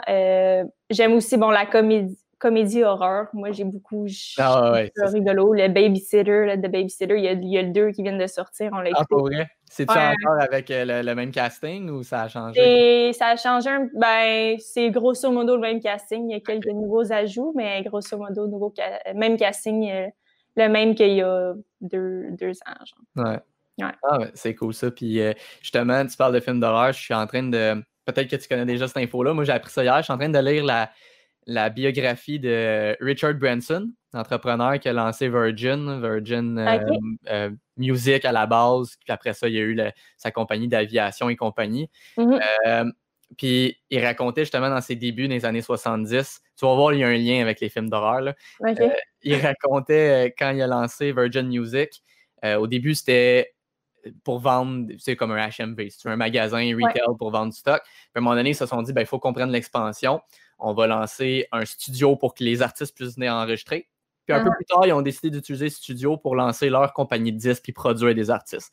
[0.90, 3.28] J'aime aussi, bon, la comédie comédie horreur.
[3.34, 4.06] Moi, j'ai beaucoup
[4.38, 5.52] ah, ouais, rigolo.
[5.52, 8.18] Le Babysitter, le The Babysitter, il y, a, il y a le deux qui viennent
[8.18, 8.70] de sortir.
[8.72, 9.48] On l'a ah, pour vrai?
[9.70, 13.08] C'est-tu encore avec euh, le, même casting ou ça a changé?
[13.08, 13.68] Et ça a changé.
[13.68, 16.28] Un, ben, c'est grosso modo le même casting.
[16.28, 18.74] Il y a quelques nouveaux ajouts, mais grosso modo, nouveau
[19.14, 20.08] même casting, euh,
[20.56, 22.84] le même qu'il y a deux, deux ans.
[22.84, 23.26] Genre.
[23.26, 23.38] Ouais.
[23.80, 23.92] Ouais.
[24.02, 24.90] Ah, c'est cool ça.
[24.90, 26.92] Puis euh, justement, tu parles de films d'horreur.
[26.92, 27.82] Je suis en train de.
[28.04, 29.34] Peut-être que tu connais déjà cette info-là.
[29.34, 29.96] Moi, j'ai appris ça hier.
[29.98, 30.90] Je suis en train de lire la,
[31.46, 36.78] la biographie de Richard Branson, entrepreneur qui a lancé Virgin, Virgin euh,
[37.28, 39.78] euh, Music à la base, puis après ça, il y a eu
[40.16, 41.88] sa compagnie d'aviation et compagnie.
[42.16, 42.92] Mm-hmm.
[43.36, 47.00] Puis il racontait justement dans ses débuts dans les années 70, tu vas voir, il
[47.00, 48.34] y a un lien avec les films d'horreur.
[49.22, 52.02] il racontait quand il a lancé Virgin Music,
[52.44, 53.52] au début, c'était
[54.24, 57.80] pour vendre, c'est comme un HMV, c'est un magasin retail pour vendre du stock.
[57.82, 60.20] Puis à un moment donné, ils se sont dit, ben, il faut qu'on prenne l'expansion
[60.60, 63.88] on va lancer un studio pour que les artistes puissent venir enregistrer.
[64.26, 64.56] Puis un peu ah.
[64.56, 68.14] plus tard, ils ont décidé d'utiliser studio pour lancer leur compagnie de disques et produire
[68.14, 68.72] des artistes.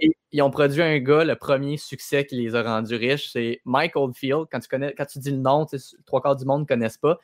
[0.00, 3.60] Et ils ont produit un gars, le premier succès qui les a rendus riches, c'est
[3.64, 4.46] Mike Oldfield.
[4.50, 5.66] Quand tu, connais, quand tu dis le nom,
[6.06, 7.18] trois quarts du monde ne connaissent pas.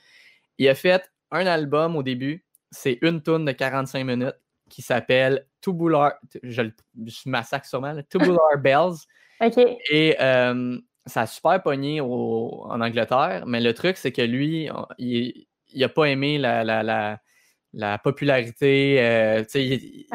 [0.59, 4.37] Il a fait un album au début, c'est une tonne de 45 minutes
[4.71, 6.63] qui s'appelle Tubular, je,
[7.05, 8.97] je massacre sûrement, Tubular Bells.
[9.91, 14.69] Et euh, ça a super pogné en Angleterre, mais le truc, c'est que lui,
[14.99, 16.65] il n'a pas aimé la,
[17.73, 18.97] la, popularité.
[19.01, 20.07] Euh, il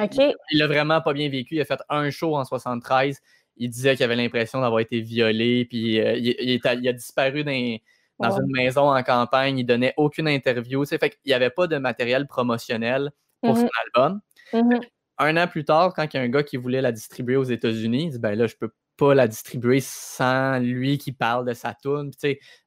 [0.53, 1.55] l'a vraiment pas bien vécu.
[1.55, 3.19] Il a fait un show en 73.
[3.57, 8.51] Il disait qu'il avait l'impression d'avoir été violé, puis euh, il, a, disparu dans, une
[8.51, 9.57] maison en campagne.
[9.57, 10.85] Il donnait aucune interview.
[10.85, 13.69] Fait qu'il n'y avait pas de matériel promotionnel pour son mm-hmm.
[13.95, 14.21] album.
[14.61, 14.81] Mm-hmm.
[15.17, 17.43] Un an plus tard, quand il y a un gars qui voulait la distribuer aux
[17.43, 21.53] États-Unis, il dit ben là, je peux pas la distribuer sans lui qui parle de
[21.53, 22.11] sa tune.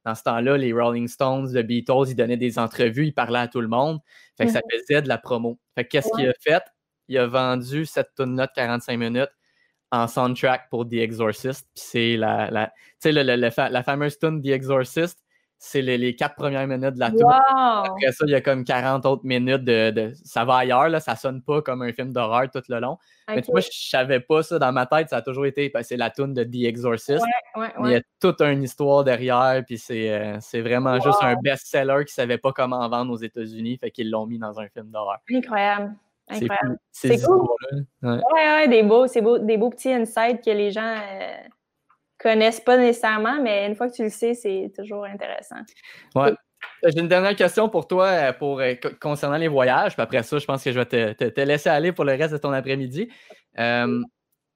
[0.05, 3.47] dans ce temps-là, les Rolling Stones, les Beatles, ils donnaient des entrevues, ils parlaient à
[3.47, 3.99] tout le monde.
[4.37, 5.59] Fait que ça mmh faisait de la promo.
[5.75, 6.63] Fait qu'est-ce qu'il a fait?
[7.07, 9.31] Il a vendu cette tune-là de 45 minutes
[9.91, 11.67] en soundtrack pour The Exorcist.
[11.75, 15.17] Puis c'est la, la, la fameuse tune The Exorcist
[15.61, 17.31] c'est les, quatre premières minutes de la tour.
[17.31, 21.17] Après ça, il y a comme 40 autres minutes de, ça va ailleurs, là, ça
[21.17, 22.97] sonne pas comme un film d'horreur tout le long.
[23.27, 26.09] Mais moi, je savais pas ça dans ma tête, ça a toujours été c'est la
[26.09, 27.23] tune de The Exorcist.
[27.57, 32.13] il y a toute une histoire derrière, puis c'est euh, vraiment juste un best-seller qui
[32.13, 35.19] savait pas comment vendre aux États-Unis, fait qu'ils l'ont mis dans un film d'horreur.
[35.29, 35.93] Incroyable.
[36.91, 37.47] C'est cool.
[38.01, 38.21] Ouais.
[38.33, 40.95] ouais, des beaux, beau, des beaux petits insights que les gens.
[40.95, 41.37] Euh,
[42.19, 45.61] connaissent pas nécessairement, mais une fois que tu le sais, c'est toujours intéressant.
[46.15, 46.33] Ouais.
[46.83, 49.93] J'ai une dernière question pour toi euh, pour, euh, concernant les voyages.
[49.93, 52.37] Puis après ça, je pense que je vais te, laisser aller pour le reste de
[52.37, 53.09] ton après-midi.
[53.57, 54.01] Euh,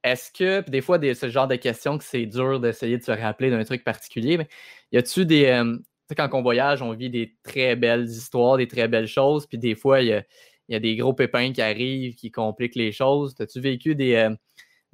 [0.04, 3.04] est-ce que, puis des fois, des, ce genre de questions que c'est dur d'essayer de
[3.04, 4.48] se rappeler d'un truc particulier, mais
[4.92, 5.46] y a-tu des.
[5.46, 9.48] tu sais, quand on voyage, on vit des très belles histoires, des très belles choses,
[9.48, 10.24] puis des fois, il y a,
[10.68, 13.34] y a, des gros pépins qui arrivent, qui compliquent les choses.
[13.40, 14.30] As-tu vécu des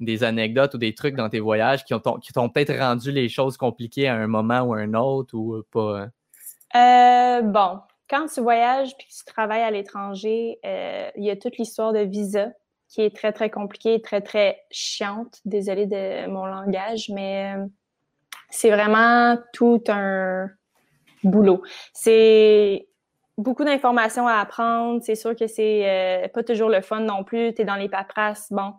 [0.00, 3.28] des anecdotes ou des trucs dans tes voyages qui, ont, qui t'ont peut-être rendu les
[3.28, 6.00] choses compliquées à un moment ou à un autre ou euh, pas?
[6.00, 7.40] Hein?
[7.40, 11.36] Euh, bon, quand tu voyages puis que tu travailles à l'étranger, euh, il y a
[11.36, 12.48] toute l'histoire de visa
[12.88, 15.40] qui est très, très compliquée, très, très chiante.
[15.44, 17.54] Désolée de mon langage, mais
[18.48, 20.50] c'est vraiment tout un
[21.22, 21.62] boulot.
[21.92, 22.88] C'est
[23.38, 25.00] beaucoup d'informations à apprendre.
[25.04, 27.54] C'est sûr que c'est pas toujours le fun non plus.
[27.54, 28.48] Tu es dans les paperasses.
[28.50, 28.74] Bon,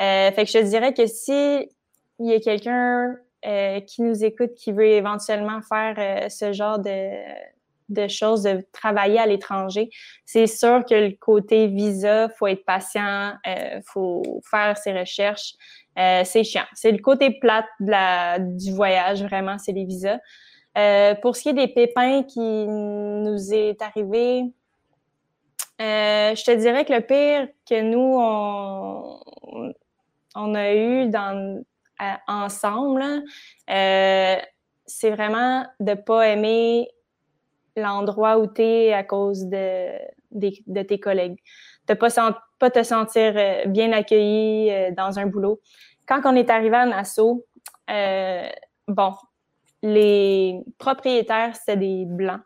[0.00, 1.68] euh, fait que je te dirais que si
[2.18, 3.16] il y a quelqu'un
[3.46, 7.10] euh, qui nous écoute qui veut éventuellement faire euh, ce genre de,
[7.88, 9.90] de choses, de travailler à l'étranger,
[10.24, 15.54] c'est sûr que le côté visa, faut être patient, euh, faut faire ses recherches.
[15.98, 16.64] Euh, c'est chiant.
[16.74, 20.18] C'est le côté plate de la, du voyage, vraiment, c'est les visas.
[20.76, 24.42] Euh, pour ce qui est des pépins qui nous est arrivé,
[25.78, 29.20] je te dirais que le pire que nous, on,
[30.36, 31.64] on a eu dans,
[32.28, 33.24] ensemble,
[33.70, 34.36] euh,
[34.86, 36.88] c'est vraiment de ne pas aimer
[37.76, 39.98] l'endroit où tu es à cause de,
[40.82, 41.38] tes collègues.
[41.88, 45.60] De ne pas, te sentir euh, bien accueilli euh, dans un boulot.
[46.06, 47.44] Quand on est arrivé à Nassau,
[49.82, 52.40] les propriétaires, c'était des Blancs,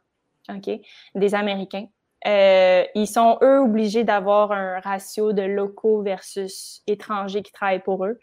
[0.49, 0.81] OK?
[1.15, 1.87] Des Américains.
[2.25, 8.19] Ils sont, eux, obligés d'avoir un ratio de locaux versus étrangers qui travaillent pour eux.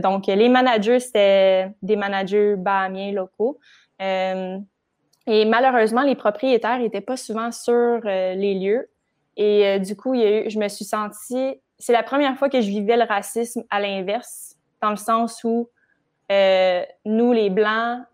[0.00, 3.58] donc, les managers, c'était des managers bahamiens locaux.
[3.98, 8.90] et malheureusement, les propriétaires n'étaient pas souvent sur les lieux.
[9.36, 12.48] Et du coup, il y a eu, je me suis sentie c'est la première fois
[12.48, 15.68] que je vivais le racisme à l'inverse, dans le sens où
[16.30, 18.04] euh, nous, les Blancs,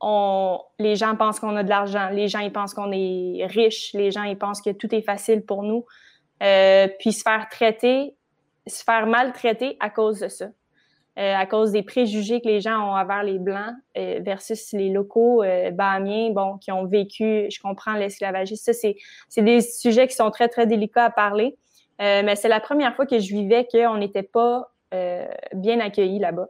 [0.00, 3.92] on, les gens pensent qu'on a de l'argent, les gens ils pensent qu'on est riche,
[3.94, 5.84] les gens ils pensent que tout est facile pour nous,
[6.42, 8.14] euh, puis se faire traiter,
[8.66, 10.46] se faire maltraiter à cause de ça.
[11.16, 15.44] Euh, à cause des préjugés que les gens ont envers les Blancs versus les locaux
[15.72, 18.72] bahamiens, bon, qui ont vécu, je comprends l'esclavagisme.
[18.72, 18.90] Ça,
[19.28, 21.56] c'est des sujets qui sont très, très délicats à parler.
[22.00, 26.18] Euh, mais c'est la première fois que je vivais qu'on n'était pas euh, bien accueillis
[26.18, 26.48] là-bas.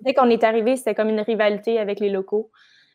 [0.00, 2.50] Dès qu'on est arrivé, c'était comme une rivalité avec les locaux.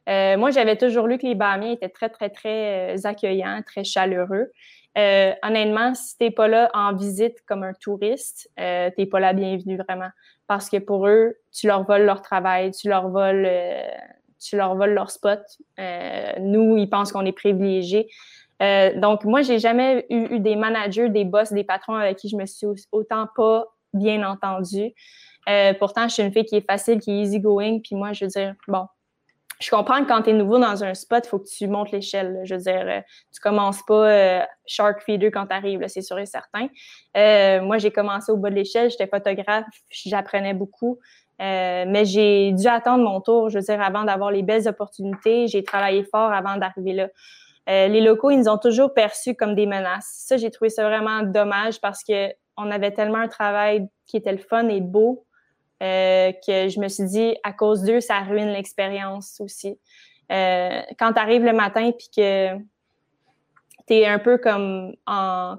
[0.10, 4.52] Euh, moi, j'avais toujours lu que les Bahamiens étaient très, très, très accueillants, très chaleureux.
[4.96, 10.10] honnêtement, si t'es pas là en visite comme un touriste, t'es pas la bienvenue vraiment.
[10.48, 13.50] Parce que pour eux, tu leur voles leur travail, tu leur voles,
[14.40, 15.42] tu leur voles leur spot.
[16.40, 18.10] nous, ils pensent qu'on est privilégiés.
[18.64, 22.38] Euh, donc, moi, j'ai jamais eu, des managers, des boss, des patrons avec qui je
[22.38, 24.94] me suis autant pas bien entendue.
[25.50, 27.80] Euh, pourtant, je suis une fille qui est facile, qui est easygoing.
[27.80, 28.88] Puis moi, je veux dire, bon,
[29.60, 31.92] je comprends que quand tu es nouveau dans un spot, il faut que tu montes
[31.92, 32.42] l'échelle.
[32.44, 33.02] Je veux dire, euh,
[33.34, 36.68] tu commences pas shark feeder quand tu arrives, c'est sûr et certain.
[37.66, 41.00] moi, j'ai commencé au bas de l'échelle, j'étais photographe, j'apprenais beaucoup.
[41.40, 45.48] mais j'ai dû attendre mon tour, je veux dire, avant d'avoir les belles opportunités.
[45.48, 47.08] J'ai travaillé fort avant d'arriver là.
[47.70, 50.24] Euh, les locaux, ils nous ont toujours perçus comme des menaces.
[50.28, 54.32] Ça, j'ai trouvé ça vraiment dommage parce que on avait tellement un travail qui était
[54.32, 55.26] le fun et beau
[55.84, 59.78] euh, que je me suis dit, à cause d'eux, ça ruine l'expérience aussi.
[60.32, 62.56] Euh, quand tu arrives le matin puis que
[63.88, 65.58] tu es un peu comme en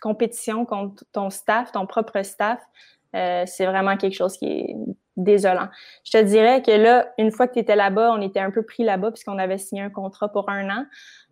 [0.00, 2.60] compétition contre ton staff, ton propre staff,
[3.12, 4.76] c'est vraiment quelque chose qui est
[5.16, 5.68] désolant.
[6.04, 8.62] Je te dirais que là, une fois que tu étais là-bas, on était un peu
[8.62, 10.86] pris là-bas puisqu'on avait signé un contrat pour un an.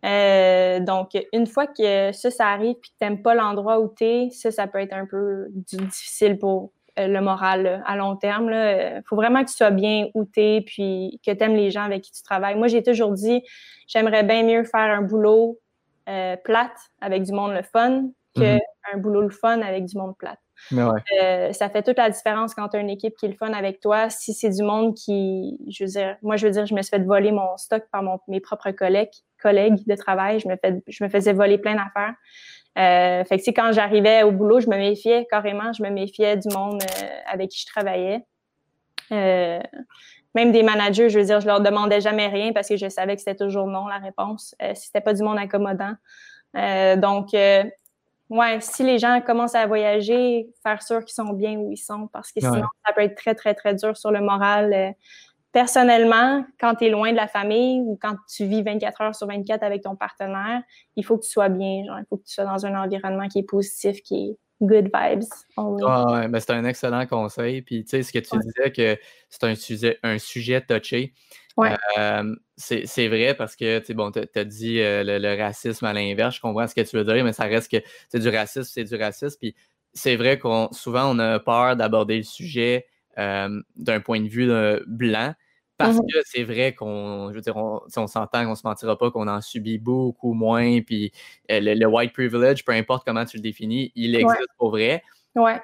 [0.05, 3.92] Euh, donc, une fois que ça, ça arrive puis que tu n'aimes pas l'endroit où
[3.96, 8.16] tu es, ça, ça peut être un peu difficile pour euh, le moral à long
[8.16, 8.51] terme.
[8.51, 11.70] Il faut vraiment que tu sois bien où tu es puis que tu aimes les
[11.70, 12.57] gens avec qui tu travailles.
[12.57, 13.43] Moi, j'ai toujours dit,
[13.87, 15.59] j'aimerais bien mieux faire un boulot
[16.09, 19.01] euh, plate avec du monde le fun qu'un mm-hmm.
[19.01, 20.39] boulot le fun avec du monde plate.
[20.73, 23.53] Euh, ça fait toute la différence quand tu as une équipe qui est le fun
[23.53, 24.11] avec toi.
[24.11, 26.91] Si c'est du monde qui, je veux dire, moi, je veux dire, je me suis
[26.91, 30.41] fait voler mon stock par mes propres collègues, collègues de travail.
[30.41, 30.57] Je me,
[30.87, 32.15] je me faisais voler plein d'affaires.
[32.78, 35.72] Euh, fait que, quand j'arrivais au boulot, je me méfiais carrément.
[35.72, 38.24] Je me méfiais du monde euh, avec qui je travaillais.
[39.10, 43.16] même des managers, je veux dire, je leur demandais jamais rien parce que je savais
[43.16, 44.55] que c'était toujours non la réponse.
[44.74, 45.94] si c'était pas du monde accommodant.
[46.55, 51.78] donc, ouais, si les gens commencent à voyager, faire sûr qu'ils sont bien où ils
[51.78, 54.94] sont, parce que sinon, ça peut être très, très, très dur sur le moral.
[55.59, 59.26] Personnellement, quand tu es loin de la famille ou quand tu vis 24 heures sur
[59.26, 60.62] 24 avec ton partenaire,
[60.94, 61.85] il faut que tu sois bien.
[61.85, 64.85] Genre, il faut que tu sois dans un environnement qui est positif, qui est good
[64.85, 65.24] vibes.
[65.56, 67.62] ouais, ben, c'est un excellent conseil.
[67.62, 71.12] Puis, tu sais, ce que tu disais, que c'est un sujet, un sujet touché.
[71.98, 76.40] Euh, c'est vrai parce que, tu bon, as dit euh, le, racisme à l'inverse, je
[76.40, 77.78] comprends ce que tu veux dire, mais ça reste que
[78.09, 79.36] c'est du racisme, c'est du racisme.
[79.40, 79.56] Puis
[79.93, 82.86] c'est vrai qu'on souvent on a peur d'aborder le sujet
[83.18, 84.48] euh, d'un point de vue
[84.86, 85.35] blanc.
[85.78, 89.10] Parce mmh que c'est vrai qu'on, je veux dire, on, s'entend qu'on se mentira pas
[89.10, 91.12] qu'on en subit beaucoup moins, puis
[91.48, 95.02] le, white privilege, peu importe comment tu le définis, il existe pour vrai.
[95.36, 95.60] Ouais.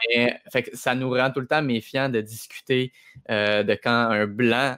[0.52, 2.92] fait ça nous rend tout le temps méfiants de discuter
[3.28, 4.76] de quand un blanc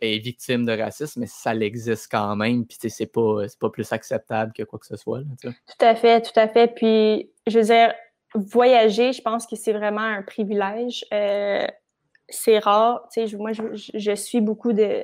[0.00, 4.52] est victime de racisme, mais ça l'existe quand même, puis c'est pas, pas plus acceptable
[4.52, 5.20] que quoi que ce soit.
[5.42, 6.74] tout à fait, tout à fait.
[6.74, 7.94] Puis, je veux dire,
[8.34, 11.04] voyager, je pense que c'est vraiment un privilège.
[11.12, 11.66] Euh,
[12.30, 13.06] c'est rare.
[13.12, 15.02] Tu sais, moi, je, suis beaucoup de,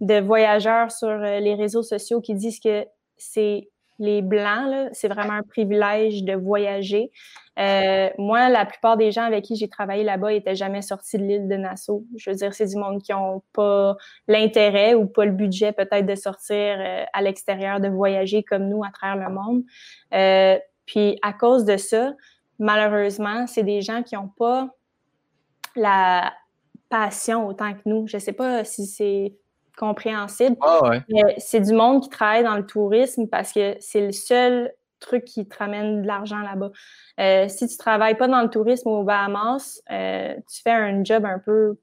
[0.00, 2.86] de voyageurs sur euh, les réseaux sociaux qui disent que
[3.16, 3.68] c'est
[3.98, 7.10] les Blancs, c'est vraiment un privilège de voyager.
[7.58, 11.22] Euh, moi, la plupart des gens avec qui j'ai travaillé là-bas n'étaient jamais sortis de
[11.22, 12.04] l'île de Nassau.
[12.16, 13.96] Je veux dire, c'est du monde qui n'ont pas
[14.28, 18.84] l'intérêt ou pas le budget peut-être de sortir euh, à l'extérieur, de voyager comme nous
[18.84, 19.62] à travers le monde.
[20.12, 22.12] Euh, puis à cause de ça,
[22.58, 24.68] malheureusement, c'est des gens qui n'ont pas
[25.76, 26.32] la
[26.88, 28.06] passion autant que nous.
[28.06, 29.34] Je ne sais pas si c'est
[29.76, 30.56] compréhensible.
[30.60, 30.80] Ah,
[31.38, 35.46] c'est du monde qui travaille dans le tourisme parce que c'est le seul truc qui
[35.46, 36.70] te ramène de l'argent là-bas.
[37.20, 41.24] Euh, si tu travailles pas dans le tourisme aux Bahamas, euh, tu fais un job
[41.24, 41.78] un peu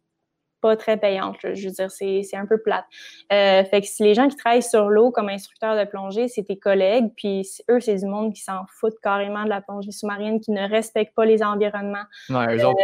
[0.61, 1.35] pas très payante.
[1.41, 2.85] Je veux dire, c'est un peu plate.
[3.33, 6.43] Euh, fait que si les gens qui travaillent sur l'eau comme instructeurs de plongée, c'est
[6.43, 10.39] tes collègues, puis eux, c'est du monde qui s'en foutent carrément de la plongée sous-marine,
[10.39, 12.05] qui ne respectent pas les environnements.
[12.29, 12.79] Ouais, eux autres,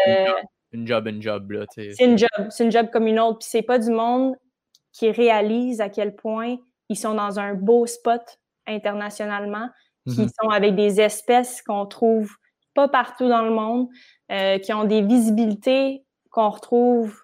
[0.72, 1.66] une job, une job, là.
[1.70, 3.40] C'est une job, c'est une job comme une autre.
[3.40, 4.36] Puis c'est pas du monde
[4.92, 6.58] qui réalise à quel point
[6.90, 8.22] ils sont dans un beau spot
[8.68, 9.70] internationalement,
[10.08, 10.32] qui mm-hmm.
[10.42, 12.32] sont avec des espèces qu'on trouve
[12.76, 13.88] pas partout dans le monde,
[14.32, 17.16] euh, qui ont des visibilités qu'on retrouve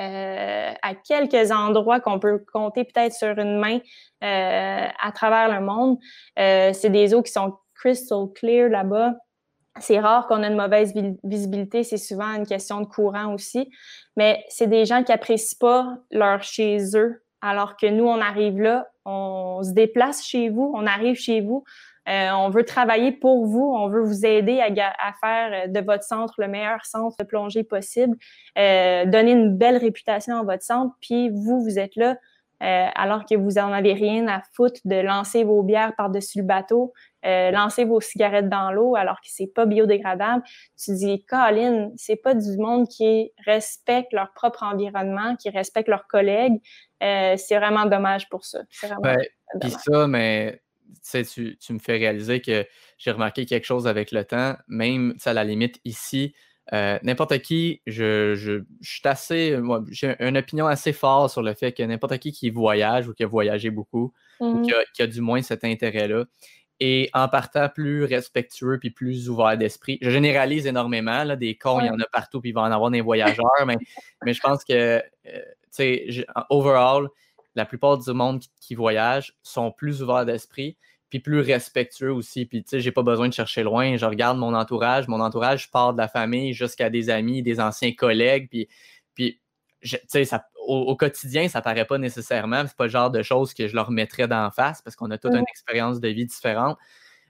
[0.00, 3.78] euh, à quelques endroits qu'on peut compter peut-être sur une main
[4.24, 5.98] euh, à travers le monde.
[6.36, 9.14] c'est des eaux qui sont crystal clear là-bas.
[9.80, 10.92] C'est rare qu'on ait une mauvaise
[11.24, 13.70] visibilité, c'est souvent une question de courant aussi,
[14.16, 18.60] mais c'est des gens qui apprécient pas leur chez eux, alors que nous, on arrive
[18.60, 21.64] là, on se déplace chez vous, on arrive chez vous,
[22.08, 26.04] euh, on veut travailler pour vous, on veut vous aider à, faire euh, de votre
[26.04, 28.16] centre le meilleur centre de plongée possible,
[28.56, 32.16] euh, donner une belle réputation à votre centre, puis vous, vous êtes là
[32.60, 36.92] alors que vous n'en avez rien à foutre de lancer vos bières par-dessus le bateau,
[37.24, 40.42] lancer vos cigarettes dans l'eau alors que c'est pas biodégradable.
[40.82, 46.06] Tu dis, Colin, c'est pas du monde qui respecte leur propre environnement, qui respecte leurs
[46.08, 46.60] collègues.
[47.00, 48.60] c'est vraiment dommage pour ça.
[48.70, 49.16] C'est vraiment
[49.60, 50.60] Puis ça, mais
[51.12, 52.66] tu, tu, me fais réaliser que
[52.98, 56.34] j'ai remarqué quelque chose avec le temps, même à la limite ici.
[56.74, 61.54] Euh, n'importe qui, je, je, suis assez, moi, j'ai une opinion assez forte sur le
[61.54, 65.06] fait que n'importe qui qui voyage ou qui a voyagé beaucoup ou mmh qui a,
[65.06, 66.24] du moins cet intérêt-là,
[66.80, 69.98] et en partant plus respectueux puis plus ouvert d'esprit.
[70.00, 72.70] Je généralise énormément, là, des cons, il y en a partout, puis il va en
[72.70, 73.76] avoir des voyageurs, mais,
[74.24, 77.08] mais je pense que, euh, tu sais, overall,
[77.56, 80.76] la plupart du monde qui, voyage sont plus ouverts d'esprit,
[81.10, 82.46] puis plus respectueux aussi.
[82.46, 83.96] Puis, tu sais, j'ai pas besoin de chercher loin.
[83.96, 85.08] Je regarde mon entourage.
[85.08, 88.48] Mon entourage part de la famille jusqu'à des amis, des anciens collègues.
[88.50, 88.68] Puis,
[89.14, 89.40] puis
[89.82, 90.28] tu sais,
[90.66, 92.64] au, au, quotidien, ça paraît pas nécessairement.
[92.66, 95.18] C'est pas le genre de choses que je leur mettrais d'en face parce qu'on a
[95.18, 96.78] toute une expérience de vie différente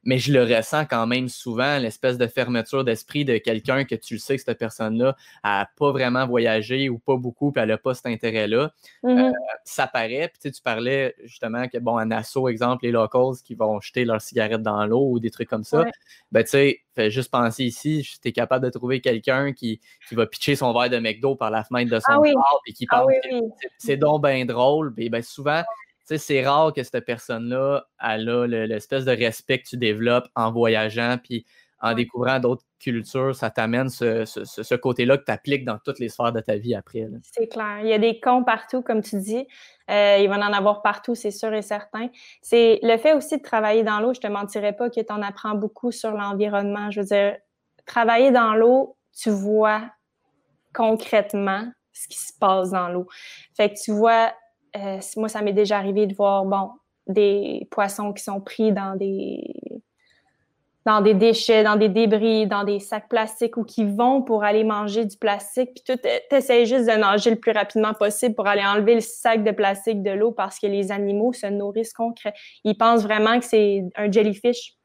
[0.08, 4.18] mais je le ressens quand même souvent, l'espèce de fermeture d'esprit de quelqu'un que tu
[4.18, 5.14] sais que cette personne-là
[5.44, 8.72] n'a pas vraiment voyagé ou pas beaucoup, puis elle n'a pas cet intérêt-là.
[9.04, 9.28] Mm-hmm.
[9.28, 9.32] Euh,
[9.64, 13.82] ça paraît, puis tu parlais justement que, bon, à Nassau, exemple, les locals qui vont
[13.82, 15.84] jeter leurs cigarettes dans l'eau ou des trucs comme ça,
[16.32, 19.78] ben tu sais, fais juste penser ici, tu es capable de trouver quelqu'un qui,
[20.08, 22.86] qui, va pitcher son verre de McDo par la fenêtre de son ah et qui
[22.88, 23.36] ah pense que
[23.76, 25.62] c'est donc bien drôle, puis ben souvent
[26.16, 31.18] c'est rare que cette personne-là, elle a l'espèce de respect que tu développes en voyageant,
[31.22, 31.44] puis
[31.80, 36.32] en découvrant d'autres cultures, ça t'amène ce, côté-là que tu appliques dans toutes les sphères
[36.32, 37.06] de ta vie après.
[37.22, 37.78] C'est clair.
[37.82, 39.46] Il y a des cons partout, comme tu dis.
[39.90, 42.08] Euh, il va en avoir partout, c'est sûr et certain.
[42.42, 45.22] C'est le fait aussi de travailler dans l'eau, je te mentirais pas que tu en
[45.22, 46.90] apprends beaucoup sur l'environnement.
[46.90, 47.36] Je veux dire,
[47.86, 49.82] travailler dans l'eau, tu vois
[50.74, 53.06] concrètement ce qui se passe dans l'eau.
[53.56, 54.32] Fait que tu vois
[54.76, 56.70] euh, moi, ça m'est déjà arrivé de voir, bon,
[57.06, 59.42] des poissons qui sont pris dans des
[60.88, 64.64] dans des déchets, dans des débris, dans des sacs plastiques ou qui vont pour aller
[64.64, 65.70] manger du plastique.
[65.74, 69.44] Puis tu essaies juste de nager le plus rapidement possible pour aller enlever le sac
[69.44, 72.32] de plastique de l'eau parce que les animaux se nourrissent concret.
[72.64, 74.78] Ils pensent vraiment que c'est un jellyfish.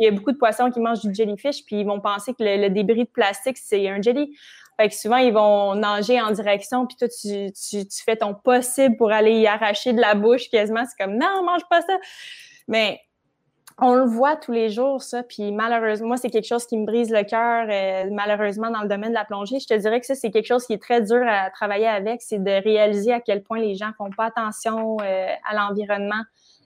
[0.00, 2.42] Il y a beaucoup de poissons qui mangent du jellyfish, puis ils vont penser que
[2.42, 4.36] le débris de plastique, c'est un jelly.
[4.76, 8.96] Fait que souvent, ils vont nager en direction, puis toi, tu, tu, fais ton possible
[8.96, 10.84] pour aller y arracher de la bouche quasiment.
[10.84, 11.96] C'est comme, non, mange pas ça.
[12.66, 13.00] Mais
[13.78, 15.22] on le voit tous les jours, ça.
[15.22, 18.88] Puis malheureusement, moi, c'est quelque chose qui me brise le cœur, euh, malheureusement, dans le
[18.88, 19.58] domaine de la plongée.
[19.58, 22.22] Je te dirais que ça, c'est quelque chose qui est très dur à travailler avec.
[22.22, 26.22] C'est de réaliser à quel point les gens font pas attention euh, à l'environnement.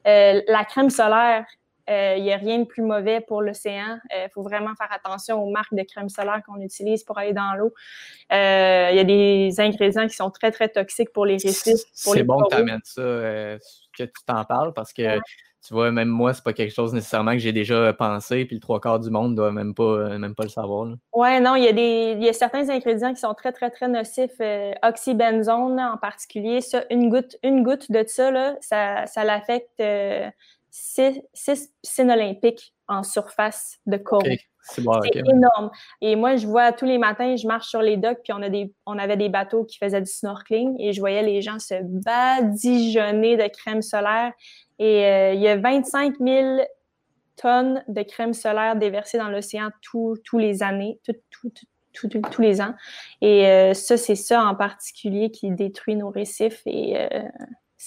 [0.06, 1.46] Euh, la crème solaire,
[1.88, 3.98] il euh, n'y a rien de plus mauvais pour l'océan.
[4.10, 7.32] Il euh, faut vraiment faire attention aux marques de crème solaire qu'on utilise pour aller
[7.32, 7.72] dans l'eau.
[8.30, 11.80] Il euh, y a des ingrédients qui sont très, très toxiques pour les récifs.
[11.92, 15.18] C'est bon que tu amènes ça, que tu t'en parles, parce que
[15.66, 18.60] tu vois, même moi, c'est pas quelque chose nécessairement que j'ai déjà pensé, puis le
[18.60, 20.94] trois quarts du monde ne doit même pas, même pas le savoir.
[21.12, 23.68] Oui, non, il y, a des, il y a certains ingrédients qui sont très, très,
[23.70, 24.40] très nocifs.
[24.82, 29.82] oxybenzone, en particulier, ça, une goutte, une goutte de ça, là, ça, ça l'affecte
[30.70, 31.20] 6
[31.82, 34.22] piscines olympiques en surface de coraux.
[34.62, 34.82] C'est
[35.14, 35.70] énorme.
[36.00, 38.48] Et moi, je vois tous les matins, je marche sur les docks, puis on, a
[38.48, 41.74] des, on avait des bateaux qui faisaient du snorkeling et je voyais les gens se
[41.82, 44.32] badigeonner de crème solaire.
[44.78, 46.60] Et euh, il y a 25 000
[47.36, 51.00] tonnes de crème solaire déversées dans l'océan tous les années,
[51.92, 52.74] tous les ans.
[53.22, 57.22] Et euh, ça, c'est ça en particulier qui détruit nos récifs et euh,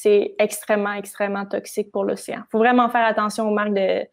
[0.02, 2.40] c'est extrêmement, extrêmement toxique pour l'océan.
[2.48, 4.03] Il faut vraiment faire attention aux marques de,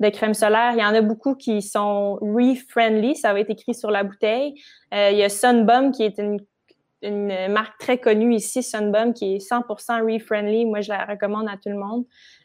[0.00, 0.72] de crème solaire.
[0.72, 4.54] Il y en a beaucoup qui sont reef-friendly, ça va être écrit sur la bouteille.
[4.92, 6.38] Euh, il y a Sunbum qui est une
[7.02, 10.66] une marque très connue ici, Sunbum, qui est 100% reef-friendly.
[10.66, 12.04] Moi, je la recommande à tout le monde.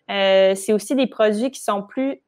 [0.09, 2.21] Euh, c'est aussi des produits qui sont plus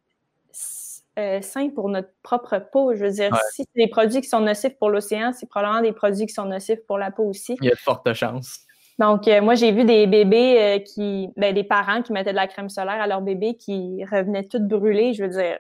[1.17, 2.93] euh, sains pour notre propre peau.
[2.93, 5.93] Je veux dire, si c'est des produits qui sont nocifs pour l'océan, c'est probablement des
[5.93, 7.55] produits qui sont nocifs pour la peau aussi.
[7.61, 8.66] Il y a de fortes chances.
[8.99, 12.69] Donc, moi, j'ai vu des bébés qui, ben, des parents qui mettaient de la crème
[12.69, 15.13] solaire à leur bébé qui revenaient toutes brûlées.
[15.13, 15.59] Je veux dire,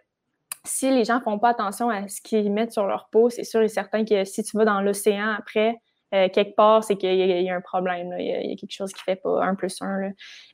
[0.63, 3.61] si les gens font pas attention à ce qu'ils mettent sur leur peau, c'est sûr
[3.61, 5.75] et certain que si tu vas dans l'océan après,
[6.13, 8.15] euh, quelque part, c'est qu'il y, a un problème.
[8.17, 10.11] Il, y a, quelque chose qui fait pas un plus un.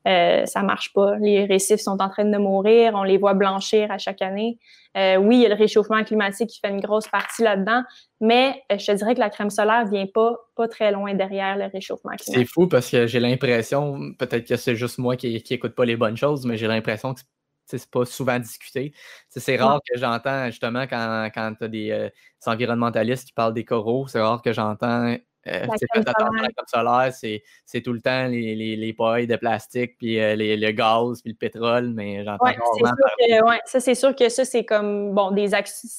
[0.07, 1.15] Euh, ça marche pas.
[1.19, 2.93] Les récifs sont en train de mourir.
[2.95, 4.57] On les voit blanchir à chaque année.
[4.97, 7.83] Euh, oui, il y a le réchauffement climatique qui fait une grosse partie là-dedans,
[8.21, 11.65] mais je te dirais que la crème solaire vient pas, pas très loin derrière le
[11.65, 12.35] réchauffement climatique.
[12.35, 15.85] C'est fou parce que j'ai l'impression, peut-être que c'est juste moi qui, qui écoute pas
[15.85, 17.21] les bonnes choses, mais j'ai l'impression que
[17.65, 18.93] c'est pas souvent discuté.
[19.29, 22.09] C'est rare que j'entends, justement, quand, quand tu as des,
[22.45, 25.15] environnementalistes qui parlent des coraux, c'est rare que j'entends
[25.47, 29.27] euh, fait attention à la crème solaire, c'est tout le temps les, les, les pailles
[29.27, 33.79] de plastique, puis euh, les, le gaz, puis le pétrole, mais j'entends ouais, ouais, ça,
[33.79, 35.49] c'est sûr que ça, c'est comme, bon, des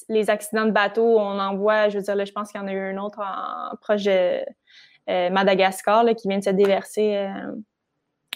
[0.08, 2.64] les accidents de bateau, on en voit, je veux dire, là, je pense qu'il y
[2.64, 4.40] en a eu un autre en, proche de
[5.10, 7.28] euh, Madagascar, là, qui vient de se déverser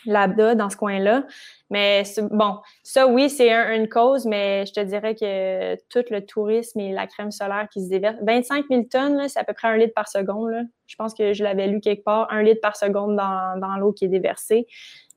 [0.04, 1.24] là-bas, dans ce coin-là.
[1.70, 6.80] Mais bon, ça, oui, c'est une cause, mais je te dirais que tout le tourisme
[6.80, 9.76] et la crème solaire qui se déverse, 25 000 tonnes, c'est à peu près un
[9.76, 10.50] litre par seconde.
[10.50, 10.62] Là.
[10.86, 13.92] Je pense que je l'avais lu quelque part, un litre par seconde dans, dans l'eau
[13.92, 14.66] qui est déversée.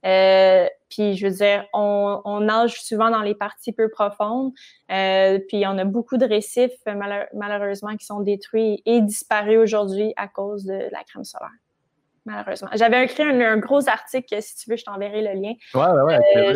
[0.05, 4.51] Euh, puis, je veux dire, on, on, nage souvent dans les parties peu profondes.
[4.91, 6.71] Euh, puis, on a beaucoup de récifs,
[7.33, 11.51] malheureusement, qui sont détruits et disparus aujourd'hui à cause de la crème solaire
[12.25, 12.69] malheureusement.
[12.73, 15.53] J'avais écrit un, gros article, si tu veux, je t'enverrai le lien.
[15.73, 16.53] Oui, oui, oui.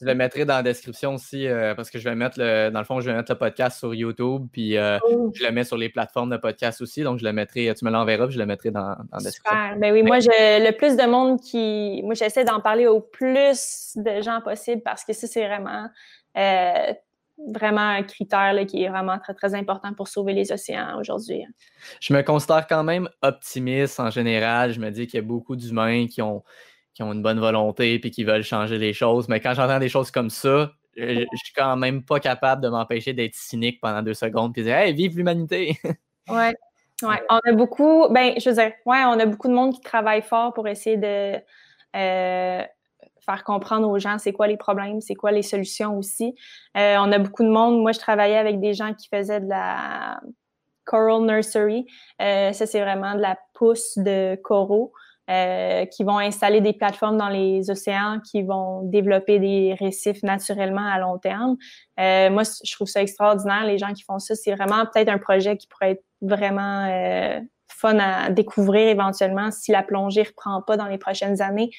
[0.00, 2.78] je, le mettrai, dans la description aussi, euh, parce que je vais mettre, le, dans
[2.78, 5.32] le fond, je vais mettre le podcast sur YouTube, puis euh, oh.
[5.34, 7.90] je le mets sur les plateformes de podcast aussi, donc je le mettrai, tu me
[7.90, 9.56] l'enverras, puis je le mettrai dans, dans la description.
[9.56, 9.76] Super.
[9.78, 12.02] Ben oui, moi, le plus de monde qui...
[12.04, 15.88] Moi, j'essaie d'en parler au plus de gens possible, parce que ça, c'est vraiment...
[17.52, 21.44] Vraiment un critère qui est vraiment très, très important pour sauver les océans aujourd'hui.
[22.00, 24.72] Je me considère quand même optimiste en général.
[24.72, 26.42] Je me dis qu'il y a beaucoup d'humains qui ont,
[26.94, 29.28] qui ont une bonne volonté et qui veulent changer les choses.
[29.28, 32.68] Mais quand j'entends des choses comme ça, je, je suis quand même pas capable de
[32.68, 35.78] m'empêcher d'être cynique pendant deux secondes et de dire Hey, vive l'humanité!
[36.28, 36.52] Oui.
[37.02, 37.22] Ouais.
[37.28, 40.22] On a beaucoup, ben, je veux dire, ouais, on a beaucoup de monde qui travaille
[40.22, 41.36] fort pour essayer de
[41.94, 42.64] euh,
[43.26, 46.34] faire comprendre aux gens c'est quoi les problèmes, c'est quoi les solutions aussi.
[46.76, 47.80] Euh, on a beaucoup de monde.
[47.80, 50.20] Moi, je travaillais avec des gens qui faisaient de la
[50.84, 51.86] coral nursery.
[52.22, 54.92] Euh, ça, c'est vraiment de la pousse de coraux.
[55.28, 60.86] Euh, qui vont installer des plateformes dans les océans, qui vont développer des récifs naturellement
[60.86, 61.56] à long terme.
[61.98, 63.64] Moi, je trouve ça extraordinaire.
[63.64, 66.86] Les gens qui font ça, c'est vraiment peut-être un projet qui pourrait être vraiment
[67.76, 71.70] fun à découvrir éventuellement si la plongée reprend pas dans les prochaines années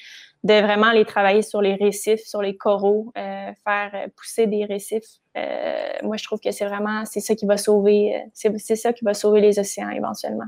[0.44, 5.18] de vraiment aller travailler sur les récifs, sur les coraux, euh, faire pousser des récifs.
[5.36, 8.92] Euh, moi, je trouve que c'est vraiment, c'est ça qui va sauver, euh, c'est ça
[8.92, 10.46] qui va sauver les océans éventuellement.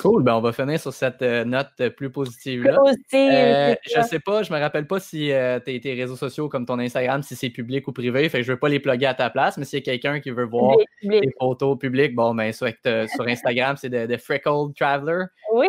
[0.00, 2.78] Cool, ben on va finir sur cette euh, note euh, plus positive-là.
[3.14, 5.30] Euh, je sais pas, je me rappelle pas si
[5.64, 8.58] tes, réseaux sociaux comme ton Instagram, si c'est public ou privé, fait que je veux
[8.58, 11.30] pas les plugger à ta place, mais s'il y a quelqu'un qui veut voir tes
[11.38, 15.24] photos publiques, bon, ben sur, sur Instagram, c'est de, Freckled Traveler.
[15.52, 15.68] Oui!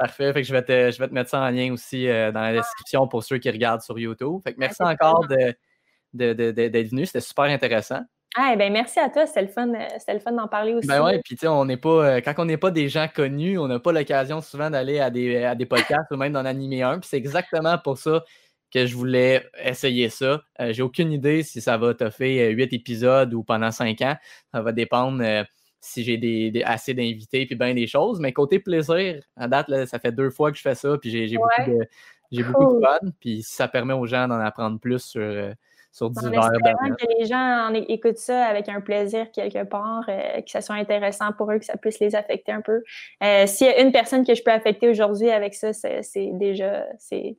[0.00, 2.40] Parfait, fait que je vais te, je vais te mettre ça en lien aussi dans
[2.40, 4.40] la description pour ceux qui regardent sur YouTube.
[4.42, 5.58] Fait que merci encore d'être
[6.12, 8.00] de, venu, c'était super intéressant.
[8.36, 10.88] Ah, ben merci à toi, c'était le fun, euh, le fun d'en parler aussi.
[10.88, 13.06] Ben ouais, puis tu sais, on n'est pas, euh, quand on n'est pas des gens
[13.06, 16.44] connus, on n'a pas l'occasion souvent d'aller à des, à des podcasts ou même d'en
[16.44, 16.98] animer un.
[16.98, 18.24] Puis c'est exactement pour ça
[18.72, 20.42] que je voulais essayer ça.
[20.60, 24.16] Euh, j'ai aucune idée si ça va te faire huit épisodes ou pendant cinq ans.
[24.52, 25.22] Ça va dépendre
[25.78, 28.18] si j'ai des, assez d'invités puis bien des choses.
[28.18, 31.36] Mais côté plaisir, à date, ça fait deux fois que je fais ça, puis j'ai
[31.36, 33.10] beaucoup, de, beaucoup de fun.
[33.20, 35.54] Puis ça permet aux gens d'en apprendre plus sur
[35.94, 40.60] sur divers que les gens écoutent ça avec un plaisir quelque part, euh, que ça
[40.60, 42.82] soit intéressant pour eux, que ça puisse les affecter un peu.
[43.22, 46.02] Euh, s'il y a une personne que je peux affecter aujourd'hui avec ça, c'est
[46.32, 46.84] déjà,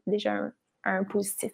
[0.07, 0.53] déjà un,
[0.86, 1.52] un, positif.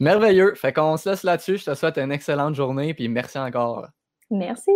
[0.00, 0.56] Merveilleux.
[0.56, 1.58] Fait qu'on se laisse là-dessus.
[1.58, 3.86] Je te souhaite une excellente journée, puis merci encore.
[4.28, 4.72] Merci.